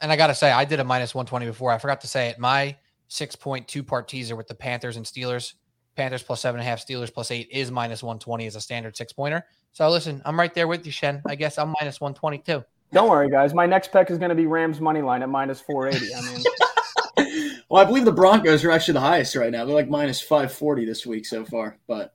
And 0.00 0.12
I 0.12 0.16
got 0.16 0.26
to 0.26 0.34
say, 0.34 0.52
I 0.52 0.64
did 0.64 0.80
a 0.80 0.84
minus 0.84 1.14
120 1.14 1.46
before. 1.46 1.72
I 1.72 1.78
forgot 1.78 2.00
to 2.02 2.06
say 2.06 2.28
it. 2.28 2.38
My 2.38 2.76
6.2 3.08 3.86
part 3.86 4.08
teaser 4.08 4.36
with 4.36 4.48
the 4.48 4.54
Panthers 4.54 4.96
and 4.96 5.06
Steelers, 5.06 5.54
Panthers 5.96 6.22
plus 6.22 6.40
seven 6.40 6.60
and 6.60 6.66
a 6.66 6.70
half, 6.70 6.84
Steelers 6.86 7.12
plus 7.12 7.30
eight 7.30 7.48
is 7.50 7.70
minus 7.70 8.02
120 8.02 8.46
as 8.46 8.56
a 8.56 8.60
standard 8.60 8.96
six 8.96 9.12
pointer. 9.12 9.46
So 9.72 9.88
listen, 9.88 10.20
I'm 10.24 10.38
right 10.38 10.52
there 10.52 10.68
with 10.68 10.84
you, 10.84 10.92
Shen. 10.92 11.22
I 11.26 11.34
guess 11.34 11.58
I'm 11.58 11.74
minus 11.80 12.00
120 12.00 12.38
too. 12.38 12.64
Don't 12.92 13.10
worry, 13.10 13.30
guys. 13.30 13.52
My 13.52 13.66
next 13.66 13.92
pick 13.92 14.10
is 14.10 14.18
going 14.18 14.30
to 14.30 14.34
be 14.34 14.46
Rams 14.46 14.80
money 14.80 15.02
line 15.02 15.22
at 15.22 15.28
minus 15.28 15.60
480. 15.60 16.14
I 16.14 16.20
mean, 16.22 17.62
well, 17.68 17.82
I 17.82 17.84
believe 17.84 18.04
the 18.04 18.12
Broncos 18.12 18.64
are 18.64 18.70
actually 18.70 18.94
the 18.94 19.00
highest 19.00 19.34
right 19.36 19.50
now. 19.50 19.64
They're 19.64 19.74
like 19.74 19.88
minus 19.88 20.20
540 20.20 20.84
this 20.84 21.04
week 21.04 21.26
so 21.26 21.44
far, 21.44 21.78
but 21.86 22.14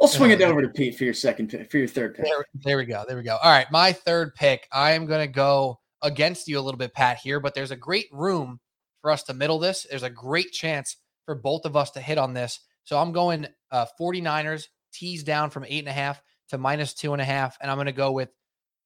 I'll 0.00 0.08
swing 0.08 0.30
it 0.30 0.42
over 0.42 0.60
to 0.62 0.68
Pete 0.68 0.96
for 0.96 1.04
your 1.04 1.14
second 1.14 1.48
pick, 1.48 1.70
for 1.70 1.78
your 1.78 1.88
third 1.88 2.14
pick. 2.14 2.26
There, 2.26 2.44
there 2.64 2.76
we 2.76 2.84
go. 2.84 3.04
There 3.08 3.16
we 3.16 3.22
go. 3.22 3.36
All 3.42 3.50
right, 3.50 3.70
my 3.70 3.92
third 3.92 4.34
pick. 4.34 4.68
I 4.70 4.92
am 4.92 5.06
going 5.06 5.26
to 5.26 5.32
go 5.32 5.80
against 6.02 6.48
you 6.48 6.58
a 6.58 6.62
little 6.62 6.78
bit, 6.78 6.94
Pat, 6.94 7.18
here, 7.18 7.40
but 7.40 7.54
there's 7.54 7.70
a 7.70 7.76
great 7.76 8.06
room 8.12 8.60
for 9.00 9.10
us 9.10 9.22
to 9.24 9.34
middle 9.34 9.58
this. 9.58 9.86
There's 9.88 10.02
a 10.02 10.10
great 10.10 10.52
chance 10.52 10.96
for 11.24 11.34
both 11.34 11.64
of 11.64 11.76
us 11.76 11.90
to 11.92 12.00
hit 12.00 12.18
on 12.18 12.34
this. 12.34 12.60
So 12.84 12.98
I'm 12.98 13.12
going 13.12 13.46
uh, 13.70 13.86
49ers 13.98 14.66
tease 14.92 15.24
down 15.24 15.50
from 15.50 15.64
eight 15.66 15.80
and 15.80 15.88
a 15.88 15.92
half 15.92 16.20
to 16.50 16.58
minus 16.58 16.94
two 16.94 17.12
and 17.12 17.22
a 17.22 17.24
half, 17.24 17.56
and 17.60 17.70
I'm 17.70 17.76
going 17.76 17.86
to 17.86 17.92
go 17.92 18.12
with 18.12 18.28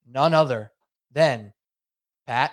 none 0.07 0.35
other 0.35 0.73
than 1.13 1.53
Pat. 2.27 2.53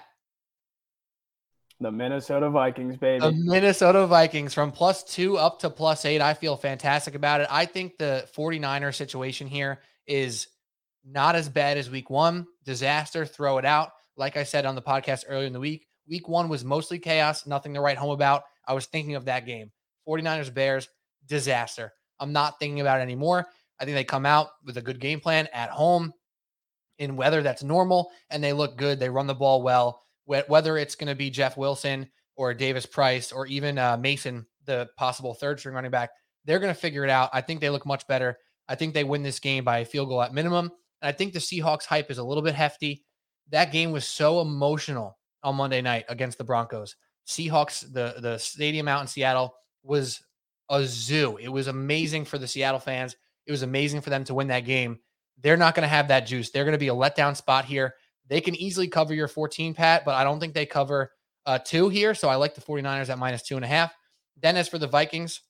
The 1.79 1.91
Minnesota 1.91 2.49
Vikings, 2.49 2.97
baby. 2.97 3.19
The 3.19 3.31
Minnesota 3.31 4.07
Vikings 4.07 4.53
from 4.53 4.71
plus 4.71 5.03
two 5.03 5.37
up 5.37 5.59
to 5.59 5.69
plus 5.69 6.05
eight. 6.05 6.21
I 6.21 6.33
feel 6.33 6.57
fantastic 6.57 7.13
about 7.13 7.41
it. 7.41 7.47
I 7.51 7.65
think 7.65 7.97
the 7.97 8.27
49er 8.35 8.95
situation 8.95 9.45
here 9.45 9.81
is 10.07 10.47
not 11.05 11.35
as 11.35 11.49
bad 11.49 11.77
as 11.77 11.89
week 11.89 12.09
one. 12.09 12.47
Disaster, 12.65 13.25
throw 13.25 13.59
it 13.59 13.65
out. 13.65 13.91
Like 14.15 14.37
I 14.37 14.43
said 14.43 14.65
on 14.65 14.73
the 14.73 14.81
podcast 14.81 15.25
earlier 15.27 15.45
in 15.45 15.53
the 15.53 15.59
week, 15.59 15.85
week 16.07 16.27
one 16.27 16.49
was 16.49 16.65
mostly 16.65 16.97
chaos, 16.97 17.45
nothing 17.45 17.75
to 17.75 17.81
write 17.81 17.97
home 17.97 18.09
about. 18.09 18.43
I 18.67 18.73
was 18.73 18.87
thinking 18.87 19.13
of 19.13 19.25
that 19.25 19.45
game 19.45 19.71
49ers, 20.07 20.51
Bears, 20.51 20.89
disaster. 21.27 21.93
I'm 22.19 22.33
not 22.33 22.57
thinking 22.57 22.81
about 22.81 22.99
it 22.99 23.03
anymore. 23.03 23.45
I 23.79 23.85
think 23.85 23.95
they 23.95 24.03
come 24.03 24.25
out 24.25 24.47
with 24.65 24.77
a 24.77 24.81
good 24.81 24.99
game 24.99 25.19
plan 25.19 25.47
at 25.53 25.69
home 25.69 26.13
in 26.99 27.15
weather 27.15 27.41
that's 27.41 27.63
normal 27.63 28.11
and 28.29 28.43
they 28.43 28.53
look 28.53 28.77
good. 28.77 28.99
They 28.99 29.09
run 29.09 29.27
the 29.27 29.35
ball 29.35 29.61
well. 29.61 30.03
Whether 30.25 30.77
it's 30.77 30.95
going 30.95 31.07
to 31.07 31.15
be 31.15 31.29
Jeff 31.29 31.55
Wilson 31.55 32.09
or 32.35 32.53
Davis 32.53 32.85
Price 32.85 33.31
or 33.31 33.47
even 33.47 33.77
uh, 33.77 33.95
Mason, 33.97 34.45
the 34.65 34.89
possible 34.97 35.33
third 35.33 35.59
string 35.59 35.75
running 35.75 35.91
back, 35.91 36.09
they're 36.43 36.59
going 36.59 36.73
to 36.73 36.79
figure 36.79 37.03
it 37.05 37.09
out. 37.09 37.29
I 37.33 37.41
think 37.41 37.61
they 37.61 37.69
look 37.69 37.85
much 37.85 38.05
better. 38.07 38.37
I 38.67 38.75
think 38.75 38.93
they 38.93 39.05
win 39.05 39.23
this 39.23 39.39
game 39.39 39.63
by 39.63 39.79
a 39.79 39.85
field 39.85 40.09
goal 40.09 40.21
at 40.21 40.33
minimum. 40.33 40.71
And 41.01 41.09
I 41.09 41.11
think 41.13 41.31
the 41.31 41.39
Seahawks 41.39 41.85
hype 41.85 42.11
is 42.11 42.17
a 42.17 42.23
little 42.23 42.43
bit 42.43 42.55
hefty. 42.55 43.05
That 43.51 43.71
game 43.71 43.91
was 43.91 44.05
so 44.05 44.41
emotional 44.41 45.17
on 45.43 45.55
Monday 45.55 45.81
night 45.81 46.05
against 46.09 46.37
the 46.37 46.43
Broncos. 46.43 46.95
Seahawks, 47.27 47.81
the 47.93 48.15
the 48.19 48.37
stadium 48.37 48.87
out 48.87 49.01
in 49.01 49.07
Seattle 49.07 49.55
was 49.83 50.21
a 50.69 50.83
zoo. 50.85 51.37
It 51.37 51.49
was 51.49 51.67
amazing 51.67 52.25
for 52.25 52.37
the 52.37 52.47
Seattle 52.47 52.79
fans. 52.79 53.15
It 53.45 53.51
was 53.51 53.63
amazing 53.63 54.01
for 54.01 54.09
them 54.09 54.23
to 54.25 54.33
win 54.33 54.47
that 54.47 54.65
game. 54.65 54.99
They're 55.41 55.57
not 55.57 55.75
going 55.75 55.83
to 55.83 55.87
have 55.87 56.07
that 56.07 56.21
juice. 56.21 56.49
They're 56.49 56.63
going 56.63 56.73
to 56.73 56.79
be 56.79 56.87
a 56.87 56.95
letdown 56.95 57.35
spot 57.35 57.65
here. 57.65 57.95
They 58.27 58.41
can 58.41 58.55
easily 58.55 58.87
cover 58.87 59.13
your 59.13 59.27
14, 59.27 59.73
Pat, 59.73 60.03
but 60.03 60.15
I 60.15 60.23
don't 60.23 60.39
think 60.39 60.53
they 60.53 60.65
cover 60.65 61.11
uh, 61.45 61.59
two 61.59 61.89
here. 61.89 62.13
So 62.13 62.27
I 62.27 62.35
like 62.35 62.55
the 62.55 62.61
49ers 62.61 63.09
at 63.09 63.17
minus 63.17 63.43
two 63.43 63.55
and 63.55 63.65
a 63.65 63.67
half. 63.67 63.93
Then 64.41 64.57
as 64.57 64.67
for 64.67 64.77
the 64.77 64.87
Vikings, 64.87 65.41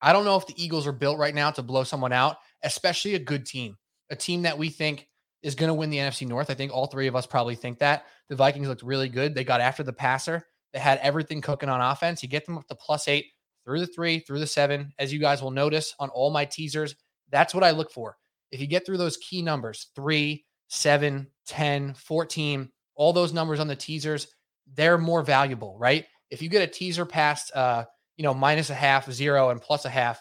I 0.00 0.12
don't 0.12 0.24
know 0.24 0.36
if 0.36 0.46
the 0.46 0.62
Eagles 0.62 0.86
are 0.86 0.92
built 0.92 1.18
right 1.18 1.34
now 1.34 1.50
to 1.52 1.62
blow 1.62 1.84
someone 1.84 2.12
out, 2.12 2.36
especially 2.62 3.14
a 3.14 3.18
good 3.18 3.46
team, 3.46 3.76
a 4.10 4.16
team 4.16 4.42
that 4.42 4.58
we 4.58 4.68
think 4.68 5.08
is 5.42 5.54
going 5.54 5.68
to 5.68 5.74
win 5.74 5.90
the 5.90 5.98
NFC 5.98 6.26
North. 6.26 6.50
I 6.50 6.54
think 6.54 6.72
all 6.72 6.86
three 6.86 7.06
of 7.06 7.16
us 7.16 7.26
probably 7.26 7.54
think 7.54 7.78
that. 7.78 8.06
The 8.28 8.36
Vikings 8.36 8.68
looked 8.68 8.82
really 8.82 9.08
good. 9.08 9.34
They 9.34 9.44
got 9.44 9.60
after 9.60 9.82
the 9.82 9.92
passer. 9.92 10.44
They 10.72 10.78
had 10.78 10.98
everything 10.98 11.40
cooking 11.40 11.68
on 11.68 11.80
offense. 11.80 12.22
You 12.22 12.28
get 12.28 12.44
them 12.44 12.58
up 12.58 12.66
to 12.68 12.74
plus 12.74 13.08
eight 13.08 13.26
through 13.64 13.80
the 13.80 13.86
three, 13.86 14.20
through 14.20 14.40
the 14.40 14.46
seven. 14.46 14.92
As 14.98 15.12
you 15.12 15.18
guys 15.18 15.42
will 15.42 15.50
notice 15.50 15.94
on 15.98 16.10
all 16.10 16.30
my 16.30 16.44
teasers, 16.44 16.94
that's 17.30 17.54
what 17.54 17.64
I 17.64 17.70
look 17.70 17.90
for. 17.90 18.16
If 18.50 18.60
you 18.60 18.66
get 18.66 18.86
through 18.86 18.98
those 18.98 19.16
key 19.16 19.42
numbers, 19.42 19.88
three, 19.94 20.44
seven, 20.68 21.28
10, 21.46 21.94
14, 21.94 22.70
all 22.94 23.12
those 23.12 23.32
numbers 23.32 23.60
on 23.60 23.68
the 23.68 23.76
teasers, 23.76 24.28
they're 24.74 24.98
more 24.98 25.22
valuable, 25.22 25.76
right? 25.78 26.06
If 26.30 26.42
you 26.42 26.48
get 26.48 26.62
a 26.62 26.66
teaser 26.72 27.06
past, 27.06 27.54
uh, 27.54 27.84
you 28.16 28.24
know, 28.24 28.34
minus 28.34 28.70
a 28.70 28.74
half, 28.74 29.10
zero, 29.10 29.50
and 29.50 29.60
plus 29.60 29.84
a 29.84 29.90
half, 29.90 30.20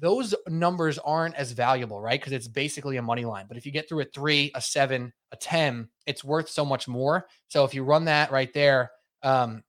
those 0.00 0.34
numbers 0.48 0.98
aren't 0.98 1.36
as 1.36 1.52
valuable, 1.52 2.00
right? 2.00 2.20
Because 2.20 2.32
it's 2.32 2.48
basically 2.48 2.96
a 2.96 3.02
money 3.02 3.24
line. 3.24 3.46
But 3.46 3.56
if 3.56 3.64
you 3.64 3.72
get 3.72 3.88
through 3.88 4.00
a 4.00 4.06
three, 4.06 4.50
a 4.54 4.60
seven, 4.60 5.12
a 5.32 5.36
10, 5.36 5.88
it's 6.06 6.24
worth 6.24 6.48
so 6.48 6.64
much 6.64 6.88
more. 6.88 7.26
So 7.48 7.64
if 7.64 7.74
you 7.74 7.84
run 7.84 8.06
that 8.06 8.32
right 8.32 8.52
there, 8.52 8.90
um, 9.22 9.62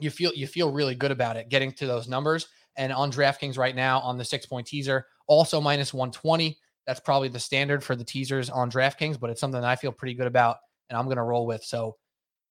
you 0.00 0.10
feel 0.10 0.32
you 0.34 0.46
feel 0.46 0.72
really 0.72 0.94
good 0.94 1.12
about 1.12 1.36
it 1.36 1.48
getting 1.48 1.72
to 1.72 1.86
those 1.86 2.08
numbers. 2.08 2.48
And 2.76 2.92
on 2.92 3.12
DraftKings 3.12 3.56
right 3.56 3.76
now 3.76 4.00
on 4.00 4.18
the 4.18 4.24
six 4.24 4.46
point 4.46 4.66
teaser, 4.66 5.06
also 5.28 5.60
minus 5.60 5.94
120. 5.94 6.58
That's 6.86 7.00
probably 7.00 7.28
the 7.28 7.40
standard 7.40 7.82
for 7.82 7.96
the 7.96 8.04
teasers 8.04 8.50
on 8.50 8.70
DraftKings, 8.70 9.18
but 9.18 9.30
it's 9.30 9.40
something 9.40 9.64
I 9.64 9.76
feel 9.76 9.92
pretty 9.92 10.14
good 10.14 10.26
about 10.26 10.58
and 10.88 10.98
I'm 10.98 11.06
going 11.06 11.16
to 11.16 11.22
roll 11.22 11.46
with. 11.46 11.64
So 11.64 11.96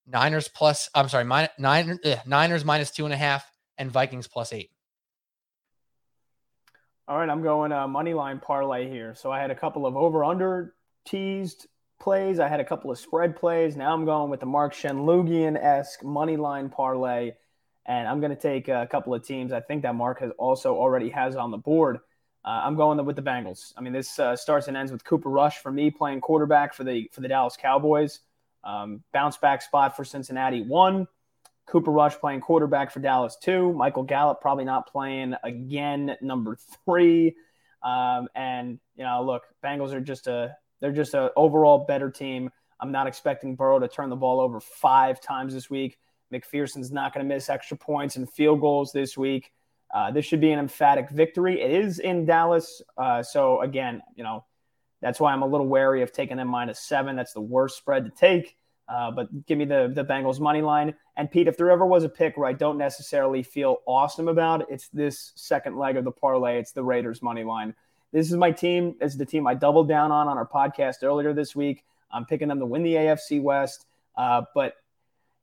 Niners 0.08 0.48
plus, 0.48 0.90
I'm 0.94 1.08
sorry, 1.10 1.26
nine, 1.26 2.00
ugh, 2.04 2.20
Niners 2.26 2.66
minus 2.66 2.92
two 2.92 3.06
and 3.06 3.14
a 3.14 3.18
half 3.18 3.50
and 3.78 3.92
Vikings 3.92 4.28
plus 4.28 4.54
eight. 4.54 4.70
All 7.08 7.18
right, 7.18 7.30
I'm 7.30 7.44
going 7.44 7.72
uh, 7.72 7.88
money 7.88 8.14
line 8.14 8.40
parlay 8.40 8.90
here. 8.90 9.14
So 9.14 9.32
I 9.32 9.40
had 9.40 9.52
a 9.52 9.56
couple 9.56 9.86
of 9.86 9.96
over 9.96 10.24
under 10.24 10.74
teased 11.06 11.68
plays. 12.00 12.40
I 12.40 12.48
had 12.48 12.60
a 12.60 12.66
couple 12.66 12.92
of 12.92 13.00
spread 13.00 13.36
plays. 13.36 13.76
Now 13.76 13.94
I'm 13.94 14.06
going 14.06 14.30
with 14.30 14.40
the 14.40 14.46
Mark 14.46 14.74
Shenlugian 14.74 15.62
esque 15.62 16.04
money 16.04 16.38
line 16.38 16.70
parlay, 16.70 17.34
and 17.86 18.08
I'm 18.08 18.20
going 18.20 18.36
to 18.36 18.42
take 18.42 18.70
a 18.70 18.88
couple 18.90 19.14
of 19.14 19.26
teams. 19.26 19.52
I 19.52 19.60
think 19.60 19.84
that 19.84 19.96
Mark 19.96 20.22
has 20.22 20.32
also 20.38 20.76
already 20.76 21.10
has 21.10 21.36
on 21.36 21.52
the 21.52 21.58
board. 21.58 22.00
Uh, 22.46 22.62
I'm 22.64 22.76
going 22.76 23.04
with 23.06 23.16
the 23.16 23.22
Bengals. 23.22 23.74
I 23.78 23.82
mean, 23.82 23.94
this 23.94 24.20
uh, 24.20 24.36
starts 24.36 24.68
and 24.68 24.76
ends 24.76 24.92
with 24.92 25.04
Cooper 25.04 25.30
Rush 25.30 25.60
for 25.60 25.72
me 25.72 25.90
playing 25.90 26.22
quarterback 26.22 26.74
for 26.74 26.84
the 26.84 27.10
for 27.14 27.22
the 27.22 27.28
Dallas 27.28 27.56
Cowboys. 27.56 28.20
Um, 28.64 29.04
bounce 29.14 29.38
back 29.38 29.62
spot 29.62 29.96
for 29.96 30.04
Cincinnati 30.04 30.62
one. 30.62 31.08
Cooper 31.66 31.92
Rush 31.92 32.16
playing 32.16 32.42
quarterback 32.42 32.92
for 32.92 33.00
Dallas 33.00 33.38
two. 33.42 33.72
Michael 33.74 34.04
Gallup 34.04 34.42
probably 34.42 34.66
not 34.66 34.92
playing 34.92 35.36
again, 35.44 36.18
number 36.22 36.58
three. 36.86 37.36
Um, 37.82 38.28
and 38.36 38.80
you 38.96 39.04
know, 39.04 39.24
look, 39.24 39.44
Bengals 39.64 39.94
are 39.94 40.02
just 40.02 40.28
a 40.28 40.56
they're 40.82 40.92
just 40.92 41.14
an 41.14 41.30
overall 41.38 41.86
better 41.86 42.12
team. 42.12 42.50
I'm 42.80 42.92
not 42.92 43.08
expecting 43.08 43.56
Burrow 43.56 43.80
to 43.80 43.88
turn 43.88 44.10
the 44.10 44.18
ball 44.18 44.42
over 44.42 44.60
five 44.60 45.22
times 45.22 45.54
this 45.54 45.70
week. 45.70 45.98
McPherson's 46.34 46.92
not 46.92 47.14
going 47.14 47.26
to 47.26 47.34
miss 47.34 47.50
extra 47.50 47.78
points 47.78 48.18
and 48.18 48.30
field 48.30 48.60
goals 48.60 48.92
this 48.92 49.18
week. 49.18 49.54
Uh, 49.94 50.10
this 50.12 50.26
should 50.26 50.42
be 50.42 50.52
an 50.52 50.60
emphatic 50.60 51.10
victory. 51.12 51.62
It 51.62 51.72
is 51.72 52.00
in 52.00 52.26
Dallas, 52.26 52.82
uh, 52.98 53.22
so 53.22 53.62
again, 53.62 54.02
you 54.16 54.24
know, 54.24 54.44
that's 55.02 55.20
why 55.20 55.32
I'm 55.32 55.44
a 55.44 55.48
little 55.48 55.68
wary 55.68 56.02
of 56.02 56.12
taking 56.12 56.38
them 56.38 56.48
minus 56.48 56.80
seven. 56.80 57.16
That's 57.16 57.34
the 57.34 57.42
worst 57.42 57.78
spread 57.78 58.06
to 58.06 58.12
take. 58.12 58.58
Uh, 58.88 59.12
but 59.12 59.46
give 59.46 59.58
me 59.58 59.66
the 59.66 59.92
the 59.94 60.04
Bengals 60.04 60.40
money 60.40 60.62
line. 60.62 60.94
And 61.16 61.30
Pete, 61.30 61.48
if 61.48 61.58
there 61.58 61.70
ever 61.70 61.86
was 61.86 62.04
a 62.04 62.10
pick 62.10 62.38
where 62.38 62.48
I 62.48 62.54
don't 62.54 62.78
necessarily 62.78 63.44
feel 63.44 63.78
awesome 63.86 64.28
about, 64.28 64.70
it's 64.70 64.90
this 64.90 65.32
second 65.36 65.78
leg 65.78 65.96
of 65.96 66.04
the 66.04 66.12
parlay. 66.12 66.58
It's 66.60 66.72
the 66.72 66.84
Raiders 66.84 67.22
money 67.22 67.44
line. 67.44 67.76
This 68.12 68.30
is 68.30 68.36
my 68.36 68.52
team. 68.52 68.96
Is 69.02 69.18
the 69.18 69.26
team 69.26 69.48
I 69.48 69.54
doubled 69.54 69.88
down 69.88 70.12
on 70.12 70.28
on 70.28 70.38
our 70.38 70.48
podcast 70.48 71.04
earlier 71.04 71.34
this 71.34 71.56
week. 71.56 71.84
I'm 72.12 72.26
picking 72.26 72.48
them 72.48 72.60
to 72.60 72.66
win 72.66 72.84
the 72.84 72.94
AFC 72.94 73.42
West. 73.42 73.86
Uh, 74.16 74.44
but 74.54 74.76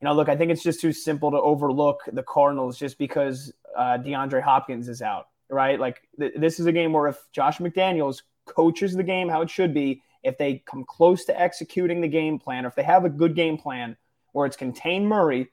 you 0.00 0.06
know, 0.06 0.14
look, 0.14 0.28
I 0.28 0.36
think 0.36 0.50
it's 0.50 0.62
just 0.62 0.80
too 0.80 0.92
simple 0.92 1.30
to 1.30 1.36
overlook 1.38 2.00
the 2.12 2.22
Cardinals 2.22 2.78
just 2.78 2.98
because 2.98 3.52
uh, 3.80 3.96
DeAndre 3.96 4.42
Hopkins 4.42 4.88
is 4.88 5.00
out, 5.00 5.28
right? 5.48 5.80
Like 5.80 6.02
th- 6.18 6.34
this 6.36 6.60
is 6.60 6.66
a 6.66 6.72
game 6.72 6.92
where 6.92 7.06
if 7.06 7.16
Josh 7.32 7.58
McDaniels 7.58 8.22
coaches 8.44 8.94
the 8.94 9.02
game 9.02 9.30
how 9.30 9.40
it 9.40 9.48
should 9.48 9.72
be, 9.72 10.02
if 10.22 10.36
they 10.36 10.62
come 10.66 10.84
close 10.84 11.24
to 11.24 11.40
executing 11.40 12.02
the 12.02 12.08
game 12.08 12.38
plan, 12.38 12.66
or 12.66 12.68
if 12.68 12.74
they 12.74 12.82
have 12.82 13.06
a 13.06 13.08
good 13.08 13.34
game 13.34 13.56
plan 13.56 13.96
where 14.32 14.44
it's 14.44 14.56
contain 14.56 15.06
Murray 15.06 15.50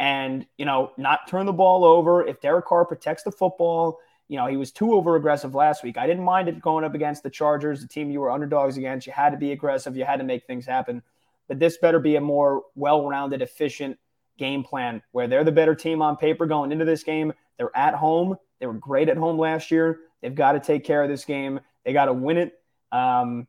and, 0.00 0.46
you 0.58 0.64
know, 0.64 0.90
not 0.96 1.28
turn 1.28 1.46
the 1.46 1.52
ball 1.52 1.84
over, 1.84 2.26
if 2.26 2.40
Derek 2.40 2.66
Carr 2.66 2.84
protects 2.84 3.22
the 3.22 3.30
football, 3.30 4.00
you 4.26 4.36
know, 4.36 4.46
he 4.46 4.56
was 4.56 4.72
too 4.72 4.94
over 4.94 5.14
aggressive 5.14 5.54
last 5.54 5.84
week. 5.84 5.96
I 5.96 6.08
didn't 6.08 6.24
mind 6.24 6.48
it 6.48 6.60
going 6.60 6.84
up 6.84 6.94
against 6.94 7.22
the 7.22 7.30
Chargers, 7.30 7.82
the 7.82 7.88
team 7.88 8.10
you 8.10 8.18
were 8.18 8.32
underdogs 8.32 8.76
against. 8.78 9.06
You 9.06 9.12
had 9.12 9.30
to 9.30 9.36
be 9.36 9.52
aggressive, 9.52 9.96
you 9.96 10.04
had 10.04 10.16
to 10.16 10.24
make 10.24 10.44
things 10.44 10.66
happen. 10.66 11.02
But 11.46 11.60
this 11.60 11.78
better 11.78 12.00
be 12.00 12.16
a 12.16 12.20
more 12.20 12.62
well 12.74 13.08
rounded, 13.08 13.42
efficient 13.42 13.96
game 14.40 14.64
plan 14.64 15.02
where 15.12 15.28
they're 15.28 15.44
the 15.44 15.52
better 15.52 15.76
team 15.76 16.02
on 16.02 16.16
paper 16.16 16.46
going 16.46 16.72
into 16.72 16.84
this 16.84 17.04
game. 17.04 17.32
They're 17.60 17.76
at 17.76 17.94
home. 17.94 18.36
They 18.58 18.66
were 18.66 18.72
great 18.72 19.10
at 19.10 19.18
home 19.18 19.38
last 19.38 19.70
year. 19.70 19.98
They've 20.22 20.34
got 20.34 20.52
to 20.52 20.60
take 20.60 20.82
care 20.82 21.02
of 21.02 21.10
this 21.10 21.26
game. 21.26 21.60
They 21.84 21.92
got 21.92 22.06
to 22.06 22.14
win 22.14 22.38
it. 22.38 22.54
Um, 22.90 23.46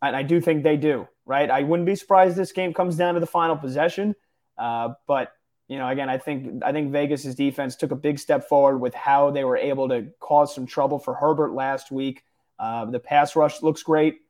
and 0.00 0.14
I 0.14 0.22
do 0.22 0.40
think 0.40 0.62
they 0.62 0.76
do, 0.76 1.08
right? 1.26 1.50
I 1.50 1.64
wouldn't 1.64 1.84
be 1.84 1.96
surprised 1.96 2.36
this 2.36 2.52
game 2.52 2.72
comes 2.72 2.94
down 2.94 3.14
to 3.14 3.20
the 3.20 3.26
final 3.26 3.56
possession. 3.56 4.14
Uh, 4.56 4.90
but 5.08 5.32
you 5.66 5.76
know, 5.76 5.88
again, 5.88 6.08
I 6.08 6.18
think 6.18 6.62
I 6.64 6.70
think 6.70 6.92
Vegas's 6.92 7.34
defense 7.34 7.74
took 7.74 7.90
a 7.90 7.96
big 7.96 8.20
step 8.20 8.48
forward 8.48 8.78
with 8.78 8.94
how 8.94 9.32
they 9.32 9.42
were 9.42 9.56
able 9.56 9.88
to 9.88 10.06
cause 10.20 10.54
some 10.54 10.66
trouble 10.66 11.00
for 11.00 11.14
Herbert 11.14 11.52
last 11.52 11.90
week. 11.90 12.22
Uh, 12.60 12.84
the 12.84 13.00
pass 13.00 13.34
rush 13.34 13.60
looks 13.60 13.82
great. 13.82 14.20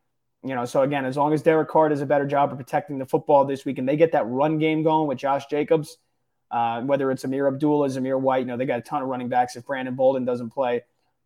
You 0.43 0.55
know, 0.55 0.65
so 0.65 0.81
again, 0.81 1.05
as 1.05 1.19
long 1.19 1.35
as 1.35 1.43
Derek 1.43 1.69
Carr 1.69 1.91
does 1.91 2.01
a 2.01 2.07
better 2.07 2.27
job 2.27 2.51
of 2.51 2.57
protecting 2.57 2.99
the 2.99 3.05
football 3.05 3.45
this 3.45 3.67
week, 3.67 3.77
and 3.77 3.87
they 3.87 3.99
get 3.99 4.13
that 4.13 4.27
run 4.27 4.59
game 4.59 4.83
going 4.83 5.07
with 5.07 5.19
Josh 5.19 5.47
Jacobs, 5.49 5.99
uh, 6.51 6.83
whether 6.83 7.11
it's 7.11 7.25
Ameer 7.25 7.49
Abdullah, 7.49 7.89
Zamir 7.89 8.21
White, 8.21 8.41
you 8.41 8.47
know, 8.47 8.57
they 8.57 8.67
got 8.67 8.79
a 8.79 8.83
ton 8.83 9.03
of 9.03 9.09
running 9.09 9.29
backs 9.29 9.57
if 9.57 9.67
Brandon 9.67 9.95
Bolden 9.95 10.25
doesn't 10.25 10.51
play. 10.51 10.83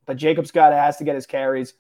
But 0.06 0.16
Jacobs 0.16 0.50
got 0.50 0.72
has 0.72 0.96
to 0.96 1.04
get 1.04 1.14
his 1.14 1.26
carries, 1.26 1.74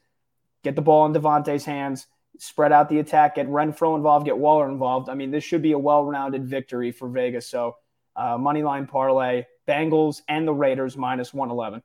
get 0.62 0.76
the 0.76 0.82
ball 0.82 1.06
in 1.06 1.12
Davante's 1.12 1.64
hands 1.64 2.06
spread 2.38 2.72
out 2.72 2.88
the 2.88 2.98
attack, 2.98 3.34
get 3.34 3.46
Renfrow 3.46 3.94
involved, 3.94 4.24
get 4.24 4.38
Waller 4.38 4.68
involved. 4.68 5.08
I 5.10 5.14
mean, 5.14 5.30
this 5.30 5.44
should 5.44 5.60
be 5.60 5.72
a 5.72 5.78
well-rounded 5.78 6.46
victory 6.46 6.90
for 6.90 7.08
Vegas. 7.08 7.46
So, 7.46 7.76
uh, 8.16 8.38
money 8.38 8.62
line 8.62 8.86
parlay, 8.86 9.44
Bengals 9.68 10.22
and 10.28 10.48
the 10.48 10.54
Raiders 10.54 10.96
minus 10.96 11.34
one 11.34 11.50
eleven. 11.50 11.82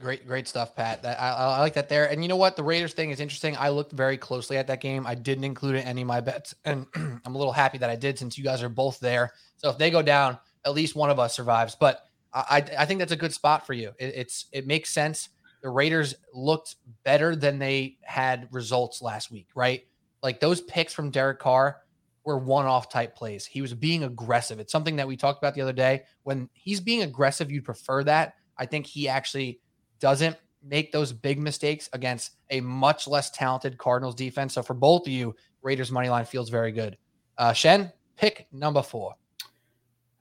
Great, 0.00 0.26
great 0.26 0.48
stuff, 0.48 0.74
Pat. 0.74 1.02
That, 1.02 1.20
I, 1.20 1.30
I, 1.30 1.60
like 1.60 1.74
that 1.74 1.88
there. 1.88 2.10
And 2.10 2.22
you 2.22 2.28
know 2.28 2.36
what? 2.36 2.56
The 2.56 2.64
Raiders 2.64 2.94
thing 2.94 3.10
is 3.10 3.20
interesting. 3.20 3.56
I 3.56 3.68
looked 3.68 3.92
very 3.92 4.18
closely 4.18 4.56
at 4.56 4.66
that 4.66 4.80
game. 4.80 5.06
I 5.06 5.14
didn't 5.14 5.44
include 5.44 5.76
it 5.76 5.82
in 5.82 5.86
any 5.86 6.02
of 6.02 6.08
my 6.08 6.20
bets, 6.20 6.54
and 6.64 6.86
I'm 6.96 7.34
a 7.34 7.38
little 7.38 7.52
happy 7.52 7.78
that 7.78 7.90
I 7.90 7.96
did 7.96 8.18
since 8.18 8.36
you 8.36 8.42
guys 8.42 8.62
are 8.62 8.68
both 8.68 8.98
there. 8.98 9.32
So 9.56 9.70
if 9.70 9.78
they 9.78 9.90
go 9.90 10.02
down, 10.02 10.38
at 10.64 10.74
least 10.74 10.96
one 10.96 11.10
of 11.10 11.20
us 11.20 11.34
survives. 11.34 11.76
But 11.76 12.04
I, 12.32 12.64
I 12.76 12.86
think 12.86 12.98
that's 12.98 13.12
a 13.12 13.16
good 13.16 13.32
spot 13.32 13.64
for 13.64 13.72
you. 13.72 13.92
It, 13.98 14.14
it's 14.16 14.46
it 14.52 14.66
makes 14.66 14.90
sense 14.90 15.28
the 15.64 15.70
Raiders 15.70 16.14
looked 16.34 16.76
better 17.04 17.34
than 17.34 17.58
they 17.58 17.96
had 18.02 18.48
results 18.52 19.00
last 19.00 19.30
week, 19.30 19.48
right? 19.54 19.86
Like 20.22 20.38
those 20.38 20.60
picks 20.60 20.92
from 20.92 21.10
Derek 21.10 21.38
Carr 21.38 21.80
were 22.22 22.36
one 22.36 22.66
off 22.66 22.90
type 22.90 23.16
plays. 23.16 23.46
He 23.46 23.62
was 23.62 23.72
being 23.72 24.04
aggressive. 24.04 24.60
It's 24.60 24.70
something 24.70 24.96
that 24.96 25.08
we 25.08 25.16
talked 25.16 25.42
about 25.42 25.54
the 25.54 25.62
other 25.62 25.72
day. 25.72 26.02
When 26.22 26.50
he's 26.52 26.80
being 26.80 27.00
aggressive, 27.00 27.50
you'd 27.50 27.64
prefer 27.64 28.04
that. 28.04 28.34
I 28.58 28.66
think 28.66 28.84
he 28.84 29.08
actually 29.08 29.58
doesn't 30.04 30.36
make 30.62 30.92
those 30.92 31.14
big 31.14 31.38
mistakes 31.38 31.88
against 31.94 32.32
a 32.50 32.60
much 32.60 33.08
less 33.08 33.30
talented 33.30 33.78
Cardinals 33.78 34.14
defense. 34.14 34.52
So 34.52 34.62
for 34.62 34.74
both 34.74 35.06
of 35.06 35.12
you, 35.14 35.34
Raiders 35.62 35.90
money 35.90 36.10
line 36.10 36.26
feels 36.26 36.50
very 36.50 36.72
good. 36.72 36.98
Uh, 37.38 37.54
Shen, 37.54 37.90
pick 38.14 38.46
number 38.52 38.82
four. 38.82 39.14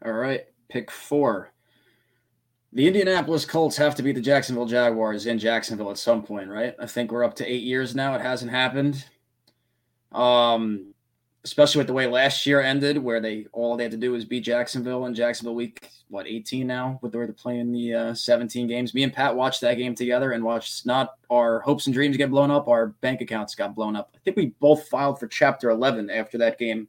All 0.06 0.14
right, 0.14 0.46
pick 0.70 0.90
four. 0.90 1.52
The 2.72 2.88
Indianapolis 2.88 3.44
Colts 3.44 3.76
have 3.76 3.94
to 3.96 4.04
beat 4.04 4.16
the 4.16 4.22
Jacksonville 4.22 4.68
Jaguars 4.68 5.26
in 5.26 5.38
Jacksonville 5.38 5.92
at 5.92 5.98
some 5.98 6.24
point, 6.24 6.48
right? 6.48 6.74
I 6.80 6.86
think 6.86 7.12
we're 7.12 7.26
up 7.26 7.36
to 7.36 7.46
eight 7.46 7.64
years 7.64 7.94
now. 7.94 8.16
It 8.16 8.22
hasn't 8.22 8.52
happened. 8.52 9.04
Um, 10.14 10.93
especially 11.46 11.80
with 11.80 11.88
the 11.88 11.94
way 11.94 12.08
last 12.08 12.46
year 12.46 12.62
ended, 12.62 12.98
where 12.98 13.20
they 13.20 13.48
all 13.52 13.76
they 13.76 13.84
had 13.84 13.92
to 13.92 13.98
do 13.98 14.12
was 14.12 14.26
beat 14.26 14.44
Jacksonville 14.44 15.06
and 15.06 15.16
Jacksonville 15.16 15.56
week 15.56 15.90
what 16.10 16.28
18 16.28 16.68
now, 16.68 17.00
with 17.02 17.12
the 17.12 17.18
way 17.18 17.26
they're 17.26 17.34
playing 17.34 17.72
the 17.72 17.94
uh, 17.94 18.14
17 18.14 18.68
games. 18.68 18.94
Me 18.94 19.04
and 19.04 19.12
Pat 19.12 19.36
watched 19.36 19.62
that 19.62 19.78
game 19.78 19.96
together 19.96 20.32
and 20.32 20.44
watched 20.44 20.86
not 20.86 21.16
our 21.30 21.60
hopes 21.62 21.88
and 21.88 21.94
dreams 21.94 22.18
get 22.18 22.30
blown 22.30 22.52
up, 22.52 22.68
our 22.68 22.88
bank 23.02 23.20
accounts 23.22 23.56
got 23.56 23.76
blown 23.76 23.96
up. 23.96 24.12
I 24.16 24.20
think 24.20 24.38
we 24.38 24.54
both 24.60 24.88
filed 24.88 25.20
for 25.20 25.28
Chapter 25.28 25.72
11 25.72 26.10
after 26.10 26.38
that 26.38 26.60
game, 26.60 26.88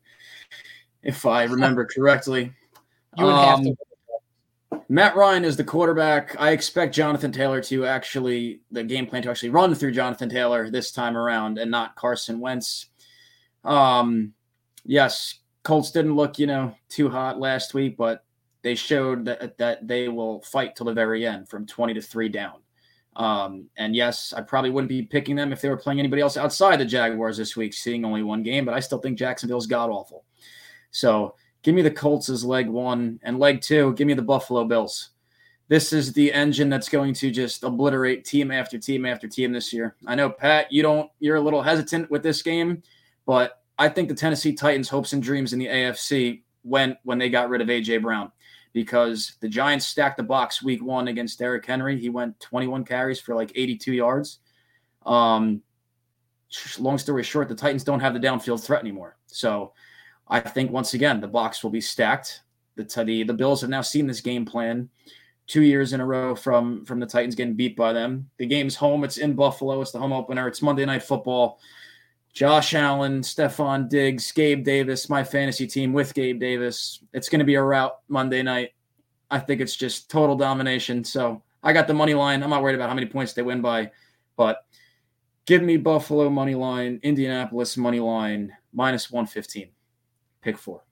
if 1.03 1.25
I 1.27 1.45
remember 1.45 1.87
correctly. 1.95 2.53
You 3.17 3.25
would 3.25 3.33
um, 3.33 3.49
have 3.49 3.63
to. 3.63 3.69
Um, 3.71 3.77
Matt 4.89 5.17
Ryan 5.17 5.45
is 5.45 5.57
the 5.57 5.65
quarterback. 5.65 6.37
I 6.39 6.51
expect 6.51 6.95
Jonathan 6.95 7.33
Taylor 7.33 7.63
to 7.63 7.87
actually 7.87 8.61
the 8.71 8.85
game 8.85 9.07
plan 9.07 9.23
to 9.23 9.31
actually 9.31 9.51
run 9.51 9.75
through 9.75 9.93
Jonathan 9.93 10.29
Taylor 10.29 10.69
this 10.69 10.93
time 10.93 11.17
around 11.17 11.59
and 11.59 11.71
not 11.71 11.95
Carson 11.95 12.41
Wentz. 12.41 12.87
Um, 13.65 14.35
yes, 14.85 15.41
Colts 15.63 15.91
didn't 15.91 16.15
look, 16.15 16.39
you 16.39 16.47
know, 16.47 16.75
too 16.89 17.09
hot 17.09 17.39
last 17.39 17.75
week, 17.75 17.97
but 17.97 18.25
they 18.63 18.75
showed 18.75 19.25
that 19.27 19.59
that 19.59 19.87
they 19.87 20.09
will 20.09 20.41
fight 20.43 20.77
till 20.77 20.87
the 20.87 20.93
very 20.93 21.27
end 21.27 21.49
from 21.49 21.67
20 21.67 21.95
to 21.95 22.03
3 22.03 22.29
down. 22.29 22.61
Um, 23.17 23.69
and 23.77 23.95
yes, 23.95 24.33
I 24.37 24.41
probably 24.41 24.71
wouldn't 24.71 24.89
be 24.89 25.03
picking 25.03 25.37
them 25.37 25.53
if 25.53 25.61
they 25.61 25.69
were 25.69 25.77
playing 25.77 26.01
anybody 26.01 26.21
else 26.21 26.37
outside 26.37 26.81
the 26.81 26.85
Jaguars 26.85 27.37
this 27.37 27.57
week, 27.57 27.73
seeing 27.73 28.05
only 28.05 28.23
one 28.23 28.43
game, 28.43 28.65
but 28.65 28.75
I 28.75 28.81
still 28.81 28.99
think 28.99 29.19
Jacksonville's 29.19 29.67
god 29.67 29.91
awful. 29.91 30.25
So 30.91 31.37
give 31.63 31.75
me 31.75 31.83
the 31.83 31.91
Colts 31.91 32.29
as 32.29 32.45
leg 32.45 32.69
one 32.69 33.21
and 33.23 33.39
leg 33.39 33.61
two, 33.61 33.95
give 33.95 34.07
me 34.07 34.15
the 34.15 34.23
Buffalo 34.23 34.65
Bills. 34.65 35.11
This 35.69 35.93
is 35.93 36.13
the 36.13 36.33
engine 36.33 36.69
that's 36.69 36.89
going 36.89 37.15
to 37.15 37.31
just 37.31 37.65
obliterate 37.65 38.25
team 38.25 38.51
after 38.51 38.79
team 38.79 39.07
after 39.07 39.29
team 39.29 39.53
this 39.53 39.73
year. 39.73 39.95
I 40.07 40.15
know 40.15 40.29
Pat, 40.29 40.71
you 40.73 40.83
don't 40.83 41.11
you're 41.21 41.37
a 41.37 41.41
little 41.41 41.63
hesitant 41.63 42.11
with 42.11 42.23
this 42.23 42.43
game, 42.43 42.83
but 43.27 43.64
I 43.79 43.89
think 43.89 44.09
the 44.09 44.15
Tennessee 44.15 44.53
Titans' 44.53 44.89
hopes 44.89 45.13
and 45.13 45.23
dreams 45.23 45.53
in 45.53 45.59
the 45.59 45.67
AFC 45.67 46.43
went 46.63 46.99
when 47.03 47.19
they 47.19 47.29
got 47.29 47.49
rid 47.49 47.61
of 47.61 47.69
AJ 47.69 48.03
Brown 48.03 48.31
because 48.73 49.37
the 49.41 49.49
Giants 49.49 49.87
stacked 49.87 50.17
the 50.17 50.23
box 50.23 50.63
week 50.63 50.83
one 50.83 51.09
against 51.09 51.39
Derrick 51.39 51.65
Henry. 51.65 51.99
He 51.99 52.09
went 52.09 52.39
21 52.41 52.85
carries 52.85 53.21
for 53.21 53.35
like 53.35 53.53
82 53.55 53.93
yards. 53.93 54.39
Um, 55.07 55.63
long 56.79 56.99
story 56.99 57.23
short, 57.23 57.49
the 57.49 57.55
Titans 57.55 57.85
don't 57.85 58.01
have 58.01 58.15
the 58.15 58.21
downfield 58.21 58.65
threat 58.65 58.81
anymore. 58.81 59.17
So 59.27 59.73
I 60.29 60.41
think 60.41 60.71
once 60.71 60.95
again 60.95 61.21
the 61.21 61.29
box 61.29 61.63
will 61.63 61.71
be 61.71 61.81
stacked. 61.81 62.43
The 62.77 63.05
the, 63.05 63.23
the 63.23 63.35
Bills 63.35 63.61
have 63.61 63.71
now 63.71 63.83
seen 63.83 64.07
this 64.07 64.21
game 64.21 64.45
plan 64.45 64.89
two 65.47 65.63
years 65.63 65.93
in 65.93 66.01
a 66.01 66.07
row 66.07 66.35
from 66.35 66.85
from 66.85 67.01
the 67.01 67.07
Titans 67.07 67.35
getting 67.35 67.55
beat 67.55 67.77
by 67.77 67.93
them. 67.93 68.29
The 68.39 68.47
game's 68.47 68.77
home. 68.77 69.05
It's 69.05 69.19
in 69.19 69.35
Buffalo. 69.35 69.81
It's 69.81 69.93
the 69.93 69.99
home 69.99 70.13
opener. 70.13 70.49
It's 70.49 70.63
Monday 70.63 70.85
Night 70.85 71.03
Football. 71.03 71.61
Josh 72.35 72.75
Allen, 72.75 73.21
Stefon 73.21 73.89
Diggs, 73.89 74.33
Gabe 74.33 74.65
Davis, 74.65 75.09
my 75.09 75.23
fantasy 75.23 75.69
team 75.69 75.93
with 75.93 76.13
Gabe 76.15 76.41
Davis. 76.41 77.01
It's 77.13 77.29
going 77.29 77.39
to 77.39 77.45
be 77.45 77.55
a 77.55 77.63
route 77.63 77.97
Monday 78.09 78.43
night. 78.43 78.71
I 79.31 79.39
think 79.39 79.61
it's 79.61 79.77
just 79.77 80.11
total 80.11 80.37
domination. 80.37 81.05
So 81.05 81.43
I 81.63 81.73
got 81.73 81.87
the 81.87 81.95
money 81.95 82.13
line. 82.13 82.43
I'm 82.43 82.51
not 82.51 82.61
worried 82.61 82.75
about 82.75 82.89
how 82.89 82.95
many 82.95 83.07
points 83.07 83.35
they 83.35 83.43
win 83.43 83.61
by, 83.61 83.93
but 84.37 84.67
give 85.47 85.63
me 85.63 85.77
Buffalo 85.77 86.29
money 86.29 86.57
line, 86.57 86.99
Indianapolis 87.05 87.77
money 87.77 88.01
line, 88.01 88.53
minus 88.73 89.13
115. 89.13 89.69
Pick 90.43 90.59
four. 90.59 90.83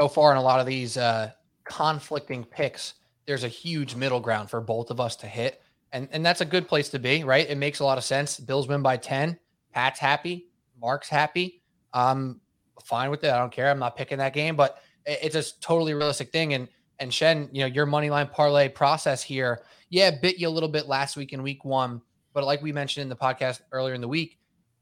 So 0.00 0.06
far 0.06 0.30
in 0.30 0.38
a 0.38 0.42
lot 0.42 0.60
of 0.60 0.66
these 0.66 0.96
uh, 0.96 1.32
conflicting 1.64 2.44
picks, 2.44 2.94
there's 3.26 3.44
a 3.44 3.48
huge 3.48 3.96
middle 3.96 4.20
ground 4.20 4.50
for 4.50 4.60
both 4.60 4.90
of 4.90 5.00
us 5.00 5.16
to 5.16 5.26
hit 5.26 5.60
and 5.92 6.08
and 6.12 6.24
that's 6.24 6.40
a 6.40 6.44
good 6.44 6.68
place 6.68 6.88
to 6.90 6.98
be, 6.98 7.24
right? 7.24 7.48
It 7.48 7.58
makes 7.58 7.80
a 7.80 7.84
lot 7.84 7.98
of 7.98 8.04
sense. 8.04 8.38
Bills 8.38 8.68
win 8.68 8.82
by 8.82 8.96
ten. 8.96 9.38
Pat's 9.72 9.98
happy. 9.98 10.48
Mark's 10.80 11.08
happy. 11.08 11.62
I'm 11.92 12.40
fine 12.84 13.10
with 13.10 13.24
it. 13.24 13.30
I 13.30 13.38
don't 13.38 13.52
care. 13.52 13.70
I'm 13.70 13.78
not 13.78 13.96
picking 13.96 14.18
that 14.18 14.32
game, 14.32 14.56
but 14.56 14.78
it's 15.06 15.34
a 15.34 15.60
totally 15.60 15.94
realistic 15.94 16.30
thing. 16.30 16.54
And 16.54 16.68
and 16.98 17.12
Shen, 17.12 17.48
you 17.52 17.60
know, 17.60 17.66
your 17.66 17.86
money 17.86 18.10
line 18.10 18.28
parlay 18.28 18.68
process 18.68 19.22
here, 19.22 19.62
yeah, 19.88 20.10
bit 20.10 20.38
you 20.38 20.48
a 20.48 20.50
little 20.50 20.68
bit 20.68 20.86
last 20.86 21.16
week 21.16 21.32
in 21.32 21.42
week 21.42 21.64
one, 21.64 22.02
but 22.32 22.44
like 22.44 22.62
we 22.62 22.72
mentioned 22.72 23.02
in 23.02 23.08
the 23.08 23.16
podcast 23.16 23.60
earlier 23.72 23.94
in 23.94 24.00
the 24.00 24.08
week, 24.08 24.38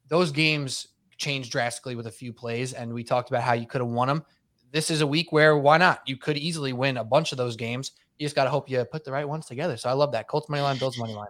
those 0.08 0.32
games 0.32 0.88
changed 1.16 1.52
drastically 1.52 1.94
with 1.96 2.06
a 2.06 2.12
few 2.12 2.32
plays, 2.32 2.72
and 2.72 2.92
we 2.92 3.04
talked 3.04 3.30
about 3.30 3.42
how 3.42 3.52
you 3.52 3.66
could 3.66 3.80
have 3.80 3.90
won 3.90 4.08
them. 4.08 4.24
This 4.70 4.90
is 4.90 5.00
a 5.00 5.06
week 5.06 5.32
where 5.32 5.56
why 5.56 5.78
not? 5.78 6.02
You 6.06 6.16
could 6.16 6.36
easily 6.36 6.72
win 6.72 6.96
a 6.96 7.04
bunch 7.04 7.32
of 7.32 7.38
those 7.38 7.56
games 7.56 7.92
you 8.18 8.26
just 8.26 8.36
got 8.36 8.44
to 8.44 8.50
hope 8.50 8.68
you 8.68 8.84
put 8.84 9.04
the 9.04 9.12
right 9.12 9.28
ones 9.28 9.46
together. 9.46 9.76
So 9.76 9.88
I 9.88 9.92
love 9.92 10.12
that. 10.12 10.28
Colts 10.28 10.48
money 10.48 10.62
line, 10.62 10.78
Bills 10.78 10.98
money 10.98 11.14
line. 11.14 11.28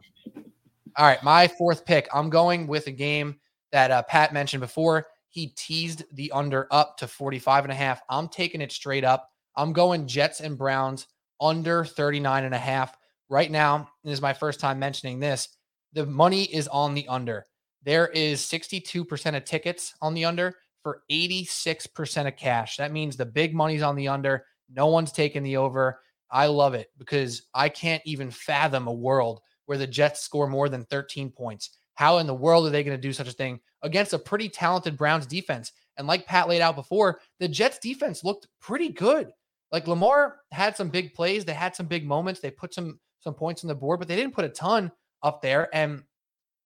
All 0.96 1.06
right, 1.06 1.22
my 1.22 1.46
fourth 1.46 1.84
pick. 1.84 2.08
I'm 2.12 2.30
going 2.30 2.66
with 2.66 2.86
a 2.86 2.92
game 2.92 3.36
that 3.72 3.90
uh, 3.90 4.02
Pat 4.02 4.32
mentioned 4.32 4.60
before. 4.60 5.06
He 5.28 5.48
teased 5.48 6.04
the 6.14 6.32
under 6.32 6.66
up 6.70 6.96
to 6.98 7.06
45 7.06 7.64
and 7.64 7.72
a 7.72 7.76
half. 7.76 8.00
I'm 8.08 8.28
taking 8.28 8.60
it 8.60 8.72
straight 8.72 9.04
up. 9.04 9.30
I'm 9.56 9.72
going 9.72 10.06
Jets 10.06 10.40
and 10.40 10.56
Browns 10.56 11.06
under 11.40 11.84
39 11.84 12.44
and 12.44 12.54
a 12.54 12.58
half. 12.58 12.96
Right 13.28 13.50
now, 13.50 13.88
this 14.02 14.14
is 14.14 14.22
my 14.22 14.32
first 14.32 14.58
time 14.58 14.78
mentioning 14.78 15.20
this. 15.20 15.48
The 15.92 16.06
money 16.06 16.44
is 16.44 16.66
on 16.68 16.94
the 16.94 17.06
under. 17.08 17.44
There 17.82 18.08
is 18.08 18.40
62% 18.40 19.36
of 19.36 19.44
tickets 19.44 19.94
on 20.00 20.14
the 20.14 20.24
under 20.24 20.54
for 20.82 21.02
86% 21.10 22.26
of 22.26 22.36
cash. 22.36 22.76
That 22.76 22.92
means 22.92 23.16
the 23.16 23.26
big 23.26 23.54
money's 23.54 23.82
on 23.82 23.96
the 23.96 24.08
under. 24.08 24.46
No 24.70 24.86
one's 24.86 25.12
taking 25.12 25.42
the 25.42 25.56
over. 25.56 26.00
I 26.30 26.46
love 26.46 26.74
it 26.74 26.90
because 26.98 27.42
I 27.54 27.68
can't 27.68 28.02
even 28.04 28.30
fathom 28.30 28.86
a 28.86 28.92
world 28.92 29.40
where 29.66 29.78
the 29.78 29.86
Jets 29.86 30.20
score 30.20 30.46
more 30.46 30.68
than 30.68 30.84
13 30.84 31.30
points. 31.30 31.70
How 31.94 32.18
in 32.18 32.26
the 32.26 32.34
world 32.34 32.66
are 32.66 32.70
they 32.70 32.84
going 32.84 32.96
to 32.96 33.00
do 33.00 33.12
such 33.12 33.28
a 33.28 33.32
thing 33.32 33.60
against 33.82 34.12
a 34.12 34.18
pretty 34.18 34.48
talented 34.48 34.96
Browns 34.96 35.26
defense? 35.26 35.72
And 35.96 36.06
like 36.06 36.26
Pat 36.26 36.48
laid 36.48 36.60
out 36.60 36.76
before, 36.76 37.20
the 37.40 37.48
Jets 37.48 37.78
defense 37.78 38.22
looked 38.24 38.46
pretty 38.60 38.90
good. 38.90 39.30
Like 39.72 39.86
Lamar 39.86 40.36
had 40.52 40.76
some 40.76 40.88
big 40.88 41.12
plays, 41.14 41.44
they 41.44 41.54
had 41.54 41.74
some 41.74 41.86
big 41.86 42.06
moments, 42.06 42.40
they 42.40 42.50
put 42.50 42.72
some 42.72 43.00
some 43.20 43.34
points 43.34 43.64
on 43.64 43.68
the 43.68 43.74
board, 43.74 43.98
but 43.98 44.08
they 44.08 44.16
didn't 44.16 44.34
put 44.34 44.44
a 44.44 44.48
ton 44.48 44.92
up 45.22 45.42
there. 45.42 45.68
And 45.74 46.04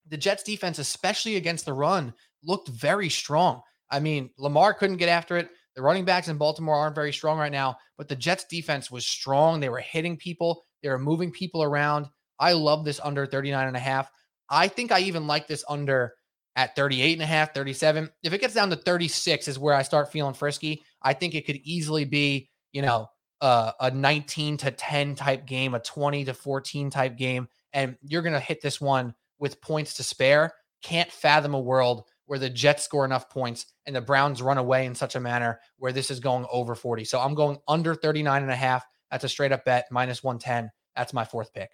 the 0.09 0.17
Jets 0.17 0.43
defense, 0.43 0.79
especially 0.79 1.37
against 1.37 1.65
the 1.65 1.73
run, 1.73 2.13
looked 2.45 2.69
very 2.69 3.09
strong. 3.09 3.63
I 3.91 4.01
mean, 4.01 4.31
Lamar 4.39 4.75
couldn't 4.75 4.99
get 4.99 5.09
after 5.09 5.37
it. 5.37 5.49
The 5.75 5.83
running 5.83 6.05
backs 6.05 6.29
in 6.29 6.37
Baltimore 6.37 6.77
aren't 6.77 6.95
very 6.95 7.13
strong 7.13 7.39
right 7.39 7.53
now, 7.53 7.77
but 7.97 8.09
the 8.09 8.17
Jets 8.17 8.45
defense 8.45 8.91
was 8.91 9.07
strong. 9.07 9.61
They 9.61 9.69
were 9.69 9.81
hitting 9.81 10.17
people, 10.17 10.65
they 10.83 10.89
were 10.89 10.99
moving 10.99 11.31
people 11.31 11.63
around. 11.63 12.07
I 12.39 12.53
love 12.53 12.85
this 12.85 13.01
under 13.03 13.25
39 13.25 13.69
and 13.69 13.77
a 13.77 13.81
half. 13.81 14.11
I 14.51 14.69
think 14.69 14.91
I 14.91 15.01
even 15.01 15.27
like 15.27 15.47
this 15.47 15.65
under 15.69 16.15
at 16.57 16.77
38 16.77 17.15
and 17.15 17.23
a 17.23 17.27
half, 17.27 17.55
37. 17.55 18.11
If 18.23 18.33
it 18.33 18.41
gets 18.41 18.55
down 18.55 18.71
to 18.71 18.77
36 18.77 19.49
is 19.49 19.59
where 19.59 19.75
I 19.75 19.83
start 19.83 20.13
feeling 20.13 20.35
frisky. 20.35 20.83
I 21.03 21.15
think 21.15 21.35
it 21.35 21.47
could 21.47 21.61
easily 21.65 22.05
be, 22.05 22.51
you 22.73 22.83
know, 22.83 23.09
uh, 23.41 23.73
a 23.81 23.91
19 23.91 24.57
to 24.59 24.71
10 24.71 25.15
type 25.15 25.47
game, 25.47 25.75
a 25.75 25.81
20 25.81 26.25
to 26.27 26.35
14 26.35 26.91
type 26.91 27.17
game, 27.17 27.49
and 27.73 27.97
you're 28.03 28.23
going 28.23 28.35
to 28.35 28.41
hit 28.41 28.61
this 28.61 28.81
one 28.81 29.15
with 29.39 29.61
points 29.61 29.95
to 29.95 30.03
spare. 30.03 30.53
Can't 30.83 31.11
fathom 31.11 31.55
a 31.55 31.61
world 31.61 32.05
where 32.27 32.39
the 32.39 32.51
Jets 32.51 32.83
score 32.83 33.05
enough 33.05 33.29
points 33.29 33.67
and 33.87 33.95
the 33.95 34.01
Browns 34.01 34.41
run 34.41 34.59
away 34.59 34.87
in 34.87 34.95
such 34.95 35.17
a 35.17 35.21
manner 35.21 35.61
where 35.79 35.93
this 35.93 36.11
is 36.11 36.21
going 36.21 36.47
over 36.51 36.75
40. 36.75 37.05
So 37.05 37.21
I'm 37.21 37.35
going 37.35 37.59
under 37.69 37.95
39 37.95 38.43
and 38.43 38.51
a 38.51 38.57
half. 38.57 38.87
That's 39.11 39.25
a 39.25 39.29
straight 39.29 39.53
up 39.53 39.65
bet, 39.65 39.87
minus 39.91 40.23
110. 40.23 40.71
That's 40.97 41.13
my 41.13 41.25
fourth 41.25 41.53
pick. 41.53 41.71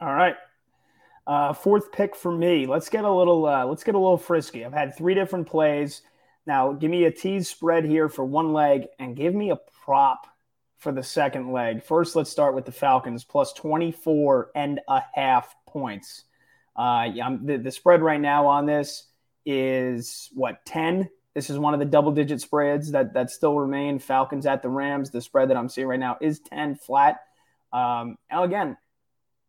All 0.00 0.12
right. 0.12 0.36
Uh, 1.26 1.52
fourth 1.52 1.92
pick 1.92 2.16
for 2.16 2.32
me. 2.32 2.66
Let's 2.66 2.88
get 2.88 3.04
a 3.04 3.12
little 3.12 3.46
uh, 3.46 3.64
let's 3.66 3.84
get 3.84 3.94
a 3.94 3.98
little 3.98 4.16
frisky. 4.16 4.64
I've 4.64 4.72
had 4.72 4.96
three 4.96 5.14
different 5.14 5.46
plays. 5.46 6.02
Now 6.46 6.72
give 6.72 6.90
me 6.90 7.04
a 7.04 7.10
tease 7.10 7.48
spread 7.48 7.84
here 7.84 8.08
for 8.08 8.24
one 8.24 8.52
leg 8.52 8.86
and 8.98 9.14
give 9.14 9.34
me 9.34 9.50
a 9.50 9.58
prop 9.84 10.26
for 10.78 10.90
the 10.90 11.02
second 11.02 11.52
leg. 11.52 11.82
First, 11.82 12.16
let's 12.16 12.30
start 12.30 12.54
with 12.54 12.64
the 12.64 12.72
Falcons 12.72 13.22
plus 13.22 13.52
24 13.52 14.50
and 14.54 14.80
a 14.88 15.02
half 15.14 15.54
points. 15.66 16.24
Uh, 16.80 17.10
yeah, 17.12 17.36
the, 17.42 17.58
the 17.58 17.70
spread 17.70 18.00
right 18.00 18.20
now 18.20 18.46
on 18.46 18.64
this 18.64 19.04
is 19.44 20.30
what 20.32 20.64
10 20.64 21.10
this 21.34 21.50
is 21.50 21.58
one 21.58 21.74
of 21.74 21.80
the 21.80 21.86
double 21.86 22.10
digit 22.10 22.40
spreads 22.40 22.92
that 22.92 23.12
that 23.14 23.30
still 23.30 23.58
remain. 23.58 23.98
Falcons 23.98 24.46
at 24.46 24.62
the 24.62 24.68
rams. 24.68 25.10
The 25.10 25.20
spread 25.20 25.50
that 25.50 25.58
i'm 25.58 25.68
seeing 25.68 25.86
right 25.86 26.00
now 26.00 26.16
is 26.22 26.40
10 26.40 26.76
flat. 26.76 27.20
Um, 27.70 28.16
now 28.30 28.44
again 28.44 28.78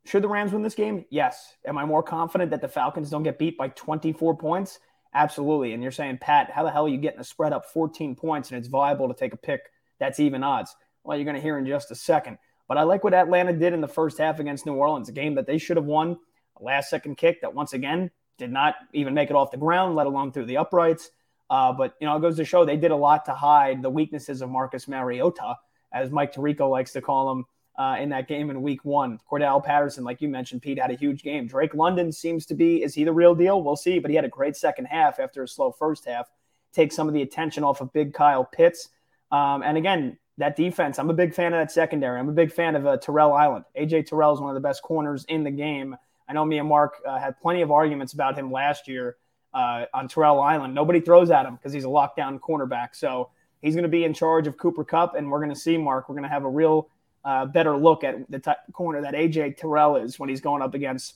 should 0.05 0.23
the 0.23 0.27
rams 0.27 0.51
win 0.51 0.61
this 0.61 0.75
game? 0.75 1.05
Yes. 1.09 1.55
Am 1.65 1.77
i 1.77 1.85
more 1.85 2.03
confident 2.03 2.51
that 2.51 2.61
the 2.61 2.67
falcons 2.67 3.09
don't 3.09 3.23
get 3.23 3.39
beat 3.39 3.57
by 3.57 3.69
24 3.69 4.35
points? 4.35 4.79
Absolutely. 5.13 5.73
And 5.73 5.81
you're 5.81 5.91
saying 5.93 6.17
pat 6.19 6.51
how 6.51 6.63
the 6.63 6.71
hell 6.71 6.85
are 6.85 6.89
you 6.89 6.97
getting 6.97 7.21
a 7.21 7.23
spread 7.23 7.53
up 7.53 7.65
14 7.67 8.13
points 8.13 8.51
and 8.51 8.59
it's 8.59 8.67
viable 8.67 9.07
to 9.07 9.13
take 9.13 9.33
a 9.33 9.37
pick 9.37 9.61
that's 9.99 10.19
even 10.19 10.43
odds? 10.43 10.75
Well 11.05 11.17
you're 11.17 11.23
going 11.25 11.35
to 11.35 11.41
hear 11.41 11.57
in 11.57 11.65
just 11.65 11.91
a 11.91 11.95
second. 11.95 12.39
But 12.67 12.77
i 12.77 12.83
like 12.83 13.05
what 13.05 13.13
atlanta 13.13 13.53
did 13.53 13.71
in 13.71 13.79
the 13.79 13.87
first 13.87 14.17
half 14.17 14.39
against 14.39 14.65
new 14.65 14.73
orleans 14.73 15.07
a 15.07 15.13
game 15.13 15.35
that 15.35 15.47
they 15.47 15.57
should 15.57 15.77
have 15.77 15.85
won 15.85 16.17
last 16.61 16.89
second 16.89 17.17
kick 17.17 17.41
that 17.41 17.53
once 17.53 17.73
again 17.73 18.11
did 18.37 18.51
not 18.51 18.75
even 18.93 19.13
make 19.13 19.29
it 19.29 19.35
off 19.35 19.51
the 19.51 19.57
ground, 19.57 19.95
let 19.95 20.07
alone 20.07 20.31
through 20.31 20.45
the 20.45 20.57
uprights. 20.57 21.11
Uh, 21.49 21.73
but 21.73 21.95
you 21.99 22.07
know, 22.07 22.15
it 22.15 22.21
goes 22.21 22.37
to 22.37 22.45
show 22.45 22.63
they 22.63 22.77
did 22.77 22.91
a 22.91 22.95
lot 22.95 23.25
to 23.25 23.33
hide 23.33 23.81
the 23.81 23.89
weaknesses 23.89 24.41
of 24.41 24.49
Marcus 24.49 24.87
Mariota, 24.87 25.55
as 25.91 26.09
Mike 26.11 26.33
Tirico 26.33 26.69
likes 26.69 26.93
to 26.93 27.01
call 27.01 27.31
him. 27.31 27.45
uh, 27.77 27.95
in 27.99 28.09
that 28.09 28.27
game 28.27 28.49
in 28.49 28.61
week 28.61 28.83
one. 28.85 29.19
Cordarrelle 29.29 29.63
Patterson, 29.63 30.03
like 30.03 30.21
you 30.21 30.27
mentioned, 30.29 30.61
Pete, 30.61 30.79
had 30.79 30.91
a 30.91 30.95
huge 30.95 31.23
game. 31.23 31.47
Drake 31.47 31.73
London 31.73 32.11
seems 32.11 32.45
to 32.47 32.53
be, 32.53 32.83
is 32.83 32.93
he 32.93 33.03
the 33.03 33.13
real 33.13 33.33
deal? 33.33 33.63
We'll 33.63 33.75
see, 33.75 33.99
but 33.99 34.11
he 34.11 34.15
had 34.15 34.25
a 34.25 34.29
great 34.29 34.55
second 34.55 34.85
half 34.85 35.19
after 35.19 35.43
a 35.43 35.47
slow 35.47 35.71
first 35.71 36.05
half. 36.05 36.29
Take 36.73 36.91
some 36.91 37.07
of 37.07 37.13
the 37.13 37.21
attention 37.21 37.63
off 37.63 37.81
of 37.81 37.91
big 37.93 38.13
Kyle 38.13 38.45
Pitts. 38.45 38.89
Um, 39.31 39.63
and 39.63 39.77
again, 39.77 40.17
that 40.37 40.55
defense, 40.55 40.99
I'm 40.99 41.09
a 41.09 41.13
big 41.13 41.33
fan 41.33 41.53
of 41.53 41.59
that 41.59 41.71
secondary. 41.71 42.19
I'm 42.19 42.29
a 42.29 42.33
big 42.33 42.51
fan 42.51 42.75
of 42.75 42.85
uh, 42.85 42.97
Terrell 42.97 43.33
Island. 43.33 43.65
AJ 43.77 44.07
Terrell 44.07 44.33
is 44.33 44.39
one 44.39 44.49
of 44.49 44.55
the 44.55 44.67
best 44.67 44.81
corners 44.81 45.25
in 45.25 45.43
the 45.43 45.51
game. 45.51 45.95
I 46.31 46.33
know 46.33 46.45
me 46.45 46.59
and 46.59 46.69
Mark 46.69 47.01
uh, 47.05 47.19
had 47.19 47.37
plenty 47.41 47.61
of 47.61 47.71
arguments 47.71 48.13
about 48.13 48.37
him 48.37 48.53
last 48.53 48.87
year 48.87 49.17
uh, 49.53 49.83
on 49.93 50.07
Terrell 50.07 50.39
Island. 50.39 50.73
Nobody 50.73 51.01
throws 51.01 51.29
at 51.29 51.45
him 51.45 51.55
because 51.55 51.73
he's 51.73 51.83
a 51.83 51.89
lockdown 51.89 52.39
cornerback. 52.39 52.95
So 52.95 53.31
he's 53.61 53.75
going 53.75 53.83
to 53.83 53.89
be 53.89 54.05
in 54.05 54.13
charge 54.13 54.47
of 54.47 54.57
Cooper 54.57 54.85
Kupp, 54.85 55.15
and 55.15 55.29
we're 55.29 55.39
going 55.39 55.49
to 55.49 55.59
see 55.59 55.77
Mark. 55.77 56.07
We're 56.07 56.15
going 56.15 56.23
to 56.23 56.29
have 56.29 56.45
a 56.45 56.49
real 56.49 56.87
uh, 57.25 57.47
better 57.47 57.75
look 57.75 58.05
at 58.05 58.31
the 58.31 58.55
corner 58.71 59.01
that 59.01 59.13
AJ 59.13 59.57
Terrell 59.57 59.97
is 59.97 60.19
when 60.19 60.29
he's 60.29 60.39
going 60.39 60.61
up 60.61 60.73
against 60.73 61.15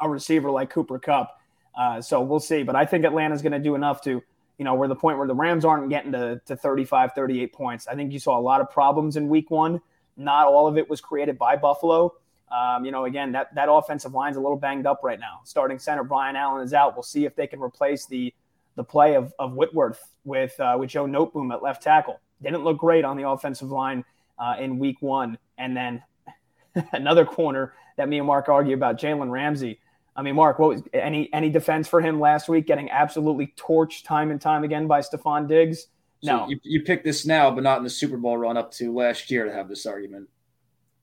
a 0.00 0.08
receiver 0.08 0.50
like 0.50 0.70
Cooper 0.70 0.98
Kupp. 0.98 1.38
Uh, 1.78 2.00
so 2.00 2.22
we'll 2.22 2.40
see. 2.40 2.62
But 2.62 2.76
I 2.76 2.86
think 2.86 3.04
Atlanta's 3.04 3.42
going 3.42 3.52
to 3.52 3.58
do 3.58 3.74
enough 3.74 4.00
to, 4.04 4.22
you 4.56 4.64
know, 4.64 4.72
where 4.72 4.88
the 4.88 4.96
point 4.96 5.18
where 5.18 5.28
the 5.28 5.34
Rams 5.34 5.66
aren't 5.66 5.90
getting 5.90 6.12
to, 6.12 6.40
to 6.46 6.56
35, 6.56 7.12
38 7.12 7.52
points. 7.52 7.86
I 7.86 7.94
think 7.94 8.10
you 8.10 8.18
saw 8.18 8.38
a 8.38 8.40
lot 8.40 8.62
of 8.62 8.70
problems 8.70 9.18
in 9.18 9.28
week 9.28 9.50
one. 9.50 9.82
Not 10.16 10.46
all 10.46 10.66
of 10.66 10.78
it 10.78 10.88
was 10.88 11.02
created 11.02 11.36
by 11.36 11.56
Buffalo. 11.56 12.14
Um, 12.50 12.84
you 12.84 12.90
know, 12.90 13.04
again, 13.04 13.32
that, 13.32 13.54
that 13.54 13.70
offensive 13.70 14.12
line's 14.12 14.36
a 14.36 14.40
little 14.40 14.56
banged 14.56 14.86
up 14.86 15.00
right 15.04 15.20
now. 15.20 15.40
Starting 15.44 15.78
center 15.78 16.02
Brian 16.02 16.34
Allen 16.34 16.64
is 16.64 16.74
out. 16.74 16.94
We'll 16.94 17.02
see 17.02 17.24
if 17.24 17.36
they 17.36 17.46
can 17.46 17.60
replace 17.60 18.06
the 18.06 18.34
the 18.76 18.84
play 18.84 19.14
of, 19.16 19.32
of 19.38 19.54
Whitworth 19.54 20.00
with 20.24 20.58
uh, 20.60 20.76
with 20.78 20.90
Joe 20.90 21.06
Noteboom 21.06 21.52
at 21.52 21.62
left 21.62 21.82
tackle. 21.82 22.20
Didn't 22.42 22.64
look 22.64 22.78
great 22.78 23.04
on 23.04 23.16
the 23.16 23.28
offensive 23.28 23.70
line 23.70 24.04
uh, 24.38 24.54
in 24.58 24.78
week 24.78 24.96
one. 25.00 25.38
And 25.58 25.76
then 25.76 26.02
another 26.92 27.24
corner 27.24 27.74
that 27.96 28.08
me 28.08 28.18
and 28.18 28.26
Mark 28.26 28.48
argue 28.48 28.74
about, 28.74 28.98
Jalen 28.98 29.30
Ramsey. 29.30 29.80
I 30.16 30.22
mean, 30.22 30.34
Mark, 30.34 30.58
what 30.58 30.70
was 30.70 30.82
any 30.92 31.32
any 31.32 31.50
defense 31.50 31.88
for 31.88 32.00
him 32.00 32.20
last 32.20 32.48
week? 32.48 32.66
Getting 32.66 32.90
absolutely 32.90 33.54
torched 33.56 34.04
time 34.04 34.30
and 34.30 34.40
time 34.40 34.64
again 34.64 34.86
by 34.86 35.00
Stefon 35.00 35.46
Diggs. 35.46 35.86
No, 36.22 36.44
so 36.44 36.50
you, 36.50 36.60
you 36.62 36.82
pick 36.82 37.04
this 37.04 37.24
now, 37.24 37.50
but 37.50 37.62
not 37.62 37.78
in 37.78 37.84
the 37.84 37.90
Super 37.90 38.16
Bowl 38.16 38.36
run 38.36 38.56
up 38.56 38.72
to 38.72 38.94
last 38.94 39.30
year 39.30 39.46
to 39.46 39.52
have 39.52 39.68
this 39.68 39.86
argument, 39.86 40.28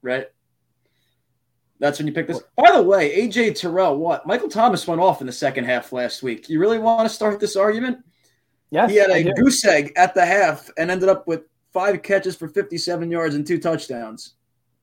right? 0.01 0.27
That's 1.80 1.99
when 1.99 2.07
you 2.07 2.13
pick 2.13 2.28
this. 2.28 2.41
By 2.55 2.71
the 2.71 2.82
way, 2.82 3.28
AJ 3.28 3.59
Terrell, 3.59 3.97
what? 3.97 4.25
Michael 4.25 4.49
Thomas 4.49 4.88
went 4.88 5.01
off 5.01 5.21
in 5.21 5.28
the 5.28 5.34
second 5.34 5.65
half 5.65 5.91
last 5.91 6.23
week. 6.23 6.49
You 6.49 6.59
really 6.59 6.80
want 6.80 7.07
to 7.07 7.13
start 7.13 7.39
this 7.39 7.55
argument? 7.55 7.99
Yes. 8.71 8.89
He 8.89 8.97
had 8.97 9.11
a 9.11 9.32
goose 9.34 9.63
egg 9.65 9.93
at 9.95 10.13
the 10.13 10.25
half 10.25 10.69
and 10.78 10.89
ended 10.91 11.09
up 11.09 11.28
with 11.28 11.43
five 11.71 12.01
catches 12.01 12.36
for 12.36 12.47
57 12.47 13.11
yards 13.11 13.36
and 13.36 13.45
two 13.45 13.59
touchdowns. 13.59 14.34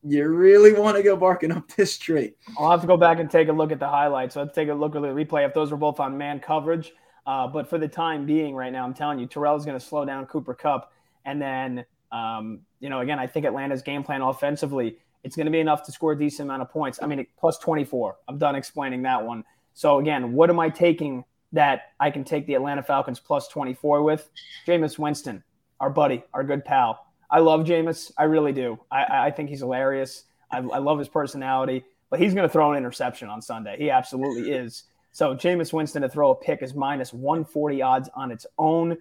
You 0.06 0.28
really 0.28 0.72
want 0.72 0.96
to 0.96 1.02
go 1.02 1.16
barking 1.16 1.50
up 1.50 1.68
this 1.76 1.98
tree? 1.98 2.34
I'll 2.58 2.70
have 2.70 2.82
to 2.82 2.86
go 2.86 2.96
back 2.96 3.18
and 3.18 3.30
take 3.30 3.48
a 3.48 3.52
look 3.52 3.72
at 3.72 3.80
the 3.80 3.88
highlights. 3.88 4.34
So 4.34 4.42
let's 4.42 4.54
take 4.54 4.68
a 4.68 4.74
look 4.74 4.94
at 4.94 5.02
the 5.02 5.08
replay 5.08 5.46
if 5.46 5.54
those 5.54 5.70
were 5.70 5.76
both 5.76 5.98
on 5.98 6.16
man 6.16 6.40
coverage. 6.40 6.92
Uh, 7.26 7.48
but 7.48 7.68
for 7.68 7.78
the 7.78 7.88
time 7.88 8.26
being, 8.26 8.54
right 8.54 8.72
now, 8.72 8.84
I'm 8.84 8.94
telling 8.94 9.18
you, 9.18 9.26
Terrell 9.26 9.56
is 9.56 9.64
going 9.64 9.78
to 9.78 9.84
slow 9.84 10.04
down 10.04 10.26
Cooper 10.26 10.52
Kupp, 10.54 10.92
And 11.24 11.40
then, 11.40 11.86
um, 12.12 12.60
you 12.80 12.90
know, 12.90 13.00
again, 13.00 13.18
I 13.18 13.26
think 13.26 13.46
Atlanta's 13.46 13.80
game 13.80 14.02
plan 14.02 14.20
offensively, 14.20 14.98
it's 15.24 15.34
going 15.34 15.46
to 15.46 15.52
be 15.52 15.60
enough 15.60 15.82
to 15.84 15.92
score 15.92 16.12
a 16.12 16.18
decent 16.18 16.46
amount 16.48 16.62
of 16.62 16.70
points. 16.70 17.00
I 17.02 17.06
mean, 17.06 17.26
plus 17.38 17.58
24. 17.58 18.16
I'm 18.28 18.38
done 18.38 18.54
explaining 18.54 19.02
that 19.02 19.24
one. 19.24 19.44
So 19.72 19.98
again, 19.98 20.32
what 20.32 20.50
am 20.50 20.60
I 20.60 20.68
taking 20.68 21.24
that 21.52 21.92
I 21.98 22.10
can 22.10 22.22
take 22.24 22.46
the 22.46 22.54
Atlanta 22.54 22.82
Falcons 22.82 23.18
plus 23.18 23.48
24 23.48 24.02
with? 24.02 24.30
Jameis 24.66 24.98
Winston 24.98 25.42
our 25.80 25.90
buddy, 25.90 26.24
our 26.32 26.44
good 26.44 26.64
pal. 26.64 27.06
I 27.30 27.40
love 27.40 27.60
Jameis. 27.66 28.12
I 28.16 28.24
really 28.24 28.52
do. 28.52 28.78
I, 28.90 29.26
I 29.26 29.30
think 29.30 29.48
he's 29.48 29.60
hilarious. 29.60 30.24
I, 30.50 30.58
I 30.58 30.78
love 30.78 30.98
his 30.98 31.08
personality, 31.08 31.84
but 32.10 32.20
he's 32.20 32.32
going 32.34 32.48
to 32.48 32.52
throw 32.52 32.72
an 32.72 32.78
interception 32.78 33.28
on 33.28 33.42
Sunday. 33.42 33.76
He 33.78 33.90
absolutely 33.90 34.52
is. 34.52 34.84
So 35.12 35.34
Jameis 35.34 35.72
Winston 35.72 36.02
to 36.02 36.08
throw 36.08 36.30
a 36.30 36.34
pick 36.34 36.62
is 36.62 36.74
minus 36.74 37.12
140 37.12 37.82
odds 37.82 38.08
on 38.14 38.30
its 38.30 38.46
own. 38.58 38.96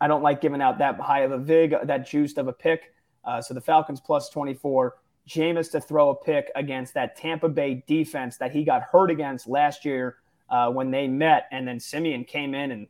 I 0.00 0.08
don't 0.08 0.22
like 0.22 0.40
giving 0.40 0.62
out 0.62 0.78
that 0.78 0.98
high 1.00 1.20
of 1.20 1.32
a 1.32 1.38
vig, 1.38 1.74
that 1.84 2.06
juiced 2.06 2.38
of 2.38 2.48
a 2.48 2.52
pick. 2.52 2.94
Uh, 3.24 3.42
so 3.42 3.52
the 3.52 3.60
Falcons 3.60 4.00
plus 4.00 4.30
24. 4.30 4.94
Jameis 5.30 5.70
to 5.70 5.80
throw 5.80 6.10
a 6.10 6.14
pick 6.14 6.50
against 6.56 6.94
that 6.94 7.16
Tampa 7.16 7.48
Bay 7.48 7.84
defense 7.86 8.36
that 8.38 8.50
he 8.50 8.64
got 8.64 8.82
hurt 8.82 9.10
against 9.10 9.46
last 9.46 9.84
year 9.84 10.16
uh, 10.50 10.68
when 10.70 10.90
they 10.90 11.06
met. 11.06 11.46
And 11.52 11.66
then 11.66 11.78
Siemian 11.78 12.24
came 12.24 12.54
in 12.54 12.72
and 12.72 12.86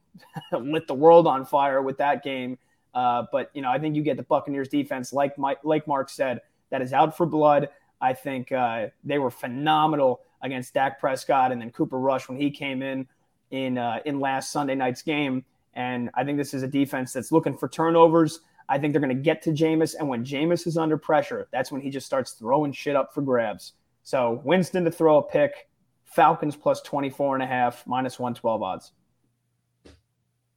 lit 0.72 0.86
the 0.86 0.94
world 0.94 1.26
on 1.26 1.44
fire 1.44 1.82
with 1.82 1.98
that 1.98 2.24
game. 2.24 2.58
Uh, 2.94 3.24
but 3.30 3.50
you 3.52 3.60
know, 3.60 3.70
I 3.70 3.78
think 3.78 3.94
you 3.94 4.02
get 4.02 4.16
the 4.16 4.22
Buccaneers 4.22 4.68
defense, 4.68 5.12
like 5.12 5.36
Mike, 5.38 5.58
like 5.62 5.86
Mark 5.86 6.08
said, 6.08 6.40
that 6.70 6.80
is 6.80 6.92
out 6.92 7.16
for 7.16 7.26
blood. 7.26 7.68
I 8.00 8.14
think 8.14 8.50
uh, 8.50 8.86
they 9.04 9.18
were 9.18 9.30
phenomenal 9.30 10.22
against 10.42 10.72
Dak 10.72 10.98
Prescott 10.98 11.52
and 11.52 11.60
then 11.60 11.70
Cooper 11.70 11.98
Rush 11.98 12.28
when 12.28 12.38
he 12.38 12.50
came 12.50 12.82
in 12.82 13.06
in 13.50 13.76
uh, 13.76 14.00
in 14.06 14.18
last 14.18 14.50
Sunday 14.50 14.74
night's 14.74 15.02
game. 15.02 15.44
And 15.74 16.10
I 16.14 16.24
think 16.24 16.38
this 16.38 16.54
is 16.54 16.62
a 16.62 16.68
defense 16.68 17.12
that's 17.12 17.30
looking 17.30 17.56
for 17.56 17.68
turnovers. 17.68 18.40
I 18.70 18.78
think 18.78 18.92
they're 18.92 19.00
going 19.00 19.14
to 19.14 19.20
get 19.20 19.42
to 19.42 19.50
Jameis, 19.50 19.96
and 19.98 20.08
when 20.08 20.24
Jameis 20.24 20.64
is 20.64 20.78
under 20.78 20.96
pressure, 20.96 21.48
that's 21.50 21.72
when 21.72 21.80
he 21.80 21.90
just 21.90 22.06
starts 22.06 22.32
throwing 22.32 22.72
shit 22.72 22.94
up 22.94 23.12
for 23.12 23.20
grabs. 23.20 23.72
So 24.04 24.40
Winston 24.44 24.84
to 24.84 24.92
throw 24.92 25.18
a 25.18 25.22
pick, 25.22 25.68
Falcons 26.04 26.54
plus 26.54 26.80
24 26.82 27.34
and 27.34 27.42
a 27.42 27.46
half, 27.46 27.84
minus 27.84 28.20
112 28.20 28.62
odds. 28.62 28.92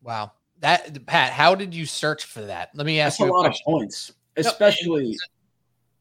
Wow. 0.03 0.31
That 0.59 1.05
Pat, 1.07 1.33
how 1.33 1.55
did 1.55 1.73
you 1.73 1.87
search 1.87 2.25
for 2.25 2.41
that? 2.41 2.69
Let 2.75 2.85
me 2.85 2.99
ask 2.99 3.17
That's 3.17 3.27
you 3.27 3.33
a, 3.33 3.35
a 3.35 3.41
lot 3.41 3.49
of 3.49 3.55
points, 3.65 4.13
especially. 4.37 5.17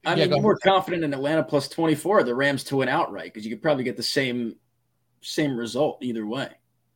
No, 0.05 0.11
I 0.11 0.15
mean, 0.15 0.29
you're 0.29 0.41
more 0.41 0.59
confident 0.59 1.05
in 1.05 1.15
Atlanta 1.15 1.43
plus 1.43 1.69
24, 1.69 2.25
the 2.25 2.35
Rams 2.35 2.63
to 2.65 2.77
win 2.77 2.89
outright 2.89 3.33
because 3.33 3.47
you 3.47 3.51
could 3.51 3.63
probably 3.63 3.85
get 3.85 3.97
the 3.97 4.03
same 4.03 4.57
same 5.23 5.57
result 5.57 5.99
either 6.03 6.27
way. 6.27 6.51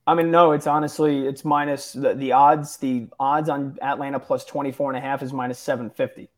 I 0.07 0.15
mean, 0.15 0.31
no, 0.31 0.53
it's 0.53 0.67
honestly 0.67 1.27
it's 1.27 1.45
minus 1.45 1.93
the, 1.93 2.15
the 2.15 2.33
odds. 2.33 2.77
The 2.77 3.09
odds 3.19 3.49
on 3.49 3.77
Atlanta 3.83 4.21
plus 4.21 4.45
24 4.45 4.91
and 4.91 4.99
a 4.99 5.01
half 5.01 5.23
is 5.23 5.33
minus 5.33 5.59
750. 5.59 6.31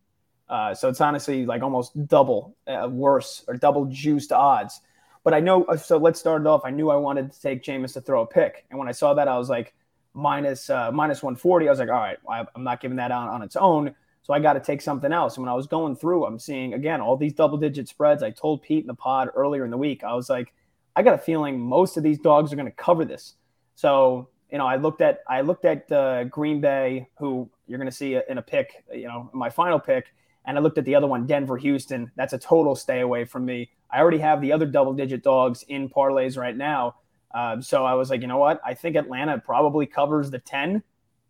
Uh, 0.49 0.75
so 0.75 0.89
it's 0.89 1.01
honestly 1.01 1.45
like 1.45 1.63
almost 1.63 2.07
double 2.07 2.57
uh, 2.67 2.89
worse 2.91 3.45
or 3.47 3.55
double 3.55 3.85
juiced 3.87 4.33
odds. 4.33 4.81
But 5.23 5.35
I 5.35 5.41
know, 5.41 5.67
so 5.77 5.99
let's 5.99 6.19
start 6.19 6.41
it 6.41 6.47
off. 6.47 6.63
I 6.65 6.71
knew 6.71 6.89
I 6.89 6.97
wanted 6.97 7.31
to 7.33 7.41
take 7.41 7.63
Jameis 7.63 7.93
to 7.95 8.01
throw 8.01 8.23
a 8.23 8.27
pick. 8.27 8.65
And 8.71 8.79
when 8.79 8.89
I 8.89 8.93
saw 8.93 9.13
that, 9.15 9.29
I 9.29 9.37
was 9.37 9.51
like, 9.51 9.75
minus, 10.15 10.71
uh, 10.71 10.91
minus 10.91 11.23
140. 11.23 11.69
I 11.69 11.71
was 11.71 11.79
like, 11.79 11.91
all 11.91 11.95
right, 11.95 12.17
I'm 12.55 12.65
not 12.65 12.81
giving 12.81 12.97
that 12.97 13.11
on 13.11 13.29
on 13.29 13.43
its 13.43 13.57
own. 13.57 13.95
So 14.23 14.33
I 14.33 14.41
got 14.41 14.55
to 14.55 14.61
take 14.61 14.81
something 14.81 15.13
else. 15.13 15.37
And 15.37 15.45
when 15.45 15.53
I 15.53 15.55
was 15.55 15.67
going 15.67 15.97
through, 15.97 16.25
I'm 16.25 16.39
seeing 16.39 16.73
again 16.73 17.01
all 17.01 17.17
these 17.17 17.35
double 17.35 17.59
digit 17.59 17.89
spreads. 17.89 18.23
I 18.23 18.31
told 18.31 18.63
Pete 18.63 18.83
in 18.83 18.87
the 18.87 18.95
pod 18.95 19.31
earlier 19.35 19.65
in 19.65 19.71
the 19.71 19.79
week, 19.79 20.05
I 20.05 20.15
was 20.15 20.31
like, 20.31 20.53
I 20.97 21.03
got 21.03 21.15
a 21.15 21.19
feeling 21.19 21.61
most 21.61 21.97
of 21.97 22.03
these 22.03 22.19
dogs 22.19 22.53
are 22.53 22.57
going 22.57 22.67
to 22.67 22.73
cover 22.73 23.05
this. 23.05 23.35
So 23.79 24.29
you 24.51 24.59
know, 24.59 24.67
I 24.67 24.75
looked 24.75 25.03
at 25.03 25.21
I 25.29 25.43
looked 25.43 25.65
at 25.65 25.91
uh, 25.93 26.25
Green 26.25 26.61
Bay, 26.61 27.09
who 27.17 27.49
you're 27.69 27.79
going 27.79 27.89
to 27.89 27.97
see 27.97 28.19
in 28.29 28.39
a 28.39 28.43
pick, 28.43 28.85
you 28.93 29.07
know, 29.07 29.31
my 29.33 29.51
final 29.51 29.79
pick, 29.79 30.13
and 30.45 30.59
I 30.59 30.61
looked 30.61 30.79
at 30.79 30.85
the 30.85 30.97
other 30.97 31.07
one, 31.07 31.27
Denver, 31.27 31.57
Houston. 31.57 32.11
That's 32.17 32.33
a 32.33 32.39
total 32.39 32.75
stay 32.75 33.03
away 33.03 33.25
from 33.25 33.45
me. 33.45 33.71
I 33.89 34.01
already 34.01 34.19
have 34.19 34.41
the 34.41 34.51
other 34.51 34.67
double 34.67 34.95
digit 34.95 35.23
dogs 35.23 35.63
in 35.69 35.89
parlays 35.89 36.37
right 36.37 36.57
now. 36.57 36.97
Um, 37.33 37.63
so 37.63 37.85
I 37.85 37.95
was 37.95 38.11
like, 38.11 38.21
you 38.21 38.27
know 38.27 38.39
what? 38.39 38.61
I 38.67 38.75
think 38.75 38.97
Atlanta 38.97 39.39
probably 39.39 39.87
covers 39.87 40.33
the 40.33 40.41
10. 40.41 40.83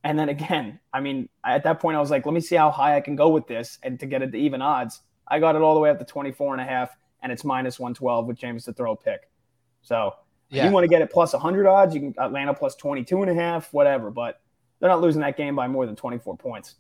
And 0.05 0.19
then 0.19 0.31
again, 0.31 0.81
I 0.95 1.01
mean, 1.01 1.29
at 1.45 1.65
that 1.65 1.81
point, 1.81 1.99
I 1.99 2.01
was 2.01 2.11
like, 2.11 2.25
let 2.25 2.33
me 2.33 2.41
see 2.41 2.57
how 2.57 2.71
high 2.71 2.97
I 2.97 3.03
can 3.03 3.15
go 3.15 3.29
with 3.29 3.47
this 3.47 3.79
and 3.83 4.01
to 4.01 4.07
get 4.07 4.23
it 4.23 4.33
to 4.33 4.39
even 4.39 4.63
odds. 4.63 5.03
I 5.27 5.39
got 5.39 5.55
it 5.55 5.61
all 5.61 5.75
the 5.75 5.81
way 5.81 5.91
up 5.91 5.99
to 5.99 6.07
24 6.07 6.55
and 6.55 6.63
a 6.63 6.65
half, 6.65 6.97
and 7.23 7.31
it's 7.31 7.45
minus 7.45 7.79
112 7.79 8.27
with 8.27 8.39
Jameis 8.39 8.65
to 8.65 8.73
throw 8.73 8.93
a 8.93 8.97
pick. 8.97 9.29
So 9.83 10.15
yeah. 10.51 10.67
you 10.67 10.73
want 10.73 10.85
to 10.85 10.89
get 10.89 11.03
it 11.03 11.11
plus 11.11 11.33
100 11.33 11.67
odds, 11.67 11.95
you 11.95 12.01
can 12.01 12.15
Atlanta 12.19 12.55
plus 12.55 12.75
22 12.77 13.23
and 13.23 13.31
a 13.31 13.35
half, 13.35 13.73
whatever. 13.73 14.11
But 14.11 14.41
they're 14.81 14.91
not 14.91 15.01
losing 15.01 15.21
that 15.23 15.37
game 15.37 15.57
by 15.57 15.69
more 15.69 15.87
than 15.87 15.97
24 15.97 16.37
points. 16.37 16.77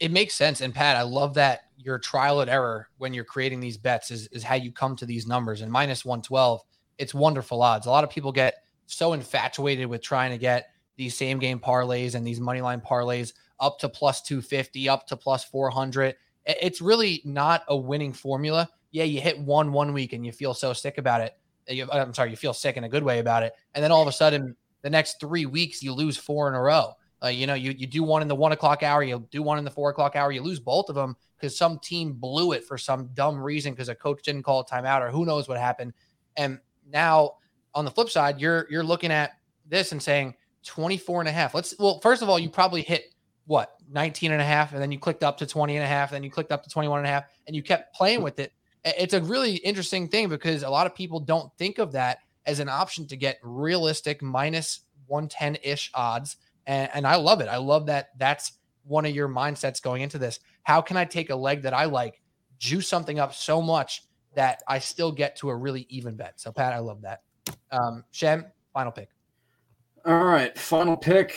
It 0.00 0.10
makes 0.10 0.34
sense. 0.34 0.62
And 0.62 0.74
Pat, 0.74 0.96
I 0.96 1.02
love 1.02 1.34
that 1.34 1.64
your 1.76 1.98
trial 1.98 2.40
and 2.40 2.50
error 2.50 2.88
when 2.96 3.12
you're 3.12 3.24
creating 3.24 3.60
these 3.60 3.76
bets 3.76 4.10
is, 4.10 4.28
is 4.28 4.42
how 4.42 4.54
you 4.54 4.72
come 4.72 4.96
to 4.96 5.04
these 5.04 5.26
numbers. 5.26 5.60
And 5.60 5.70
minus 5.70 6.04
112 6.04 6.62
it's 6.98 7.14
wonderful 7.14 7.62
odds. 7.62 7.86
A 7.86 7.90
lot 7.90 8.04
of 8.04 8.10
people 8.10 8.32
get 8.32 8.62
so 8.86 9.12
infatuated 9.12 9.86
with 9.86 10.02
trying 10.02 10.30
to 10.30 10.38
get 10.38 10.70
these 10.96 11.16
same 11.16 11.38
game 11.38 11.58
parlays 11.58 12.14
and 12.14 12.26
these 12.26 12.40
money 12.40 12.60
line 12.60 12.80
parlays 12.80 13.32
up 13.60 13.78
to 13.80 13.88
plus 13.88 14.22
250, 14.22 14.88
up 14.88 15.06
to 15.08 15.16
plus 15.16 15.44
400. 15.44 16.14
It's 16.46 16.80
really 16.80 17.22
not 17.24 17.64
a 17.68 17.76
winning 17.76 18.12
formula. 18.12 18.68
Yeah, 18.90 19.04
you 19.04 19.20
hit 19.20 19.38
one 19.38 19.72
one 19.72 19.92
week 19.92 20.12
and 20.12 20.24
you 20.24 20.32
feel 20.32 20.54
so 20.54 20.72
sick 20.72 20.98
about 20.98 21.20
it. 21.20 21.36
I'm 21.68 22.14
sorry, 22.14 22.30
you 22.30 22.36
feel 22.36 22.54
sick 22.54 22.76
in 22.76 22.84
a 22.84 22.88
good 22.88 23.02
way 23.02 23.18
about 23.18 23.42
it. 23.42 23.54
And 23.74 23.82
then 23.82 23.90
all 23.90 24.02
of 24.02 24.08
a 24.08 24.12
sudden, 24.12 24.56
the 24.82 24.90
next 24.90 25.18
three 25.20 25.46
weeks, 25.46 25.82
you 25.82 25.92
lose 25.92 26.16
four 26.16 26.48
in 26.48 26.54
a 26.54 26.60
row. 26.60 26.92
Uh, 27.22 27.28
you 27.28 27.46
know, 27.46 27.54
you, 27.54 27.74
you 27.76 27.86
do 27.86 28.02
one 28.02 28.20
in 28.20 28.28
the 28.28 28.34
one 28.34 28.52
o'clock 28.52 28.82
hour, 28.82 29.02
you 29.02 29.26
do 29.30 29.42
one 29.42 29.56
in 29.56 29.64
the 29.64 29.70
four 29.70 29.88
o'clock 29.88 30.14
hour, 30.14 30.30
you 30.30 30.42
lose 30.42 30.60
both 30.60 30.90
of 30.90 30.94
them 30.94 31.16
because 31.36 31.56
some 31.56 31.78
team 31.78 32.12
blew 32.12 32.52
it 32.52 32.64
for 32.64 32.76
some 32.76 33.08
dumb 33.14 33.40
reason 33.40 33.72
because 33.72 33.88
a 33.88 33.94
coach 33.94 34.22
didn't 34.22 34.42
call 34.42 34.60
a 34.60 34.64
timeout 34.64 35.00
or 35.00 35.10
who 35.10 35.24
knows 35.24 35.48
what 35.48 35.58
happened. 35.58 35.94
And 36.36 36.58
now 36.86 37.36
on 37.74 37.86
the 37.86 37.90
flip 37.90 38.10
side, 38.10 38.40
you're 38.40 38.66
you're 38.68 38.84
looking 38.84 39.10
at 39.10 39.32
this 39.66 39.92
and 39.92 40.02
saying 40.02 40.34
24 40.64 41.20
and 41.20 41.28
a 41.28 41.32
half. 41.32 41.54
Let's 41.54 41.74
well, 41.78 41.98
first 42.00 42.20
of 42.20 42.28
all, 42.28 42.38
you 42.38 42.50
probably 42.50 42.82
hit 42.82 43.14
what 43.46 43.74
19 43.90 44.32
and 44.32 44.40
a 44.40 44.44
half 44.44 44.72
and 44.72 44.80
then 44.80 44.90
you 44.90 44.98
clicked 44.98 45.22
up 45.22 45.36
to 45.38 45.46
20 45.46 45.76
and 45.76 45.84
a 45.84 45.86
half 45.86 46.10
and 46.10 46.16
then 46.16 46.24
you 46.24 46.30
clicked 46.30 46.52
up 46.52 46.62
to 46.62 46.70
21 46.70 46.98
and 46.98 47.06
a 47.06 47.10
half 47.10 47.24
and 47.46 47.54
you 47.54 47.62
kept 47.62 47.94
playing 47.94 48.22
with 48.22 48.38
it 48.38 48.52
it's 48.84 49.14
a 49.14 49.22
really 49.22 49.56
interesting 49.56 50.08
thing 50.08 50.28
because 50.28 50.62
a 50.62 50.68
lot 50.68 50.86
of 50.86 50.94
people 50.94 51.20
don't 51.20 51.50
think 51.56 51.78
of 51.78 51.92
that 51.92 52.18
as 52.46 52.60
an 52.60 52.68
option 52.68 53.06
to 53.06 53.16
get 53.16 53.38
realistic 53.42 54.22
minus 54.22 54.80
110-ish 55.10 55.90
odds 55.94 56.36
and, 56.66 56.90
and 56.94 57.06
i 57.06 57.16
love 57.16 57.40
it. 57.40 57.48
I 57.48 57.56
love 57.56 57.86
that 57.86 58.10
that's 58.18 58.52
one 58.84 59.06
of 59.06 59.14
your 59.14 59.28
mindsets 59.28 59.82
going 59.82 60.02
into 60.02 60.18
this. 60.18 60.40
How 60.62 60.80
can 60.80 60.96
i 60.96 61.04
take 61.04 61.30
a 61.30 61.36
leg 61.36 61.62
that 61.62 61.74
i 61.74 61.84
like 61.84 62.20
juice 62.58 62.88
something 62.88 63.18
up 63.18 63.34
so 63.34 63.60
much 63.60 64.04
that 64.34 64.62
i 64.68 64.78
still 64.78 65.12
get 65.12 65.36
to 65.36 65.50
a 65.50 65.56
really 65.56 65.86
even 65.88 66.16
bet? 66.16 66.40
So 66.40 66.52
pat 66.52 66.72
i 66.72 66.78
love 66.78 67.02
that. 67.02 67.22
Um 67.70 68.04
Shen 68.10 68.46
final 68.72 68.92
pick. 68.92 69.08
All 70.04 70.24
right 70.24 70.56
final 70.58 70.96
pick. 70.96 71.34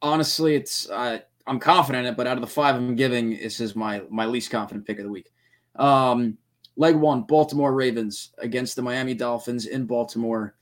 Honestly, 0.00 0.56
it's 0.56 0.90
uh, 0.90 1.20
I'm 1.46 1.60
confident 1.60 2.06
in 2.06 2.12
it, 2.12 2.16
but 2.16 2.26
out 2.26 2.36
of 2.36 2.40
the 2.40 2.48
five 2.48 2.74
I'm 2.74 2.96
giving, 2.96 3.30
this 3.30 3.60
is 3.60 3.76
my 3.76 4.02
my 4.10 4.26
least 4.26 4.50
confident 4.50 4.86
pick 4.86 4.98
of 4.98 5.04
the 5.04 5.10
week. 5.10 5.30
Um, 5.76 6.38
leg 6.76 6.96
one, 6.96 7.22
Baltimore 7.22 7.74
Ravens 7.74 8.32
against 8.38 8.76
the 8.76 8.82
Miami 8.82 9.14
Dolphins 9.14 9.66
in 9.66 9.86
Baltimore. 9.86 10.54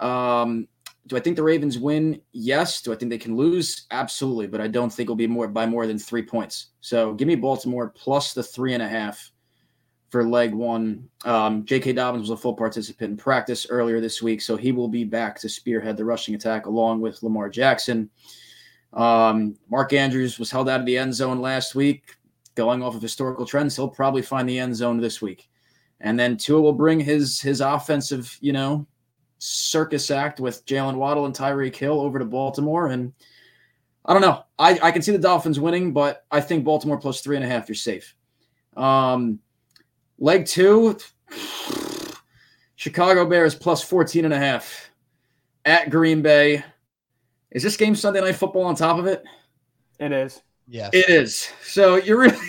Um, 0.00 0.68
do 1.06 1.16
I 1.16 1.20
think 1.20 1.36
the 1.36 1.42
Ravens 1.42 1.78
win? 1.78 2.20
Yes. 2.32 2.82
Do 2.82 2.92
I 2.92 2.96
think 2.96 3.10
they 3.10 3.18
can 3.18 3.36
lose? 3.36 3.86
Absolutely. 3.90 4.46
But 4.46 4.60
I 4.60 4.68
don't 4.68 4.92
think 4.92 5.06
it'll 5.06 5.16
be 5.16 5.26
more 5.26 5.48
by 5.48 5.66
more 5.66 5.86
than 5.86 5.98
three 5.98 6.22
points. 6.22 6.68
So 6.80 7.14
give 7.14 7.26
me 7.26 7.34
Baltimore 7.34 7.88
plus 7.88 8.34
the 8.34 8.42
three 8.42 8.74
and 8.74 8.82
a 8.82 8.88
half 8.88 9.32
for 10.10 10.24
leg 10.24 10.54
one. 10.54 11.08
Um, 11.24 11.64
J.K. 11.64 11.94
Dobbins 11.94 12.28
was 12.28 12.30
a 12.30 12.36
full 12.36 12.54
participant 12.54 13.10
in 13.12 13.16
practice 13.16 13.66
earlier 13.68 14.00
this 14.00 14.22
week, 14.22 14.40
so 14.40 14.56
he 14.56 14.72
will 14.72 14.88
be 14.88 15.04
back 15.04 15.38
to 15.40 15.48
spearhead 15.48 15.96
the 15.96 16.04
rushing 16.04 16.34
attack 16.34 16.66
along 16.66 17.00
with 17.00 17.22
Lamar 17.22 17.48
Jackson. 17.48 18.10
Um, 18.92 19.56
Mark 19.68 19.92
Andrews 19.92 20.38
was 20.38 20.50
held 20.50 20.68
out 20.68 20.80
of 20.80 20.86
the 20.86 20.96
end 20.96 21.14
zone 21.14 21.40
last 21.40 21.74
week. 21.74 22.16
Going 22.58 22.82
off 22.82 22.96
of 22.96 23.02
historical 23.02 23.46
trends, 23.46 23.76
he'll 23.76 23.86
probably 23.86 24.20
find 24.20 24.48
the 24.48 24.58
end 24.58 24.74
zone 24.74 24.98
this 24.98 25.22
week. 25.22 25.48
And 26.00 26.18
then 26.18 26.36
Tua 26.36 26.60
will 26.60 26.72
bring 26.72 26.98
his 26.98 27.40
his 27.40 27.60
offensive, 27.60 28.36
you 28.40 28.52
know, 28.52 28.84
circus 29.38 30.10
act 30.10 30.40
with 30.40 30.66
Jaylen 30.66 30.96
Waddle 30.96 31.26
and 31.26 31.32
Tyreek 31.32 31.76
Hill 31.76 32.00
over 32.00 32.18
to 32.18 32.24
Baltimore. 32.24 32.88
And 32.88 33.12
I 34.04 34.12
don't 34.12 34.22
know. 34.22 34.42
I, 34.58 34.76
I 34.82 34.90
can 34.90 35.02
see 35.02 35.12
the 35.12 35.18
Dolphins 35.18 35.60
winning, 35.60 35.92
but 35.92 36.26
I 36.32 36.40
think 36.40 36.64
Baltimore 36.64 36.98
plus 36.98 37.20
three 37.20 37.36
and 37.36 37.44
a 37.44 37.48
half, 37.48 37.68
you're 37.68 37.76
safe. 37.76 38.16
Um, 38.76 39.38
leg 40.18 40.44
two, 40.44 40.98
Chicago 42.74 43.24
Bears 43.24 43.54
plus 43.54 43.84
14 43.84 44.24
and 44.24 44.34
a 44.34 44.38
half 44.38 44.90
at 45.64 45.90
Green 45.90 46.22
Bay. 46.22 46.64
Is 47.52 47.62
this 47.62 47.76
game 47.76 47.94
Sunday 47.94 48.20
Night 48.20 48.34
Football 48.34 48.64
on 48.64 48.74
top 48.74 48.98
of 48.98 49.06
it? 49.06 49.22
It 50.00 50.10
is. 50.10 50.42
Yes. 50.68 50.90
It 50.92 51.08
is. 51.08 51.50
So 51.62 51.96
you're 51.96 52.18
really 52.18 52.36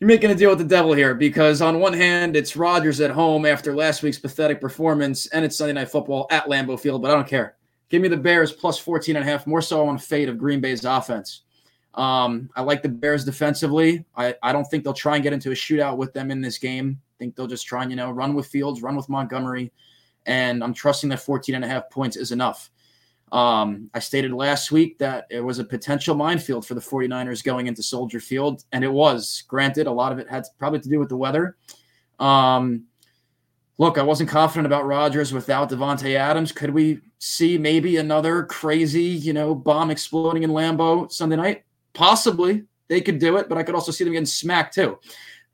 you're 0.00 0.08
making 0.08 0.30
a 0.30 0.34
deal 0.34 0.50
with 0.50 0.58
the 0.58 0.64
devil 0.64 0.92
here 0.92 1.14
because 1.14 1.60
on 1.60 1.80
one 1.80 1.92
hand 1.92 2.36
it's 2.36 2.56
Rodgers 2.56 3.00
at 3.00 3.10
home 3.10 3.44
after 3.44 3.74
last 3.74 4.02
week's 4.02 4.18
pathetic 4.18 4.60
performance, 4.60 5.26
and 5.28 5.44
it's 5.44 5.56
Sunday 5.56 5.72
Night 5.72 5.90
Football 5.90 6.26
at 6.30 6.46
Lambeau 6.46 6.78
Field, 6.78 7.02
but 7.02 7.10
I 7.10 7.14
don't 7.14 7.28
care. 7.28 7.56
Give 7.88 8.00
me 8.00 8.08
the 8.08 8.16
Bears 8.16 8.52
plus 8.52 8.78
14 8.78 9.16
and 9.16 9.24
a 9.24 9.28
half, 9.28 9.46
more 9.46 9.60
so 9.60 9.86
on 9.86 9.98
fate 9.98 10.28
of 10.28 10.38
Green 10.38 10.60
Bay's 10.60 10.84
offense. 10.84 11.42
Um, 11.94 12.48
I 12.54 12.62
like 12.62 12.82
the 12.82 12.88
Bears 12.88 13.24
defensively. 13.24 14.04
I, 14.16 14.36
I 14.42 14.52
don't 14.52 14.64
think 14.64 14.84
they'll 14.84 14.92
try 14.92 15.16
and 15.16 15.24
get 15.24 15.32
into 15.32 15.50
a 15.50 15.54
shootout 15.54 15.96
with 15.96 16.12
them 16.12 16.30
in 16.30 16.40
this 16.40 16.56
game. 16.56 17.00
I 17.00 17.14
think 17.18 17.34
they'll 17.34 17.48
just 17.48 17.66
try 17.66 17.82
and, 17.82 17.90
you 17.90 17.96
know, 17.96 18.12
run 18.12 18.34
with 18.34 18.46
Fields, 18.46 18.80
run 18.80 18.94
with 18.94 19.08
Montgomery. 19.08 19.72
And 20.26 20.62
I'm 20.62 20.72
trusting 20.72 21.10
that 21.10 21.18
14 21.18 21.56
and 21.56 21.64
a 21.64 21.68
half 21.68 21.90
points 21.90 22.16
is 22.16 22.30
enough. 22.30 22.70
Um, 23.32 23.90
I 23.94 24.00
stated 24.00 24.32
last 24.32 24.72
week 24.72 24.98
that 24.98 25.26
it 25.30 25.40
was 25.40 25.58
a 25.58 25.64
potential 25.64 26.14
minefield 26.16 26.66
for 26.66 26.74
the 26.74 26.80
49ers 26.80 27.44
going 27.44 27.68
into 27.68 27.82
Soldier 27.82 28.20
Field, 28.20 28.64
and 28.72 28.82
it 28.82 28.92
was. 28.92 29.44
Granted, 29.46 29.86
a 29.86 29.92
lot 29.92 30.12
of 30.12 30.18
it 30.18 30.28
had 30.28 30.44
probably 30.58 30.80
to 30.80 30.88
do 30.88 30.98
with 30.98 31.08
the 31.08 31.16
weather. 31.16 31.56
Um, 32.18 32.84
look, 33.78 33.98
I 33.98 34.02
wasn't 34.02 34.30
confident 34.30 34.66
about 34.66 34.86
Rodgers 34.86 35.32
without 35.32 35.70
Davante 35.70 36.16
Adams. 36.16 36.52
Could 36.52 36.70
we 36.70 37.00
see 37.18 37.56
maybe 37.56 37.98
another 37.98 38.44
crazy, 38.44 39.02
you 39.02 39.32
know, 39.32 39.54
bomb 39.54 39.90
exploding 39.90 40.42
in 40.42 40.50
Lambeau 40.50 41.10
Sunday 41.10 41.36
night? 41.36 41.64
Possibly. 41.92 42.64
They 42.88 43.00
could 43.00 43.20
do 43.20 43.36
it, 43.36 43.48
but 43.48 43.56
I 43.56 43.62
could 43.62 43.76
also 43.76 43.92
see 43.92 44.02
them 44.02 44.12
getting 44.12 44.26
smacked 44.26 44.74
too. 44.74 44.98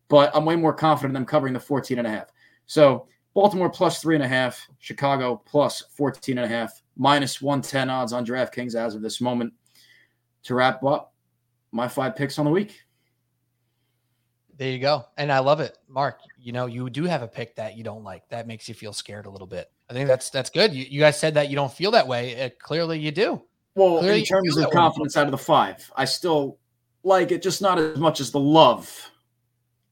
But 0.08 0.34
I'm 0.34 0.46
way 0.46 0.56
more 0.56 0.72
confident 0.72 1.10
in 1.10 1.14
them 1.14 1.26
covering 1.26 1.52
the 1.52 1.60
14 1.60 1.98
and 1.98 2.06
a 2.06 2.10
half. 2.10 2.28
So 2.66 3.08
Baltimore 3.36 3.68
plus 3.68 4.00
three 4.00 4.14
and 4.14 4.24
a 4.24 4.28
half, 4.28 4.66
Chicago 4.78 5.42
plus 5.44 5.82
14 5.94 6.38
and 6.38 6.46
a 6.46 6.48
half 6.48 6.80
minus 6.96 7.42
110 7.42 7.90
odds 7.90 8.14
on 8.14 8.24
DraftKings 8.24 8.74
as 8.74 8.94
of 8.94 9.02
this 9.02 9.20
moment. 9.20 9.52
To 10.44 10.54
wrap 10.54 10.82
up, 10.82 11.12
my 11.70 11.86
five 11.86 12.16
picks 12.16 12.38
on 12.38 12.46
the 12.46 12.50
week. 12.50 12.80
There 14.56 14.70
you 14.70 14.78
go. 14.78 15.04
And 15.18 15.30
I 15.30 15.40
love 15.40 15.60
it. 15.60 15.76
Mark, 15.86 16.20
you 16.38 16.52
know, 16.52 16.64
you 16.64 16.88
do 16.88 17.04
have 17.04 17.20
a 17.20 17.28
pick 17.28 17.54
that 17.56 17.76
you 17.76 17.84
don't 17.84 18.02
like. 18.02 18.26
That 18.30 18.46
makes 18.46 18.70
you 18.70 18.74
feel 18.74 18.94
scared 18.94 19.26
a 19.26 19.30
little 19.30 19.46
bit. 19.46 19.70
I 19.90 19.92
think 19.92 20.08
that's 20.08 20.30
that's 20.30 20.48
good. 20.48 20.72
You, 20.72 20.86
you 20.88 21.00
guys 21.00 21.20
said 21.20 21.34
that 21.34 21.50
you 21.50 21.56
don't 21.56 21.70
feel 21.70 21.90
that 21.90 22.08
way. 22.08 22.42
Uh, 22.42 22.48
clearly 22.58 22.98
you 22.98 23.10
do. 23.10 23.42
Well, 23.74 23.98
Clearly 23.98 24.20
in 24.20 24.24
terms 24.24 24.56
of 24.56 24.70
confidence 24.70 25.14
out 25.14 25.26
of 25.26 25.32
the 25.32 25.36
five, 25.36 25.92
I 25.94 26.06
still 26.06 26.56
like 27.02 27.32
it, 27.32 27.42
just 27.42 27.60
not 27.60 27.78
as 27.78 27.98
much 27.98 28.18
as 28.20 28.30
the 28.30 28.40
love 28.40 29.10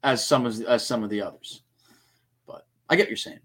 as 0.02 0.24
some 0.24 0.46
of 0.46 0.58
as 0.62 0.86
some 0.86 1.04
of 1.04 1.10
the 1.10 1.20
others. 1.20 1.60
I 2.88 2.96
get 2.96 3.02
what 3.02 3.08
you're 3.08 3.16
saying. 3.16 3.40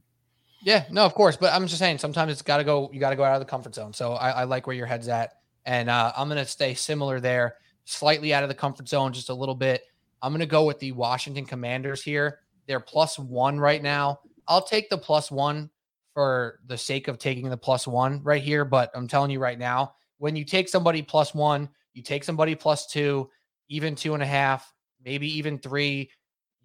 Yeah, 0.61 0.85
no, 0.91 1.05
of 1.05 1.13
course. 1.13 1.37
But 1.37 1.53
I'm 1.53 1.67
just 1.67 1.79
saying 1.79 1.99
sometimes 1.99 2.31
it's 2.31 2.41
got 2.41 2.57
to 2.57 2.63
go, 2.63 2.89
you 2.91 2.99
got 2.99 3.11
to 3.11 3.15
go 3.15 3.23
out 3.23 3.35
of 3.35 3.39
the 3.39 3.45
comfort 3.45 3.75
zone. 3.75 3.93
So 3.93 4.13
I, 4.13 4.29
I 4.31 4.43
like 4.43 4.67
where 4.67 4.75
your 4.75 4.85
head's 4.85 5.07
at. 5.07 5.33
And 5.65 5.89
uh, 5.89 6.11
I'm 6.17 6.29
to 6.29 6.45
stay 6.45 6.73
similar 6.73 7.19
there, 7.19 7.55
slightly 7.85 8.33
out 8.33 8.43
of 8.43 8.49
the 8.49 8.55
comfort 8.55 8.89
zone, 8.89 9.13
just 9.13 9.29
a 9.29 9.33
little 9.33 9.55
bit. 9.55 9.83
I'm 10.21 10.37
to 10.37 10.45
go 10.45 10.65
with 10.65 10.79
the 10.79 10.91
Washington 10.91 11.45
Commanders 11.45 12.03
here. 12.03 12.39
They're 12.67 12.79
plus 12.79 13.17
one 13.17 13.59
right 13.59 13.81
now. 13.81 14.19
I'll 14.47 14.63
take 14.63 14.89
the 14.89 14.97
plus 14.97 15.31
one 15.31 15.69
for 16.13 16.59
the 16.67 16.77
sake 16.77 17.07
of 17.07 17.19
taking 17.19 17.49
the 17.49 17.57
plus 17.57 17.87
one 17.87 18.21
right 18.23 18.41
here. 18.41 18.65
But 18.65 18.91
I'm 18.93 19.07
telling 19.07 19.31
you 19.31 19.39
right 19.39 19.59
now, 19.59 19.93
when 20.17 20.35
you 20.35 20.43
take 20.43 20.67
somebody 20.67 21.01
plus 21.01 21.33
one, 21.33 21.69
you 21.93 22.03
take 22.03 22.23
somebody 22.23 22.55
plus 22.55 22.87
two, 22.87 23.29
even 23.69 23.95
two 23.95 24.13
and 24.13 24.23
a 24.23 24.27
half, 24.27 24.73
maybe 25.05 25.27
even 25.37 25.59
three, 25.59 26.09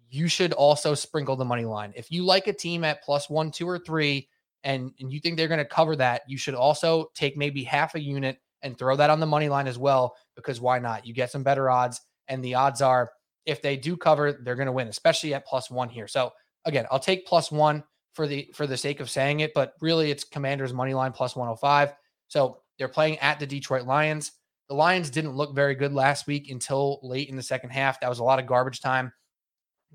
you 0.09 0.27
should 0.27 0.53
also 0.53 0.93
sprinkle 0.93 1.35
the 1.35 1.45
money 1.45 1.65
line. 1.65 1.93
If 1.95 2.11
you 2.11 2.23
like 2.23 2.47
a 2.47 2.53
team 2.53 2.83
at 2.83 3.03
plus 3.03 3.29
one, 3.29 3.51
two, 3.51 3.67
or 3.67 3.79
three, 3.79 4.29
and, 4.63 4.91
and 4.99 5.11
you 5.11 5.19
think 5.19 5.37
they're 5.37 5.47
going 5.47 5.59
to 5.59 5.65
cover 5.65 5.95
that, 5.97 6.23
you 6.27 6.37
should 6.37 6.55
also 6.55 7.11
take 7.13 7.37
maybe 7.37 7.63
half 7.63 7.95
a 7.95 7.99
unit 7.99 8.37
and 8.61 8.77
throw 8.77 8.95
that 8.95 9.09
on 9.09 9.19
the 9.19 9.25
money 9.25 9.49
line 9.49 9.67
as 9.67 9.77
well, 9.77 10.15
because 10.35 10.59
why 10.59 10.79
not? 10.79 11.05
You 11.05 11.13
get 11.13 11.31
some 11.31 11.43
better 11.43 11.69
odds, 11.69 12.01
and 12.27 12.43
the 12.43 12.55
odds 12.55 12.81
are 12.81 13.11
if 13.45 13.61
they 13.61 13.77
do 13.77 13.95
cover, 13.95 14.33
they're 14.33 14.55
going 14.55 14.65
to 14.65 14.71
win, 14.71 14.87
especially 14.87 15.33
at 15.33 15.45
plus 15.45 15.69
one 15.69 15.89
here. 15.89 16.07
So 16.07 16.31
again, 16.65 16.85
I'll 16.91 16.99
take 16.99 17.27
plus 17.27 17.51
one 17.51 17.83
for 18.13 18.27
the 18.27 18.49
for 18.53 18.65
the 18.65 18.77
sake 18.77 18.99
of 18.99 19.09
saying 19.09 19.41
it, 19.41 19.53
but 19.53 19.73
really 19.81 20.09
it's 20.09 20.23
Commanders 20.23 20.73
money 20.73 20.93
line 20.93 21.11
plus 21.11 21.35
105. 21.35 21.93
So 22.27 22.61
they're 22.77 22.87
playing 22.87 23.19
at 23.19 23.39
the 23.39 23.45
Detroit 23.45 23.85
Lions. 23.85 24.31
The 24.69 24.75
Lions 24.75 25.09
didn't 25.09 25.35
look 25.35 25.53
very 25.53 25.75
good 25.75 25.93
last 25.93 26.25
week 26.25 26.49
until 26.49 26.99
late 27.03 27.29
in 27.29 27.35
the 27.35 27.43
second 27.43 27.69
half. 27.69 27.99
That 27.99 28.09
was 28.09 28.19
a 28.19 28.23
lot 28.23 28.39
of 28.39 28.47
garbage 28.47 28.81
time. 28.81 29.13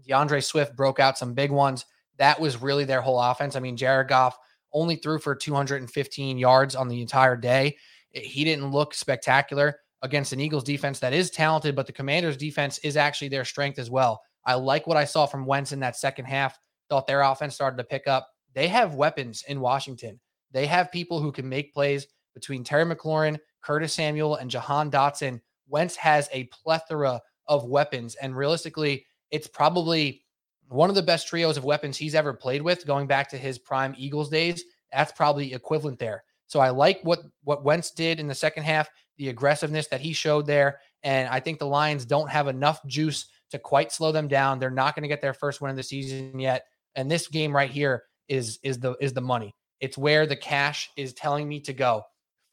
D'Andre 0.07 0.41
Swift 0.41 0.77
broke 0.77 1.01
out 1.01 1.19
some 1.19 1.35
big 1.35 1.51
ones. 1.51 1.85
That 2.19 2.41
was 2.41 2.61
really 2.61 2.85
their 2.85 3.01
whole 3.01 3.21
offense. 3.21 3.57
I 3.57 3.61
mean, 3.61 3.77
Jared 3.77 4.09
Goff 4.09 4.37
only 4.73 4.97
threw 4.97 5.19
for 5.19 5.35
215 5.35 6.39
yards 6.39 6.75
on 6.75 6.89
the 6.89 7.01
entire 7.01 7.37
day. 7.37 7.77
He 8.11 8.45
didn't 8.45 8.71
look 8.71 8.95
spectacular 8.95 9.77
against 10.03 10.33
an 10.33 10.41
Eagles 10.41 10.65
defense 10.65 10.99
that 11.01 11.13
is 11.13 11.31
talented, 11.31 11.77
but 11.77 11.87
the 11.87 11.93
Commanders 11.93 12.37
defense 12.37 12.79
is 12.79 12.97
actually 12.97 13.29
their 13.29 13.45
strength 13.45 13.79
as 13.79 13.91
well. 13.91 14.21
I 14.45 14.55
like 14.55 14.87
what 14.87 14.97
I 14.97 15.05
saw 15.05 15.27
from 15.27 15.47
Wentz 15.47 15.73
in 15.73 15.81
that 15.81 15.97
second 15.97 16.25
half. 16.25 16.59
Thought 16.89 17.07
their 17.07 17.23
offense 17.23 17.55
started 17.55 17.77
to 17.77 17.85
pick 17.85 18.07
up. 18.07 18.29
They 18.55 18.69
have 18.69 18.95
weapons 18.95 19.45
in 19.47 19.61
Washington. 19.61 20.19
They 20.53 20.67
have 20.67 20.91
people 20.91 21.21
who 21.21 21.31
can 21.31 21.49
make 21.49 21.73
plays 21.73 22.07
between 22.35 22.65
Terry 22.65 22.85
McLaurin, 22.85 23.39
Curtis 23.63 23.93
Samuel, 23.93 24.37
and 24.37 24.51
Jahan 24.51 24.91
Dotson. 24.91 25.41
Wentz 25.69 25.95
has 25.97 26.29
a 26.33 26.45
plethora 26.45 27.21
of 27.47 27.65
weapons. 27.65 28.17
And 28.17 28.37
realistically, 28.37 29.07
it's 29.31 29.47
probably 29.47 30.23
one 30.69 30.89
of 30.89 30.95
the 30.95 31.03
best 31.03 31.29
trios 31.29 31.57
of 31.57 31.65
weapons 31.65 31.97
he's 31.97 32.15
ever 32.15 32.33
played 32.33 32.63
with, 32.63 32.87
going 32.87 33.07
back 33.07 33.29
to 33.31 33.39
his 33.39 33.59
prime 33.59 33.95
Eagles 33.99 34.29
days. 34.29 34.65
That's 34.93 35.13
probably 35.13 35.53
equivalent 35.53 35.99
there. 35.99 36.25
So 36.47 36.61
I 36.61 36.71
like 36.71 37.01
what 37.03 37.21
what 37.45 37.65
Wentz 37.65 37.93
did 37.93 38.19
in 38.19 38.27
the 38.27 38.35
second 38.35 38.65
half, 38.65 38.89
the 39.19 39.29
aggressiveness 39.29 39.87
that 39.89 40.01
he 40.01 40.13
showed 40.13 40.47
there, 40.47 40.81
and 41.03 41.29
I 41.29 41.41
think 41.41 41.59
the 41.59 41.67
Lions 41.67 42.05
don't 42.05 42.29
have 42.29 42.49
enough 42.49 42.85
juice 42.87 43.27
to 43.51 43.59
quite 43.59 43.93
slow 43.93 44.13
them 44.13 44.29
down. 44.29 44.59
They're 44.59 44.71
not 44.71 44.95
going 44.95 45.03
to 45.03 45.09
get 45.09 45.21
their 45.21 45.35
first 45.35 45.61
win 45.61 45.71
of 45.71 45.77
the 45.77 45.83
season 45.83 46.39
yet, 46.39 46.65
and 46.97 47.11
this 47.11 47.29
game 47.29 47.55
right 47.55 47.71
here 47.71 48.05
is 48.29 48.59
is 48.63 48.81
the 48.81 48.97
is 49.01 49.13
the 49.13 49.21
money. 49.21 49.55
It's 49.81 49.97
where 49.97 50.27
the 50.27 50.37
cash 50.37 50.91
is 50.97 51.15
telling 51.15 51.49
me 51.49 51.61
to 51.61 51.73
go. 51.73 52.03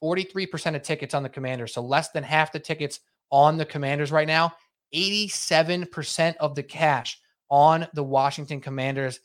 43% 0.04 0.76
of 0.76 0.84
tickets 0.84 1.16
on 1.16 1.24
the 1.24 1.30
Commanders, 1.30 1.74
so 1.74 1.82
less 1.82 2.10
than 2.12 2.24
half 2.24 2.52
the 2.52 2.60
tickets 2.60 3.00
on 3.32 3.58
the 3.58 3.66
Commanders 3.66 4.12
right 4.12 4.28
now. 4.28 4.54
87% 4.94 6.36
of 6.40 6.56
the 6.56 6.64
cash 6.64 7.20
on 7.50 7.88
the 7.94 8.04
Washington 8.04 8.62
Commanders. 8.62 9.20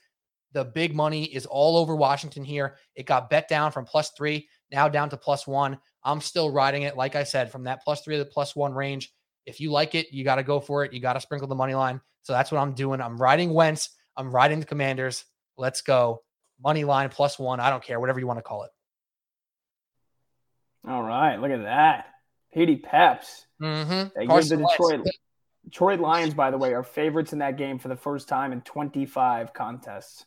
The 0.53 0.65
big 0.65 0.95
money 0.95 1.25
is 1.25 1.47
all 1.47 1.77
over 1.77 1.97
Washington 1.97 2.45
here. 2.45 2.77
It 2.95 3.07
got 3.07 3.31
bet 3.31 3.49
down 3.49 3.73
from 3.73 3.85
plus 3.85 4.11
three, 4.17 4.49
now 4.71 4.89
down 4.89 5.09
to 5.11 5.17
plus 5.17 5.47
one. 5.47 5.79
I'm 6.05 6.21
still 6.21 6.51
riding 6.51 6.83
it, 6.83 6.97
like 6.97 7.17
I 7.17 7.25
said, 7.25 7.51
from 7.51 7.65
that 7.65 7.83
plus 7.83 8.03
three 8.03 8.17
to 8.17 8.25
the 8.25 8.31
plus 8.31 8.55
one 8.55 8.75
range. 8.75 9.13
If 9.47 9.61
you 9.61 9.71
like 9.73 9.95
it, 9.95 10.13
you 10.13 10.25
got 10.25 10.37
to 10.37 10.43
go 10.43 10.61
for 10.61 10.85
it. 10.85 10.93
You 10.93 11.01
got 11.01 11.15
to 11.15 11.21
sprinkle 11.21 11.49
the 11.49 11.55
money 11.55 11.75
line. 11.75 12.01
So 12.23 12.33
that's 12.33 12.53
what 12.53 12.61
I'm 12.61 12.75
doing. 12.75 13.01
I'm 13.01 13.17
riding 13.17 13.53
Wentz. 13.53 13.91
I'm 14.17 14.31
riding 14.31 14.61
the 14.61 14.67
Commanders. 14.67 15.25
Let's 15.57 15.81
go. 15.83 16.23
Money 16.63 16.85
line 16.85 17.09
plus 17.09 17.39
one. 17.39 17.59
I 17.59 17.71
don't 17.71 17.83
care, 17.83 17.99
whatever 17.99 18.21
you 18.21 18.27
want 18.27 18.39
to 18.39 18.43
call 18.43 18.65
it. 18.65 18.71
All 20.87 21.03
right. 21.03 21.37
Look 21.37 21.51
at 21.51 21.63
that. 21.63 22.07
Petey 22.53 22.77
Peps. 22.77 23.47
Mm-hmm. 23.61 24.09
They 24.15 24.27
give 24.27 24.49
the 24.49 24.57
Detroit, 24.57 25.07
Detroit 25.65 26.01
Lions, 26.01 26.35
by 26.35 26.51
the 26.51 26.59
way, 26.59 26.75
are 26.75 26.83
favorites 26.83 27.33
in 27.33 27.39
that 27.39 27.57
game 27.57 27.79
for 27.79 27.89
the 27.89 27.97
first 27.97 28.29
time 28.29 28.53
in 28.53 28.61
25 28.63 29.55
contests. 29.55 30.27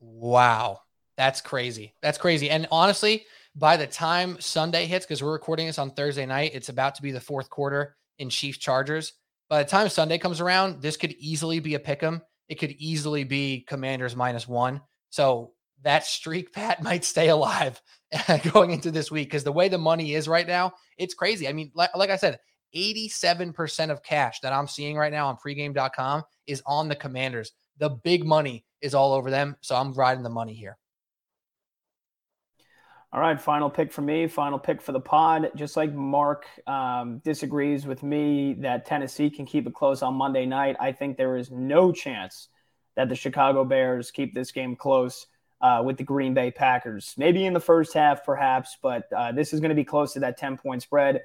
Wow. 0.00 0.80
That's 1.16 1.40
crazy. 1.40 1.94
That's 2.00 2.18
crazy. 2.18 2.48
And 2.48 2.66
honestly, 2.70 3.26
by 3.54 3.76
the 3.76 3.86
time 3.86 4.40
Sunday 4.40 4.86
hits, 4.86 5.04
because 5.04 5.22
we're 5.22 5.32
recording 5.32 5.66
this 5.66 5.78
on 5.78 5.90
Thursday 5.90 6.24
night, 6.24 6.52
it's 6.54 6.70
about 6.70 6.94
to 6.94 7.02
be 7.02 7.10
the 7.10 7.20
fourth 7.20 7.50
quarter 7.50 7.96
in 8.18 8.30
Chiefs 8.30 8.58
Chargers. 8.58 9.12
By 9.48 9.62
the 9.62 9.68
time 9.68 9.88
Sunday 9.88 10.18
comes 10.18 10.40
around, 10.40 10.80
this 10.80 10.96
could 10.96 11.12
easily 11.18 11.58
be 11.58 11.74
a 11.74 11.80
pick 11.80 12.02
'em. 12.02 12.22
It 12.48 12.54
could 12.54 12.70
easily 12.78 13.24
be 13.24 13.66
Commanders 13.68 14.16
minus 14.16 14.48
one. 14.48 14.80
So 15.10 15.52
that 15.82 16.06
streak, 16.06 16.52
Pat, 16.54 16.82
might 16.82 17.04
stay 17.04 17.28
alive 17.28 17.82
going 18.52 18.70
into 18.70 18.90
this 18.90 19.10
week 19.10 19.28
because 19.28 19.44
the 19.44 19.52
way 19.52 19.68
the 19.68 19.78
money 19.78 20.14
is 20.14 20.28
right 20.28 20.46
now, 20.46 20.72
it's 20.96 21.14
crazy. 21.14 21.48
I 21.48 21.52
mean, 21.52 21.70
like, 21.74 21.94
like 21.94 22.10
I 22.10 22.16
said, 22.16 22.38
87% 22.74 23.90
of 23.90 24.02
cash 24.02 24.40
that 24.40 24.52
I'm 24.52 24.68
seeing 24.68 24.96
right 24.96 25.12
now 25.12 25.28
on 25.28 25.36
pregame.com 25.36 26.22
is 26.46 26.62
on 26.66 26.88
the 26.88 26.96
commanders. 26.96 27.52
The 27.78 27.90
big 27.90 28.24
money 28.24 28.64
is 28.80 28.94
all 28.94 29.12
over 29.12 29.30
them. 29.30 29.56
So 29.60 29.76
I'm 29.76 29.92
riding 29.92 30.22
the 30.22 30.30
money 30.30 30.54
here. 30.54 30.76
All 33.12 33.20
right, 33.20 33.40
final 33.40 33.68
pick 33.68 33.92
for 33.92 34.02
me. 34.02 34.28
Final 34.28 34.58
pick 34.58 34.80
for 34.80 34.92
the 34.92 35.00
pod. 35.00 35.50
Just 35.56 35.76
like 35.76 35.92
Mark 35.92 36.46
um, 36.68 37.18
disagrees 37.24 37.84
with 37.84 38.04
me 38.04 38.54
that 38.60 38.86
Tennessee 38.86 39.30
can 39.30 39.46
keep 39.46 39.66
it 39.66 39.74
close 39.74 40.00
on 40.02 40.14
Monday 40.14 40.46
night, 40.46 40.76
I 40.78 40.92
think 40.92 41.16
there 41.16 41.36
is 41.36 41.50
no 41.50 41.90
chance 41.90 42.48
that 42.94 43.08
the 43.08 43.16
Chicago 43.16 43.64
Bears 43.64 44.12
keep 44.12 44.32
this 44.32 44.52
game 44.52 44.76
close 44.76 45.26
uh, 45.60 45.82
with 45.84 45.96
the 45.96 46.04
Green 46.04 46.34
Bay 46.34 46.52
Packers. 46.52 47.14
Maybe 47.16 47.44
in 47.44 47.52
the 47.52 47.60
first 47.60 47.94
half, 47.94 48.24
perhaps, 48.24 48.78
but 48.80 49.12
uh, 49.12 49.32
this 49.32 49.52
is 49.52 49.58
going 49.58 49.70
to 49.70 49.74
be 49.74 49.84
close 49.84 50.12
to 50.12 50.20
that 50.20 50.36
10 50.36 50.56
point 50.56 50.82
spread. 50.82 51.20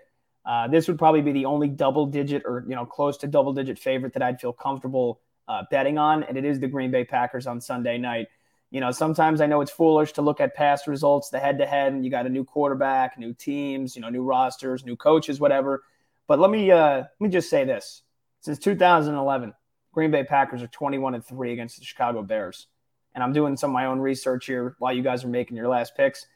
Uh, 0.45 0.67
this 0.67 0.87
would 0.87 0.99
probably 0.99 1.21
be 1.21 1.31
the 1.31 1.45
only 1.45 1.67
double 1.67 2.05
digit 2.05 2.43
or 2.45 2.63
you 2.67 2.75
know 2.75 2.85
close 2.85 3.17
to 3.17 3.27
double 3.27 3.53
digit 3.53 3.79
favorite 3.79 4.13
that 4.13 4.21
I'd 4.21 4.39
feel 4.39 4.53
comfortable 4.53 5.19
uh, 5.47 5.63
betting 5.71 5.97
on, 5.97 6.23
and 6.23 6.37
it 6.37 6.45
is 6.45 6.59
the 6.59 6.67
Green 6.67 6.91
Bay 6.91 7.03
Packers 7.03 7.47
on 7.47 7.59
Sunday 7.59 7.97
night. 7.97 8.27
You 8.71 8.81
know, 8.81 8.91
sometimes 8.91 9.41
I 9.41 9.45
know 9.45 9.61
it's 9.61 9.71
foolish 9.71 10.13
to 10.13 10.21
look 10.21 10.41
at 10.41 10.55
past 10.55 10.87
results, 10.87 11.29
the 11.29 11.39
head 11.39 11.57
to 11.59 11.65
head, 11.65 11.93
and 11.93 12.03
you 12.03 12.11
got 12.11 12.25
a 12.25 12.29
new 12.29 12.43
quarterback, 12.43 13.17
new 13.17 13.33
teams, 13.33 13.95
you 13.95 14.01
know, 14.01 14.09
new 14.09 14.23
rosters, 14.23 14.85
new 14.85 14.95
coaches, 14.95 15.39
whatever. 15.39 15.83
But 16.27 16.39
let 16.39 16.51
me 16.51 16.69
uh, 16.71 16.97
let 16.97 17.21
me 17.21 17.29
just 17.29 17.49
say 17.49 17.63
this: 17.63 18.03
since 18.41 18.59
2011, 18.59 19.53
Green 19.93 20.11
Bay 20.11 20.23
Packers 20.23 20.61
are 20.61 20.67
21 20.67 21.15
and 21.15 21.25
three 21.25 21.53
against 21.53 21.79
the 21.79 21.85
Chicago 21.85 22.21
Bears, 22.21 22.67
and 23.15 23.23
I'm 23.23 23.33
doing 23.33 23.57
some 23.57 23.71
of 23.71 23.73
my 23.73 23.85
own 23.85 23.99
research 23.99 24.45
here 24.45 24.75
while 24.77 24.93
you 24.93 25.01
guys 25.01 25.23
are 25.23 25.29
making 25.29 25.57
your 25.57 25.69
last 25.69 25.95
picks. 25.95 26.27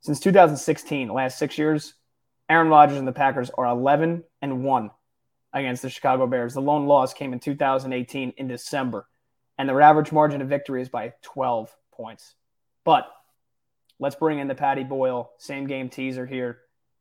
Since 0.00 0.20
2016, 0.20 1.08
the 1.08 1.12
last 1.12 1.38
six 1.38 1.58
years, 1.58 1.94
Aaron 2.48 2.68
Rodgers 2.68 2.98
and 2.98 3.06
the 3.06 3.12
Packers 3.12 3.50
are 3.50 3.66
11 3.66 4.24
and 4.40 4.64
1 4.64 4.90
against 5.52 5.82
the 5.82 5.90
Chicago 5.90 6.26
Bears. 6.26 6.54
The 6.54 6.62
lone 6.62 6.86
loss 6.86 7.12
came 7.12 7.32
in 7.32 7.40
2018 7.40 8.34
in 8.36 8.48
December, 8.48 9.06
and 9.58 9.68
their 9.68 9.80
average 9.80 10.12
margin 10.12 10.40
of 10.40 10.48
victory 10.48 10.80
is 10.80 10.88
by 10.88 11.12
12 11.22 11.74
points. 11.92 12.34
But 12.84 13.06
let's 13.98 14.16
bring 14.16 14.38
in 14.38 14.48
the 14.48 14.54
Patty 14.54 14.84
Boyle 14.84 15.30
same 15.38 15.66
game 15.66 15.88
teaser 15.88 16.26
here. 16.26 16.58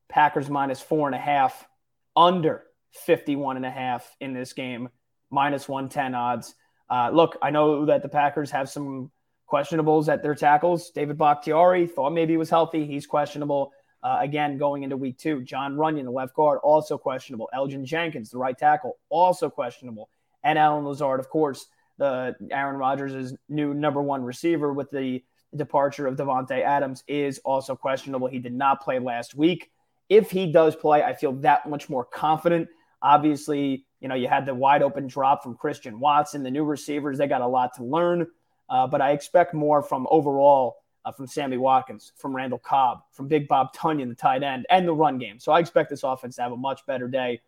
Packers 0.10 0.50
minus 0.50 0.82
four 0.82 1.08
and 1.08 1.16
a 1.16 1.20
half, 1.20 1.68
under 2.16 2.64
51 3.06 3.58
and 3.58 3.66
a 3.66 3.72
half 3.72 4.16
in 4.20 4.34
this 4.34 4.54
game, 4.54 4.90
minus 5.30 5.68
110 5.68 6.16
odds. 6.16 6.56
Uh, 6.90 7.10
look, 7.14 7.38
I 7.42 7.52
know 7.52 7.86
that 7.86 8.02
the 8.02 8.10
Packers 8.10 8.52
have 8.52 8.70
some 8.70 9.12
questionables 9.52 10.10
at 10.10 10.24
their 10.24 10.36
tackles. 10.36 10.92
David 10.92 11.18
Bakhtiari 11.18 11.88
thought 11.88 12.12
maybe 12.12 12.34
he 12.34 12.38
was 12.38 12.50
healthy. 12.50 12.86
He's 12.86 13.06
questionable. 13.06 13.72
Uh, 14.08 14.20
again, 14.22 14.58
going 14.58 14.84
into 14.84 14.96
week 14.96 15.18
two, 15.18 15.42
Jon 15.42 15.76
Runyan, 15.76 16.06
the 16.06 16.12
left 16.12 16.34
guard, 16.34 16.60
also 16.64 16.98
questionable. 16.98 17.50
Elgton 17.54 17.84
Jenkins, 17.84 18.30
the 18.30 18.38
right 18.38 18.58
tackle, 18.58 18.98
also 19.10 19.50
questionable. 19.50 20.08
And 20.46 20.58
Allen 20.58 20.86
Lazard, 20.86 21.20
of 21.20 21.28
course, 21.28 21.66
the 21.98 22.34
Aaron 22.50 22.78
Rodgers' 22.78 23.34
new 23.50 23.74
number 23.74 24.02
one 24.02 24.24
receiver 24.24 24.72
with 24.72 24.90
the 24.92 25.22
departure 25.54 26.08
of 26.08 26.16
Davante 26.16 26.64
Adams 26.64 27.04
is 27.10 27.40
also 27.40 27.76
questionable. 27.76 28.28
He 28.30 28.40
did 28.40 28.54
not 28.54 28.82
play 28.82 28.98
last 28.98 29.36
week. 29.36 29.72
If 30.08 30.32
he 30.32 30.54
does 30.54 30.74
play, 30.74 31.04
I 31.04 31.14
feel 31.14 31.34
that 31.42 31.70
much 31.70 31.90
more 31.90 32.06
confident. 32.06 32.70
Obviously, 33.02 33.86
you 34.00 34.08
know, 34.08 34.16
you 34.16 34.30
had 34.30 34.46
the 34.46 34.56
wide 34.56 34.84
open 34.84 35.08
drop 35.08 35.44
from 35.44 35.56
Christian 35.56 36.00
Watson, 36.00 36.44
the 36.44 36.52
new 36.52 36.64
receivers, 36.64 37.18
they 37.18 37.28
got 37.28 37.42
a 37.42 37.48
lot 37.48 37.74
to 37.76 37.84
learn. 37.84 38.26
Uh, 38.70 38.88
but 38.88 39.02
I 39.02 39.12
expect 39.12 39.54
more 39.54 39.82
from 39.82 40.08
overall 40.10 40.78
uh, 41.08 41.12
from 41.14 41.26
Sammy 41.26 41.56
Watkins, 41.56 42.12
from 42.18 42.36
Randall 42.36 42.60
Cobb, 42.60 43.04
from 43.12 43.30
Big 43.30 43.48
Bob 43.48 43.74
Tonyan, 43.74 44.10
the 44.10 44.16
tight 44.16 44.44
end, 44.44 44.66
and 44.70 44.86
the 44.86 44.94
run 44.94 45.18
game. 45.18 45.40
So 45.40 45.54
I 45.54 45.60
expect 45.60 45.90
this 45.90 46.04
offense 46.04 46.36
to 46.36 46.42
have 46.42 46.52
a 46.52 46.58
much 46.58 46.86
better 46.86 47.08
day. 47.08 47.40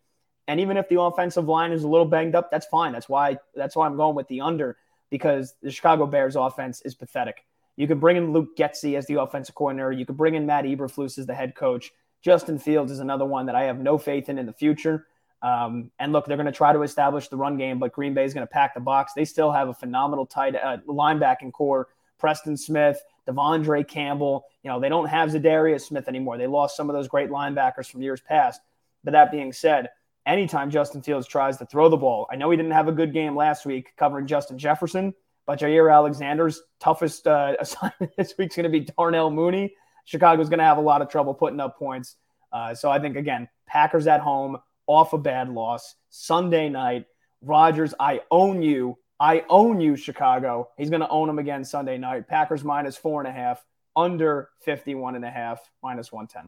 And 0.47 0.61
even 0.61 0.77
if 0.77 0.87
the 0.87 1.01
offensive 1.01 1.45
line 1.45 1.73
is 1.73 1.83
a 1.83 1.87
little 1.87 2.05
banged 2.05 2.35
up, 2.35 2.49
that's 2.51 2.65
fine. 2.67 2.93
That's 2.93 3.09
why 3.09 3.37
that's 3.53 3.75
why 3.75 3.85
I'm 3.85 3.97
going 3.97 4.15
with 4.15 4.29
the 4.29 4.39
under 4.39 4.77
because 5.09 5.55
the 5.61 5.71
Chicago 5.71 6.05
Bears 6.05 6.37
offense 6.37 6.81
is 6.83 6.95
pathetic. 6.95 7.43
You 7.75 7.85
can 7.85 7.99
bring 7.99 8.15
in 8.15 8.31
Luke 8.31 8.55
Getsy 8.57 8.97
as 8.97 9.05
the 9.07 9.19
offensive 9.21 9.55
coordinator. 9.55 9.91
You 9.91 10.05
can 10.05 10.15
bring 10.15 10.35
in 10.35 10.45
Matt 10.45 10.63
Eberflus 10.63 11.17
as 11.17 11.25
the 11.25 11.35
head 11.35 11.53
coach. 11.53 11.91
Justin 12.21 12.59
Fields 12.59 12.93
is 12.93 12.99
another 12.99 13.25
one 13.25 13.45
that 13.47 13.55
I 13.55 13.63
have 13.63 13.79
no 13.79 13.97
faith 13.97 14.29
in 14.29 14.37
in 14.37 14.45
the 14.45 14.53
future. 14.53 15.07
Um, 15.41 15.91
and 15.99 16.11
look, 16.13 16.25
they're 16.25 16.37
going 16.37 16.45
to 16.45 16.51
try 16.51 16.73
to 16.73 16.81
establish 16.81 17.27
the 17.27 17.37
run 17.37 17.57
game, 17.57 17.79
but 17.79 17.93
Green 17.93 18.13
Bay 18.13 18.25
is 18.25 18.33
going 18.33 18.45
to 18.45 18.51
pack 18.51 18.73
the 18.73 18.81
box. 18.81 19.13
They 19.13 19.25
still 19.25 19.51
have 19.51 19.69
a 19.69 19.73
phenomenal 19.73 20.25
tight 20.25 20.55
uh, 20.55 20.77
linebacking 20.87 21.51
corps. 21.53 21.87
Preston 22.19 22.57
Smith, 22.57 23.01
De'Vondre 23.29 23.87
Campbell. 23.87 24.45
You 24.63 24.71
know, 24.71 24.79
they 24.79 24.89
don't 24.89 25.07
have 25.07 25.29
Za'Darius 25.29 25.81
Smith 25.81 26.07
anymore. 26.07 26.37
They 26.37 26.47
lost 26.47 26.75
some 26.75 26.89
of 26.89 26.95
those 26.95 27.07
great 27.07 27.29
linebackers 27.29 27.89
from 27.89 28.01
years 28.01 28.21
past. 28.21 28.61
But 29.03 29.11
that 29.11 29.31
being 29.31 29.53
said, 29.53 29.89
anytime 30.25 30.71
Justin 30.71 31.01
Fields 31.01 31.27
tries 31.27 31.57
to 31.57 31.65
throw 31.65 31.89
the 31.89 31.97
ball, 31.97 32.27
I 32.31 32.35
know 32.35 32.49
he 32.49 32.57
didn't 32.57 32.71
have 32.71 32.87
a 32.87 32.93
good 32.93 33.13
game 33.13 33.35
last 33.35 33.65
week 33.65 33.93
covering 33.97 34.27
Justin 34.27 34.57
Jefferson, 34.57 35.13
but 35.45 35.59
Jaire 35.59 35.93
Alexander's 35.93 36.61
toughest 36.79 37.27
uh, 37.27 37.55
assignment 37.59 38.15
this 38.17 38.33
week's 38.37 38.55
going 38.55 38.63
to 38.63 38.69
be 38.69 38.81
Darnell 38.81 39.31
Mooney. 39.31 39.73
Chicago's 40.05 40.49
going 40.49 40.59
to 40.59 40.65
have 40.65 40.77
a 40.77 40.81
lot 40.81 41.01
of 41.01 41.09
trouble 41.09 41.33
putting 41.33 41.59
up 41.59 41.77
points. 41.77 42.15
Uh, 42.51 42.73
so 42.73 42.89
I 42.89 42.99
think, 42.99 43.15
again, 43.15 43.47
Packers 43.67 44.07
at 44.07 44.21
home, 44.21 44.57
off 44.87 45.13
a 45.13 45.19
bad 45.19 45.49
loss, 45.49 45.95
Sunday 46.09 46.67
night. 46.67 47.05
Rodgers, 47.41 47.93
I 47.99 48.21
own 48.31 48.63
you 48.63 48.97
I 49.19 49.43
own 49.49 49.81
you, 49.81 49.95
Chicago. 49.95 50.69
He's 50.77 50.89
going 50.89 51.01
to 51.01 51.09
own 51.09 51.27
them 51.27 51.39
again 51.39 51.65
Sunday 51.65 51.97
night. 51.97 52.27
Packers 52.27 52.63
minus 52.63 52.95
four 52.95 53.19
and 53.21 53.27
a 53.27 53.31
half, 53.31 53.63
under 53.95 54.49
51 54.61 55.15
and 55.15 55.25
a 55.25 55.29
half, 55.29 55.59
minus 55.83 56.11
110. 56.11 56.47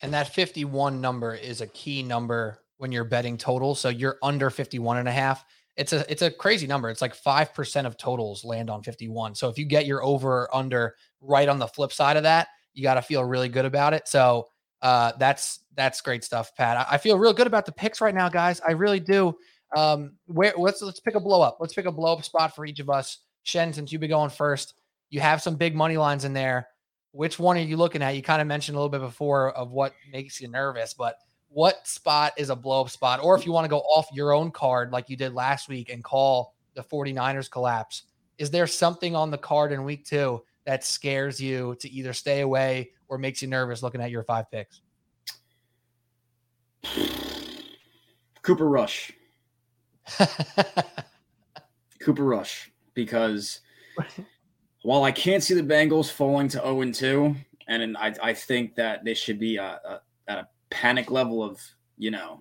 And 0.00 0.14
that 0.14 0.32
51 0.32 1.00
number 1.00 1.34
is 1.34 1.60
a 1.60 1.66
key 1.66 2.02
number 2.02 2.60
when 2.78 2.92
you're 2.92 3.04
betting 3.04 3.36
total. 3.36 3.74
So 3.74 3.88
you're 3.88 4.16
under 4.22 4.48
51 4.48 4.98
and 4.98 5.08
a 5.08 5.12
half. 5.12 5.44
It's 5.76 5.92
a 5.92 6.10
it's 6.10 6.22
a 6.22 6.30
crazy 6.30 6.66
number. 6.66 6.90
It's 6.90 7.02
like 7.02 7.14
5% 7.14 7.86
of 7.86 7.96
totals 7.96 8.44
land 8.44 8.70
on 8.70 8.82
51. 8.82 9.34
So 9.34 9.48
if 9.48 9.58
you 9.58 9.64
get 9.64 9.86
your 9.86 10.02
over 10.02 10.42
or 10.42 10.56
under 10.56 10.96
right 11.20 11.48
on 11.48 11.58
the 11.58 11.68
flip 11.68 11.92
side 11.92 12.16
of 12.16 12.24
that, 12.24 12.48
you 12.74 12.82
got 12.82 12.94
to 12.94 13.02
feel 13.02 13.24
really 13.24 13.48
good 13.48 13.64
about 13.64 13.94
it. 13.94 14.08
So 14.08 14.48
uh, 14.82 15.12
that's 15.18 15.60
that's 15.74 16.00
great 16.00 16.24
stuff, 16.24 16.54
Pat. 16.56 16.76
I, 16.76 16.94
I 16.94 16.98
feel 16.98 17.18
real 17.18 17.32
good 17.32 17.46
about 17.46 17.66
the 17.66 17.72
picks 17.72 18.00
right 18.00 18.14
now, 18.14 18.28
guys. 18.28 18.60
I 18.66 18.72
really 18.72 19.00
do. 19.00 19.36
Um, 19.76 20.12
where 20.26 20.54
let's 20.56 20.80
let's 20.82 21.00
pick 21.00 21.14
a 21.14 21.20
blow 21.20 21.42
up. 21.42 21.58
Let's 21.60 21.74
pick 21.74 21.86
a 21.86 21.92
blow 21.92 22.14
up 22.14 22.24
spot 22.24 22.54
for 22.54 22.64
each 22.64 22.80
of 22.80 22.88
us. 22.88 23.18
Shen, 23.42 23.72
since 23.72 23.92
you've 23.92 24.00
been 24.00 24.10
going 24.10 24.30
first, 24.30 24.74
you 25.10 25.20
have 25.20 25.42
some 25.42 25.56
big 25.56 25.74
money 25.74 25.96
lines 25.96 26.24
in 26.24 26.32
there. 26.32 26.68
Which 27.12 27.38
one 27.38 27.56
are 27.56 27.60
you 27.60 27.76
looking 27.76 28.02
at? 28.02 28.16
You 28.16 28.22
kind 28.22 28.40
of 28.40 28.46
mentioned 28.46 28.76
a 28.76 28.78
little 28.78 28.90
bit 28.90 29.00
before 29.00 29.52
of 29.52 29.70
what 29.70 29.94
makes 30.12 30.40
you 30.40 30.48
nervous, 30.48 30.94
but 30.94 31.16
what 31.48 31.86
spot 31.86 32.32
is 32.36 32.50
a 32.50 32.56
blow 32.56 32.82
up 32.82 32.90
spot? 32.90 33.20
Or 33.22 33.36
if 33.36 33.46
you 33.46 33.52
want 33.52 33.64
to 33.64 33.70
go 33.70 33.80
off 33.80 34.06
your 34.12 34.32
own 34.32 34.50
card 34.50 34.92
like 34.92 35.08
you 35.08 35.16
did 35.16 35.32
last 35.32 35.68
week 35.68 35.90
and 35.90 36.04
call 36.04 36.54
the 36.74 36.82
49ers 36.82 37.50
collapse, 37.50 38.04
is 38.36 38.50
there 38.50 38.66
something 38.66 39.16
on 39.16 39.30
the 39.30 39.38
card 39.38 39.72
in 39.72 39.84
week 39.84 40.04
two 40.04 40.42
that 40.64 40.84
scares 40.84 41.40
you 41.40 41.74
to 41.80 41.90
either 41.90 42.12
stay 42.12 42.40
away 42.40 42.90
or 43.08 43.18
makes 43.18 43.40
you 43.40 43.48
nervous 43.48 43.82
looking 43.82 44.02
at 44.02 44.10
your 44.10 44.22
five 44.22 44.50
picks? 44.50 44.82
Cooper 48.42 48.68
Rush. 48.68 49.12
Cooper 52.00 52.24
Rush, 52.24 52.70
because 52.94 53.60
while 54.82 55.04
I 55.04 55.12
can't 55.12 55.42
see 55.42 55.54
the 55.54 55.62
Bengals 55.62 56.10
falling 56.10 56.48
to 56.48 56.58
0 56.58 56.92
2, 56.92 57.36
and 57.68 57.96
I, 57.96 58.14
I 58.22 58.32
think 58.32 58.74
that 58.76 59.04
they 59.04 59.14
should 59.14 59.38
be 59.38 59.58
uh, 59.58 59.76
uh, 59.86 59.98
at 60.26 60.38
a 60.38 60.48
panic 60.70 61.10
level 61.10 61.42
of, 61.42 61.60
you 61.98 62.10
know, 62.10 62.40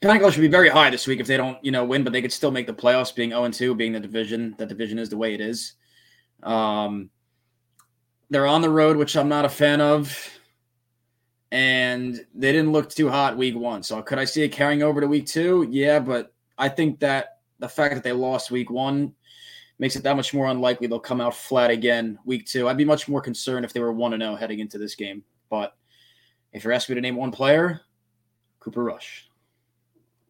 panic 0.00 0.20
level 0.20 0.30
should 0.30 0.40
be 0.40 0.48
very 0.48 0.68
high 0.68 0.90
this 0.90 1.06
week 1.06 1.20
if 1.20 1.26
they 1.26 1.36
don't, 1.36 1.62
you 1.64 1.72
know, 1.72 1.84
win, 1.84 2.04
but 2.04 2.12
they 2.12 2.22
could 2.22 2.32
still 2.32 2.50
make 2.50 2.66
the 2.66 2.72
playoffs 2.72 3.14
being 3.14 3.30
0 3.30 3.48
2, 3.50 3.74
being 3.74 3.92
the 3.92 4.00
division. 4.00 4.54
That 4.58 4.68
division 4.68 4.98
is 4.98 5.08
the 5.08 5.16
way 5.16 5.34
it 5.34 5.40
is. 5.40 5.74
Um, 6.42 7.10
They're 8.30 8.46
on 8.46 8.62
the 8.62 8.70
road, 8.70 8.96
which 8.96 9.16
I'm 9.16 9.28
not 9.28 9.44
a 9.44 9.48
fan 9.48 9.80
of. 9.80 10.38
And 11.52 12.14
they 12.34 12.50
didn't 12.50 12.72
look 12.72 12.90
too 12.90 13.08
hot 13.08 13.36
week 13.36 13.54
one. 13.54 13.82
So 13.82 14.02
could 14.02 14.18
I 14.18 14.24
see 14.24 14.42
it 14.42 14.48
carrying 14.48 14.82
over 14.82 15.00
to 15.00 15.06
week 15.06 15.26
two? 15.26 15.68
Yeah, 15.70 16.00
but 16.00 16.32
I 16.56 16.68
think 16.68 16.98
that 17.00 17.40
the 17.58 17.68
fact 17.68 17.94
that 17.94 18.02
they 18.02 18.12
lost 18.12 18.50
week 18.50 18.70
one 18.70 19.14
makes 19.78 19.94
it 19.94 20.02
that 20.02 20.16
much 20.16 20.32
more 20.32 20.46
unlikely 20.46 20.86
they'll 20.86 20.98
come 20.98 21.20
out 21.20 21.34
flat 21.34 21.70
again 21.70 22.18
week 22.24 22.46
two. 22.46 22.68
I'd 22.68 22.76
be 22.78 22.84
much 22.84 23.06
more 23.06 23.20
concerned 23.20 23.64
if 23.64 23.72
they 23.72 23.80
were 23.80 23.92
1 23.92 24.18
0 24.18 24.34
heading 24.34 24.60
into 24.60 24.78
this 24.78 24.94
game. 24.94 25.22
But 25.50 25.76
if 26.52 26.64
you're 26.64 26.72
asking 26.72 26.94
me 26.94 27.02
to 27.02 27.02
name 27.02 27.16
one 27.16 27.30
player, 27.30 27.82
Cooper 28.58 28.82
Rush. 28.82 29.28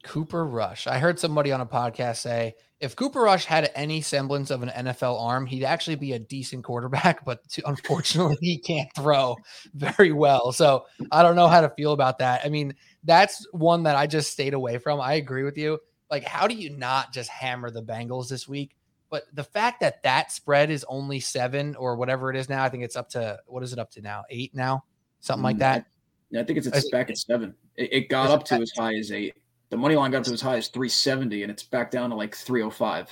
Cooper 0.03 0.45
Rush. 0.45 0.87
I 0.89 0.99
heard 0.99 1.20
somebody 1.20 1.53
on 1.53 1.61
a 1.61 1.66
podcast 1.66 2.16
say 2.16 2.55
if 2.83 2.97
Cooper 2.97 3.20
Rush 3.20 3.45
had 3.45 3.70
any 3.76 4.01
semblance 4.01 4.51
of 4.51 4.64
an 4.64 4.68
NFL 4.68 5.18
arm, 5.20 5.47
he'd 5.47 5.64
actually 5.64 5.95
be 5.95 6.14
a 6.14 6.18
decent 6.18 6.64
quarterback, 6.64 7.24
but 7.24 7.41
unfortunately, 7.64 8.37
he 8.41 8.59
can't 8.59 8.93
throw 8.95 9.37
very 9.72 10.12
well. 10.12 10.53
So 10.53 10.87
I 11.12 11.22
don't 11.22 11.37
know 11.37 11.47
how 11.47 11.61
to 11.61 11.70
feel 11.70 11.93
about 11.93 12.18
that. 12.18 12.43
I 12.45 12.49
mean, 12.49 12.74
that's 13.05 13.47
one 13.53 13.85
that 13.85 13.95
I 13.95 14.09
just 14.09 14.33
stayed 14.33 14.53
away 14.53 14.78
from. 14.78 15.01
I 15.01 15.14
agree 15.14 15.45
with 15.45 15.57
you. 15.57 15.78
Like, 16.11 16.24
how 16.24 16.49
do 16.49 16.55
you 16.55 16.70
not 16.70 17.12
just 17.12 17.30
hammer 17.30 17.70
the 17.70 17.83
Bengals 17.83 18.28
this 18.28 18.49
week? 18.49 18.74
But 19.11 19.24
the 19.33 19.45
fact 19.45 19.80
that 19.80 20.03
that 20.03 20.33
spread 20.33 20.70
is 20.70 20.85
only 20.89 21.20
seven 21.20 21.76
or 21.76 21.97
whatever 21.97 22.30
it 22.30 22.37
is 22.37 22.49
now, 22.49 22.64
I 22.64 22.68
think 22.68 22.83
it's 22.83 22.97
up 22.97 23.11
to 23.11 23.39
what 23.47 23.62
is 23.62 23.72
it 23.72 23.78
up 23.78 23.93
to 23.93 24.01
now? 24.01 24.24
Eight 24.28 24.55
now, 24.55 24.85
something 25.20 25.45
like 25.45 25.57
mm, 25.57 25.61
that. 25.61 25.87
Yeah, 26.30 26.41
I 26.41 26.45
think 26.45 26.59
it's, 26.59 26.66
it's 26.66 26.91
back 26.91 27.11
at 27.11 27.18
seven. 27.18 27.55
It, 27.76 27.93
it 27.93 28.09
got 28.09 28.30
up 28.30 28.45
to 28.47 28.55
as 28.57 28.72
high 28.76 28.95
as 28.95 29.12
eight. 29.12 29.35
The 29.73 29.79
money 29.79 29.97
line 29.97 30.11
got 30.11 30.23
to 30.25 30.33
as 30.35 30.43
high 30.43 30.59
as 30.59 30.68
370, 30.68 31.45
and 31.45 31.51
it's 31.51 31.62
back 31.62 31.91
down 31.91 32.11
to 32.11 32.16
like 32.16 32.37
305. 32.37 33.09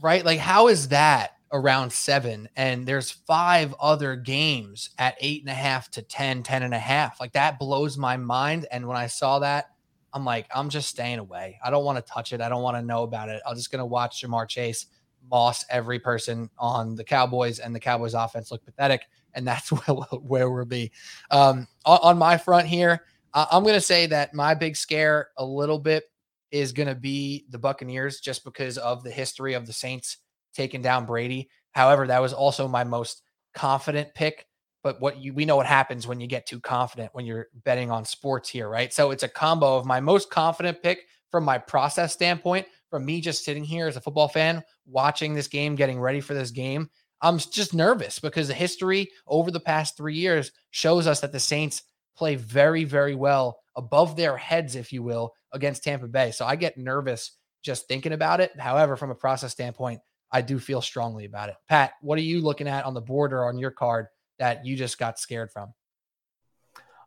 Right? 0.00 0.24
Like, 0.24 0.38
how 0.38 0.68
is 0.68 0.88
that 0.88 1.32
around 1.52 1.92
seven? 1.92 2.48
And 2.56 2.86
there's 2.86 3.10
five 3.10 3.74
other 3.78 4.16
games 4.16 4.88
at 4.96 5.18
eight 5.20 5.42
and 5.42 5.50
a 5.50 5.54
half 5.54 5.90
to 5.90 6.00
10, 6.00 6.42
10 6.42 6.62
and 6.62 6.72
a 6.72 6.78
half. 6.78 7.20
Like, 7.20 7.32
that 7.32 7.58
blows 7.58 7.98
my 7.98 8.16
mind. 8.16 8.66
And 8.72 8.88
when 8.88 8.96
I 8.96 9.08
saw 9.08 9.40
that, 9.40 9.72
I'm 10.14 10.24
like, 10.24 10.46
I'm 10.54 10.70
just 10.70 10.88
staying 10.88 11.18
away. 11.18 11.58
I 11.62 11.68
don't 11.68 11.84
want 11.84 11.98
to 11.98 12.12
touch 12.12 12.32
it. 12.32 12.40
I 12.40 12.48
don't 12.48 12.62
want 12.62 12.78
to 12.78 12.82
know 12.82 13.02
about 13.02 13.28
it. 13.28 13.42
I'm 13.46 13.54
just 13.54 13.70
going 13.70 13.80
to 13.80 13.84
watch 13.84 14.22
Ja'Marr 14.22 14.48
Chase 14.48 14.86
Moss, 15.30 15.66
every 15.68 15.98
person 15.98 16.48
on 16.58 16.94
the 16.94 17.04
Cowboys 17.04 17.58
and 17.58 17.74
the 17.74 17.80
Cowboys 17.80 18.14
offense 18.14 18.50
look 18.50 18.64
pathetic. 18.64 19.02
And 19.34 19.46
that's 19.46 19.70
where, 19.86 19.96
where 20.22 20.50
we'll 20.50 20.64
be. 20.64 20.92
Um, 21.30 21.68
on, 21.84 21.98
on, 22.02 22.18
my 22.18 22.38
front 22.38 22.68
here, 22.68 23.04
uh, 23.34 23.46
I'm 23.50 23.62
going 23.62 23.74
to 23.74 23.80
say 23.80 24.06
that 24.06 24.34
my 24.34 24.54
big 24.54 24.76
scare 24.76 25.28
a 25.36 25.44
little 25.44 25.78
bit 25.78 26.04
is 26.50 26.72
going 26.72 26.88
to 26.88 26.94
be 26.94 27.46
the 27.50 27.58
Buccaneers 27.58 28.20
just 28.20 28.44
because 28.44 28.78
of 28.78 29.04
the 29.04 29.10
history 29.10 29.54
of 29.54 29.66
the 29.66 29.72
Saints 29.72 30.18
taking 30.54 30.82
down 30.82 31.06
Brady. 31.06 31.48
However, 31.72 32.06
that 32.06 32.22
was 32.22 32.32
also 32.32 32.66
my 32.66 32.84
most 32.84 33.22
confident 33.54 34.12
pick. 34.14 34.46
But 34.82 35.00
what 35.00 35.18
you 35.18 35.34
we 35.34 35.44
know 35.44 35.56
what 35.56 35.66
happens 35.66 36.06
when 36.06 36.20
you 36.20 36.26
get 36.26 36.46
too 36.46 36.58
confident 36.58 37.10
when 37.12 37.26
you're 37.26 37.48
betting 37.64 37.90
on 37.90 38.04
sports 38.06 38.48
here, 38.48 38.68
right? 38.68 38.92
So 38.92 39.10
it's 39.10 39.22
a 39.22 39.28
combo 39.28 39.76
of 39.76 39.84
my 39.84 40.00
most 40.00 40.30
confident 40.30 40.82
pick 40.82 41.00
from 41.30 41.44
my 41.44 41.58
process 41.58 42.14
standpoint, 42.14 42.66
from 42.88 43.04
me 43.04 43.20
just 43.20 43.44
sitting 43.44 43.62
here 43.62 43.86
as 43.86 43.96
a 43.96 44.00
football 44.00 44.26
fan 44.26 44.64
watching 44.86 45.34
this 45.34 45.48
game, 45.48 45.76
getting 45.76 46.00
ready 46.00 46.20
for 46.20 46.32
this 46.32 46.50
game, 46.50 46.88
I'm 47.22 47.38
just 47.38 47.74
nervous 47.74 48.18
because 48.18 48.48
the 48.48 48.54
history 48.54 49.10
over 49.26 49.50
the 49.50 49.60
past 49.60 49.96
three 49.96 50.14
years 50.14 50.52
shows 50.70 51.06
us 51.06 51.20
that 51.20 51.32
the 51.32 51.40
Saints 51.40 51.82
play 52.16 52.36
very, 52.36 52.84
very 52.84 53.14
well 53.14 53.58
above 53.76 54.16
their 54.16 54.36
heads, 54.36 54.76
if 54.76 54.92
you 54.92 55.02
will, 55.02 55.32
against 55.52 55.84
Tampa 55.84 56.08
Bay. 56.08 56.30
So 56.30 56.44
I 56.44 56.56
get 56.56 56.78
nervous 56.78 57.32
just 57.62 57.88
thinking 57.88 58.12
about 58.12 58.40
it. 58.40 58.58
However, 58.58 58.96
from 58.96 59.10
a 59.10 59.14
process 59.14 59.52
standpoint, 59.52 60.00
I 60.32 60.42
do 60.42 60.58
feel 60.58 60.80
strongly 60.80 61.24
about 61.24 61.48
it. 61.48 61.56
Pat, 61.68 61.92
what 62.00 62.18
are 62.18 62.22
you 62.22 62.40
looking 62.40 62.68
at 62.68 62.84
on 62.84 62.94
the 62.94 63.00
board 63.00 63.32
or 63.32 63.46
on 63.46 63.58
your 63.58 63.70
card 63.70 64.06
that 64.38 64.64
you 64.64 64.76
just 64.76 64.98
got 64.98 65.18
scared 65.18 65.50
from? 65.50 65.72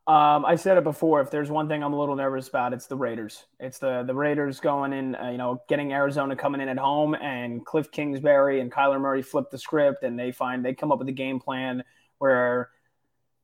Um, 0.05 0.43
I 0.43 0.57
said 0.57 0.77
it 0.77 0.83
before. 0.83 1.21
If 1.21 1.31
there's 1.31 1.49
one 1.49 1.69
thing 1.69 1.81
I'm 1.81 1.93
a 1.93 1.99
little 1.99 2.17
nervous 2.17 2.49
about, 2.49 2.73
it's 2.73 2.87
the 2.87 2.97
Raiders. 2.97 3.45
It's 3.61 3.79
the 3.79 4.03
the 4.05 4.13
Raiders 4.13 4.59
going 4.59 4.91
in, 4.91 5.15
uh, 5.15 5.29
you 5.29 5.37
know, 5.37 5.61
getting 5.69 5.93
Arizona 5.93 6.35
coming 6.35 6.59
in 6.59 6.67
at 6.67 6.77
home, 6.77 7.15
and 7.15 7.65
Cliff 7.65 7.89
Kingsbury 7.89 8.59
and 8.59 8.69
Kyler 8.69 8.99
Murray 8.99 9.21
flip 9.21 9.49
the 9.49 9.57
script, 9.57 10.03
and 10.03 10.19
they 10.19 10.33
find 10.33 10.65
they 10.65 10.73
come 10.73 10.91
up 10.91 10.99
with 10.99 11.07
a 11.07 11.13
game 11.13 11.39
plan 11.39 11.85
where, 12.17 12.69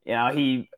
you 0.03 0.12
know, 0.12 0.28
he, 0.34 0.70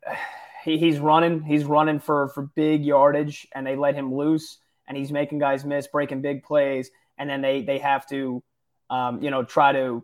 he 0.64 0.78
he's 0.78 1.00
running, 1.00 1.42
he's 1.42 1.64
running 1.64 2.00
for 2.00 2.30
for 2.30 2.44
big 2.56 2.84
yardage, 2.84 3.48
and 3.54 3.66
they 3.66 3.76
let 3.76 3.96
him 3.96 4.14
loose, 4.14 4.60
and 4.88 4.98
he's 4.98 5.12
making 5.12 5.40
guys 5.40 5.66
miss, 5.66 5.88
breaking 5.88 6.22
big 6.22 6.44
plays, 6.44 6.92
and 7.18 7.30
then 7.30 7.42
they 7.42 7.62
they 7.62 7.80
have 7.80 8.08
to, 8.10 8.44
um, 8.90 9.22
you 9.22 9.32
know, 9.32 9.44
try 9.44 9.72
to 9.72 10.04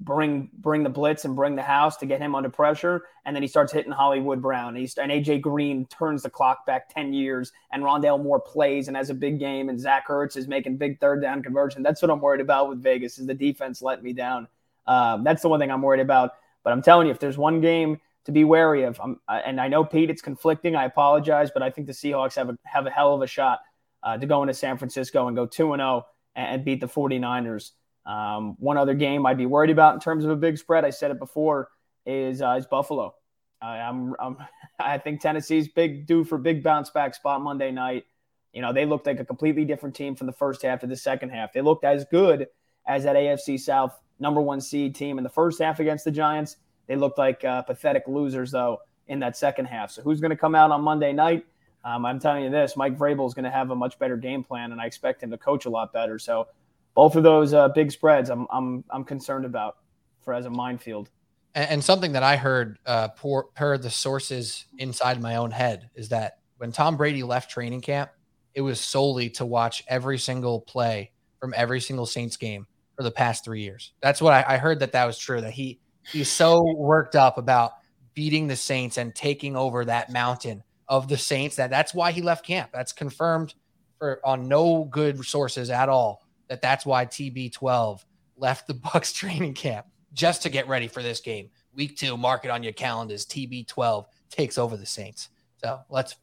bring 0.00 0.48
bring 0.52 0.84
the 0.84 0.90
blitz 0.90 1.24
and 1.24 1.34
bring 1.34 1.56
the 1.56 1.62
house 1.62 1.96
to 1.98 2.06
get 2.06 2.20
him 2.20 2.34
under 2.34 2.48
pressure, 2.48 3.02
and 3.24 3.34
then 3.34 3.42
he 3.42 3.48
starts 3.48 3.72
hitting 3.72 3.92
Hollywood 3.92 4.40
Brown. 4.40 4.76
He's, 4.76 4.96
and 4.96 5.10
AJ 5.10 5.42
Green 5.42 5.86
turns 5.86 6.22
the 6.22 6.30
clock 6.30 6.64
back 6.66 6.88
ten 6.88 7.12
years, 7.12 7.52
and 7.72 7.82
Rondale 7.82 8.22
Moore 8.22 8.40
plays 8.40 8.88
and 8.88 8.96
has 8.96 9.10
a 9.10 9.14
big 9.14 9.38
game, 9.38 9.68
and 9.68 9.78
Zach 9.78 10.08
Ertz 10.08 10.36
is 10.36 10.48
making 10.48 10.76
big 10.76 11.00
third 11.00 11.20
down 11.22 11.42
conversion. 11.42 11.82
That's 11.82 12.00
what 12.00 12.10
I'm 12.10 12.20
worried 12.20 12.40
about 12.40 12.68
with 12.68 12.82
Vegas 12.82 13.18
is 13.18 13.26
the 13.26 13.34
defense 13.34 13.82
let 13.82 14.02
me 14.02 14.12
down. 14.12 14.48
Um, 14.86 15.22
that's 15.22 15.42
the 15.42 15.48
one 15.48 15.60
thing 15.60 15.70
I'm 15.70 15.82
worried 15.82 16.00
about. 16.00 16.32
But 16.64 16.72
I'm 16.72 16.82
telling 16.82 17.06
you, 17.06 17.12
if 17.12 17.18
there's 17.18 17.38
one 17.38 17.60
game 17.60 18.00
to 18.28 18.32
be 18.32 18.44
wary 18.44 18.82
of, 18.82 19.00
I'm, 19.02 19.18
and 19.26 19.58
I 19.58 19.68
know 19.68 19.82
Pete, 19.82 20.10
it's 20.10 20.20
conflicting. 20.20 20.76
I 20.76 20.84
apologize, 20.84 21.50
but 21.50 21.62
I 21.62 21.70
think 21.70 21.86
the 21.86 21.94
Seahawks 21.94 22.36
have 22.36 22.50
a 22.50 22.58
have 22.64 22.86
a 22.86 22.90
hell 22.90 23.14
of 23.14 23.22
a 23.22 23.26
shot 23.26 23.60
uh, 24.02 24.18
to 24.18 24.26
go 24.26 24.42
into 24.42 24.52
San 24.52 24.76
Francisco 24.76 25.28
and 25.28 25.34
go 25.34 25.46
two 25.46 25.72
and 25.72 25.80
zero 25.80 26.04
oh 26.04 26.06
and 26.36 26.62
beat 26.62 26.80
the 26.80 26.86
49ers. 26.86 27.70
Um, 28.04 28.54
one 28.58 28.76
other 28.76 28.92
game 28.92 29.24
I'd 29.24 29.38
be 29.38 29.46
worried 29.46 29.70
about 29.70 29.94
in 29.94 30.00
terms 30.00 30.26
of 30.26 30.30
a 30.30 30.36
big 30.36 30.58
spread, 30.58 30.84
I 30.84 30.90
said 30.90 31.10
it 31.10 31.18
before, 31.18 31.70
is 32.04 32.42
uh, 32.42 32.56
is 32.58 32.66
Buffalo. 32.66 33.14
I'm, 33.62 34.14
I'm, 34.20 34.36
I 34.78 34.98
think 34.98 35.22
Tennessee's 35.22 35.68
big 35.68 36.06
due 36.06 36.22
for 36.22 36.36
big 36.36 36.62
bounce 36.62 36.90
back 36.90 37.14
spot 37.14 37.40
Monday 37.40 37.70
night. 37.70 38.04
You 38.52 38.60
know, 38.60 38.74
they 38.74 38.84
looked 38.84 39.06
like 39.06 39.20
a 39.20 39.24
completely 39.24 39.64
different 39.64 39.96
team 39.96 40.16
from 40.16 40.26
the 40.26 40.34
first 40.34 40.60
half 40.60 40.80
to 40.80 40.86
the 40.86 40.96
second 40.96 41.30
half. 41.30 41.54
They 41.54 41.62
looked 41.62 41.84
as 41.84 42.04
good 42.10 42.48
as 42.86 43.04
that 43.04 43.16
AFC 43.16 43.58
South 43.58 43.98
number 44.20 44.42
one 44.42 44.60
seed 44.60 44.94
team 44.94 45.16
in 45.16 45.24
the 45.24 45.30
first 45.30 45.62
half 45.62 45.80
against 45.80 46.04
the 46.04 46.10
Giants. 46.10 46.56
They 46.88 46.96
looked 46.96 47.18
like 47.18 47.44
uh, 47.44 47.62
pathetic 47.62 48.04
losers, 48.08 48.50
though, 48.50 48.80
in 49.06 49.20
that 49.20 49.36
second 49.36 49.66
half. 49.66 49.90
So 49.90 50.02
who's 50.02 50.20
going 50.20 50.30
to 50.30 50.36
come 50.36 50.54
out 50.54 50.70
on 50.70 50.82
Monday 50.82 51.12
night? 51.12 51.46
Um, 51.84 52.04
I'm 52.04 52.18
telling 52.18 52.44
you 52.44 52.50
this 52.50 52.76
Mike 52.76 52.98
Vrabel 52.98 53.26
is 53.26 53.34
going 53.34 53.44
to 53.44 53.50
have 53.50 53.70
a 53.70 53.76
much 53.76 53.98
better 53.98 54.16
game 54.16 54.42
plan, 54.42 54.72
and 54.72 54.80
I 54.80 54.86
expect 54.86 55.22
him 55.22 55.30
to 55.30 55.38
coach 55.38 55.64
a 55.66 55.70
lot 55.70 55.92
better. 55.92 56.18
So 56.18 56.48
both 56.94 57.14
of 57.14 57.22
those 57.22 57.54
uh, 57.54 57.68
big 57.68 57.92
spreads, 57.92 58.30
I'm 58.30 58.46
I'm 58.50 58.84
I'm 58.90 59.04
concerned 59.04 59.44
about 59.44 59.76
for 60.20 60.34
as 60.34 60.46
a 60.46 60.50
minefield. 60.50 61.10
And, 61.54 61.70
and 61.70 61.84
something 61.84 62.12
that 62.12 62.22
I 62.22 62.36
heard 62.36 62.78
uh, 62.84 63.08
per, 63.08 63.44
per 63.44 63.78
the 63.78 63.90
sources 63.90 64.66
inside 64.78 65.22
my 65.22 65.36
own 65.36 65.50
head 65.50 65.90
is 65.94 66.08
that 66.08 66.38
when 66.56 66.72
Tom 66.72 66.96
Brady 66.96 67.22
left 67.22 67.50
training 67.50 67.80
camp, 67.80 68.10
it 68.54 68.60
was 68.60 68.80
solely 68.80 69.30
to 69.30 69.46
watch 69.46 69.84
every 69.86 70.18
single 70.18 70.60
play 70.60 71.12
from 71.38 71.54
every 71.56 71.80
single 71.80 72.06
Saints 72.06 72.36
game 72.36 72.66
for 72.96 73.04
the 73.04 73.10
past 73.10 73.44
three 73.44 73.62
years. 73.62 73.92
That's 74.00 74.20
what 74.20 74.32
I, 74.32 74.54
I 74.54 74.56
heard 74.58 74.80
that 74.80 74.92
that 74.92 75.04
was 75.04 75.16
true. 75.16 75.40
That 75.40 75.52
he 75.52 75.78
he's 76.12 76.30
so 76.30 76.62
worked 76.74 77.16
up 77.16 77.38
about 77.38 77.72
beating 78.14 78.46
the 78.46 78.56
Saints 78.56 78.98
and 78.98 79.14
taking 79.14 79.56
over 79.56 79.84
that 79.84 80.10
mountain 80.10 80.62
of 80.88 81.08
the 81.08 81.18
Saints 81.18 81.56
that 81.56 81.70
that's 81.70 81.94
why 81.94 82.12
he 82.12 82.22
left 82.22 82.44
camp. 82.44 82.70
That's 82.72 82.92
confirmed 82.92 83.54
for 83.98 84.20
on 84.24 84.48
no 84.48 84.84
good 84.84 85.24
sources 85.24 85.70
at 85.70 85.88
all 85.88 86.22
that 86.48 86.62
that's 86.62 86.84
why 86.84 87.06
TB12 87.06 88.04
left 88.36 88.66
the 88.66 88.74
Bucks 88.92 89.12
training 89.12 89.54
camp 89.54 89.86
just 90.12 90.42
to 90.42 90.48
get 90.48 90.66
ready 90.68 90.88
for 90.88 91.02
this 91.02 91.20
game. 91.20 91.50
Week 91.74 91.96
two, 91.96 92.16
mark 92.16 92.44
it 92.44 92.50
on 92.50 92.62
your 92.62 92.72
calendars. 92.72 93.24
TB12 93.26 94.06
takes 94.30 94.58
over 94.58 94.76
the 94.76 94.86
Saints. 94.86 95.28
So 95.58 95.80
let's 95.90 96.16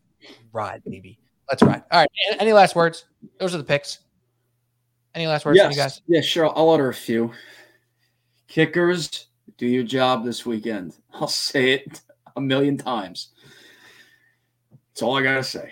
ride, 0.51 0.83
baby. 0.83 1.19
Let's 1.49 1.61
ride. 1.61 1.83
All 1.91 1.99
right. 1.99 2.09
Any 2.39 2.53
last 2.53 2.75
words? 2.75 3.05
Those 3.39 3.53
are 3.53 3.59
the 3.59 3.63
picks. 3.63 3.99
Any 5.13 5.27
last 5.27 5.45
words 5.45 5.57
yes. 5.57 5.71
you 5.73 5.81
guys? 5.81 6.01
Yeah, 6.07 6.21
sure. 6.21 6.49
I'll 6.49 6.69
order 6.69 6.89
a 6.89 6.93
few. 6.93 7.31
Kickers, 8.47 9.27
do 9.57 9.67
your 9.67 9.83
job 9.83 10.23
this 10.23 10.45
weekend. 10.45 10.95
I'll 11.13 11.27
say 11.27 11.73
it 11.73 12.01
a 12.35 12.41
million 12.41 12.77
times. 12.77 13.29
That's 14.89 15.01
all 15.01 15.17
I 15.17 15.23
got 15.23 15.35
to 15.35 15.43
say. 15.43 15.71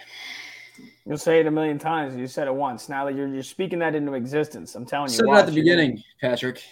You'll 1.06 1.18
say 1.18 1.40
it 1.40 1.48
a 1.48 1.52
million 1.52 1.80
times. 1.80 2.16
You 2.16 2.28
said 2.28 2.48
it 2.48 2.56
once. 2.56 2.88
Now 2.88 3.06
that 3.06 3.16
you're, 3.16 3.28
you're 3.28 3.44
speaking 3.44 3.80
that 3.80 3.94
into 3.94 4.14
existence, 4.14 4.76
I'm 4.76 4.86
telling 4.86 5.10
you. 5.10 5.18
Said 5.18 5.26
it 5.26 5.34
at 5.34 5.46
the 5.46 5.52
beginning, 5.52 6.02
Patrick. 6.22 6.64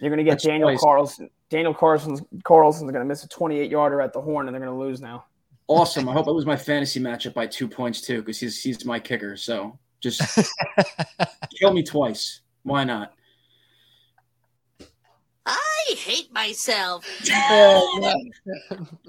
You're 0.00 0.10
going 0.10 0.18
to 0.18 0.24
get 0.24 0.32
That's 0.32 0.44
Daniel 0.44 0.70
twice. 0.70 0.80
Carlson. 0.80 1.30
Daniel 1.50 1.74
Carlson's 1.74 2.22
Carlson's 2.44 2.90
going 2.90 3.02
to 3.02 3.08
miss 3.08 3.24
a 3.24 3.28
28 3.28 3.70
yarder 3.70 4.00
at 4.00 4.12
the 4.12 4.20
horn, 4.20 4.46
and 4.46 4.54
they're 4.54 4.60
going 4.62 4.72
to 4.72 4.78
lose 4.78 5.00
now. 5.00 5.24
Awesome. 5.66 6.08
I 6.08 6.12
hope 6.12 6.28
I 6.28 6.30
lose 6.30 6.46
my 6.46 6.56
fantasy 6.56 7.00
matchup 7.00 7.34
by 7.34 7.46
two 7.46 7.68
points 7.68 8.00
too, 8.00 8.20
because 8.20 8.38
he's 8.38 8.62
he's 8.62 8.84
my 8.84 8.98
kicker. 8.98 9.36
So 9.36 9.78
just 10.00 10.20
kill 11.58 11.72
me 11.72 11.82
twice. 11.82 12.40
Why 12.62 12.84
not? 12.84 13.14
I 15.88 15.94
hate 15.94 16.32
myself. 16.32 17.04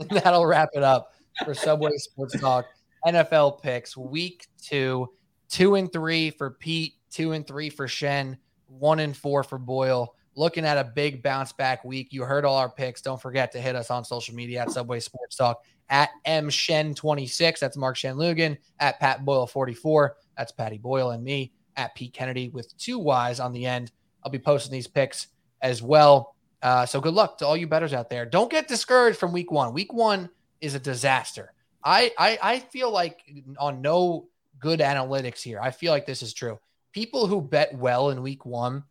That'll 0.09 0.45
wrap 0.45 0.69
it 0.73 0.83
up 0.83 1.13
for 1.43 1.53
Subway 1.53 1.91
Sports 1.97 2.39
Talk. 2.39 2.65
NFL 3.05 3.61
picks 3.61 3.95
week 3.97 4.47
two, 4.61 5.09
two 5.49 5.75
and 5.75 5.91
three 5.91 6.29
for 6.31 6.51
Pete, 6.51 6.93
two 7.09 7.31
and 7.31 7.45
three 7.47 7.69
for 7.69 7.87
Shen, 7.87 8.37
one 8.67 8.99
and 8.99 9.15
four 9.15 9.43
for 9.43 9.57
Boyle. 9.57 10.15
looking 10.35 10.65
at 10.65 10.77
a 10.77 10.83
big 10.83 11.21
bounce 11.23 11.51
back 11.51 11.83
week. 11.83 12.09
You 12.11 12.23
heard 12.23 12.45
all 12.45 12.57
our 12.57 12.69
picks. 12.69 13.01
Don't 13.01 13.21
forget 13.21 13.51
to 13.53 13.59
hit 13.61 13.75
us 13.75 13.91
on 13.91 14.05
social 14.05 14.35
media 14.35 14.61
at 14.61 14.71
Subway 14.71 14.99
Sports 14.99 15.35
Talk 15.35 15.63
at 15.89 16.09
mshen26. 16.25 17.59
That's 17.59 17.77
Mark 17.77 17.97
Shanlugan 17.97 18.57
at 18.79 18.99
Pat 18.99 19.25
Boyle 19.25 19.47
44. 19.47 20.15
That's 20.37 20.51
Patty 20.51 20.77
Boyle 20.77 21.11
and 21.11 21.23
me 21.23 21.51
at 21.75 21.95
Pete 21.95 22.13
Kennedy 22.13 22.49
with 22.49 22.77
two 22.77 22.99
Y's 22.99 23.39
on 23.39 23.51
the 23.53 23.65
end. 23.65 23.91
I'll 24.23 24.31
be 24.31 24.39
posting 24.39 24.71
these 24.71 24.87
picks 24.87 25.27
as 25.61 25.81
well. 25.81 26.35
Uh, 26.61 26.85
so 26.85 26.99
good 26.99 27.13
luck 27.13 27.37
to 27.37 27.45
all 27.45 27.55
you 27.55 27.67
bettors 27.67 27.93
out 27.93 28.09
there. 28.09 28.25
Don't 28.25 28.51
get 28.51 28.67
discouraged 28.67 29.17
from 29.17 29.31
week 29.31 29.51
one. 29.51 29.73
Week 29.73 29.93
one 29.93 30.29
is 30.61 30.75
a 30.75 30.79
disaster. 30.79 31.53
I, 31.83 32.11
I 32.17 32.39
I 32.41 32.59
feel 32.59 32.91
like 32.91 33.21
on 33.57 33.81
no 33.81 34.27
good 34.59 34.79
analytics 34.79 35.41
here. 35.41 35.59
I 35.61 35.71
feel 35.71 35.91
like 35.91 36.05
this 36.05 36.21
is 36.21 36.33
true. 36.33 36.59
People 36.91 37.27
who 37.27 37.41
bet 37.41 37.73
well 37.73 38.09
in 38.09 38.21
week 38.21 38.45
one 38.45 38.83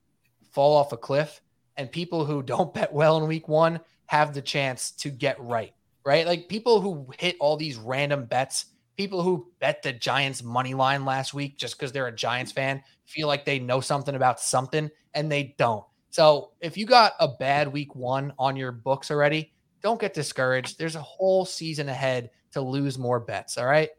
fall 0.50 0.76
off 0.76 0.92
a 0.92 0.96
cliff, 0.96 1.42
and 1.76 1.92
people 1.92 2.24
who 2.24 2.42
don't 2.42 2.72
bet 2.78 2.92
well 2.92 3.18
in 3.18 3.26
week 3.28 3.48
one 3.48 3.80
have 4.06 4.32
the 4.32 4.42
chance 4.42 4.90
to 4.92 5.10
get 5.10 5.38
right. 5.40 5.74
Right? 6.04 6.26
Like 6.26 6.48
people 6.48 6.80
who 6.80 7.06
hit 7.18 7.36
all 7.38 7.58
these 7.58 7.76
random 7.76 8.24
bets, 8.24 8.66
people 8.96 9.22
who 9.22 9.48
bet 9.60 9.82
the 9.82 9.92
Giants 9.92 10.42
money 10.42 10.72
line 10.72 11.04
last 11.04 11.34
week 11.34 11.58
just 11.58 11.76
because 11.78 11.92
they're 11.92 12.06
a 12.06 12.14
Giants 12.14 12.52
fan, 12.52 12.82
feel 13.04 13.28
like 13.28 13.44
they 13.44 13.58
know 13.58 13.80
something 13.80 14.14
about 14.14 14.40
something, 14.40 14.90
and 15.12 15.30
they 15.30 15.54
don't. 15.58 15.84
So 16.10 16.50
if 16.60 16.76
you 16.76 16.86
got 16.86 17.12
a 17.20 17.28
bad 17.28 17.72
week 17.72 17.94
one 17.94 18.32
on 18.38 18.56
your 18.56 18.72
books 18.72 19.10
already, 19.10 19.52
don't 19.82 20.00
get 20.00 20.14
discouraged. 20.14 20.78
There's 20.78 20.96
a 20.96 21.02
whole 21.02 21.44
season 21.44 21.88
ahead 21.88 22.30
to 22.52 22.60
lose 22.60 22.98
more 22.98 23.20
bets. 23.20 23.58
All 23.58 23.66
right. 23.66 23.90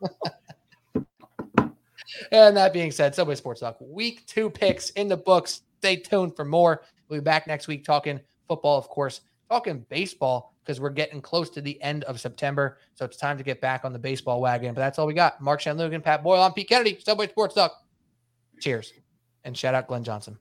and 2.32 2.56
that 2.56 2.72
being 2.72 2.90
said, 2.90 3.14
Subway 3.14 3.34
Sports 3.34 3.60
Talk 3.60 3.76
week 3.80 4.26
two 4.26 4.50
picks 4.50 4.90
in 4.90 5.08
the 5.08 5.16
books. 5.16 5.62
Stay 5.78 5.96
tuned 5.96 6.36
for 6.36 6.44
more. 6.44 6.82
We'll 7.08 7.20
be 7.20 7.24
back 7.24 7.46
next 7.46 7.68
week 7.68 7.84
talking 7.84 8.20
football, 8.48 8.78
of 8.78 8.88
course, 8.88 9.20
talking 9.48 9.84
baseball 9.88 10.54
because 10.64 10.80
we're 10.80 10.90
getting 10.90 11.20
close 11.20 11.50
to 11.50 11.60
the 11.60 11.80
end 11.82 12.04
of 12.04 12.20
September. 12.20 12.78
So 12.94 13.04
it's 13.04 13.16
time 13.16 13.38
to 13.38 13.44
get 13.44 13.60
back 13.60 13.84
on 13.84 13.92
the 13.92 13.98
baseball 13.98 14.40
wagon. 14.40 14.74
But 14.74 14.80
that's 14.80 14.98
all 14.98 15.06
we 15.06 15.14
got. 15.14 15.40
Mark 15.40 15.60
Shanlugan, 15.60 16.02
Pat 16.02 16.22
Boyle, 16.22 16.42
I'm 16.42 16.52
Pete 16.52 16.68
Kennedy, 16.68 16.98
Subway 17.04 17.28
Sports 17.28 17.54
Talk. 17.54 17.72
Cheers. 18.60 18.92
And 19.44 19.56
shout 19.56 19.74
out 19.74 19.88
Glenn 19.88 20.04
Johnson. 20.04 20.38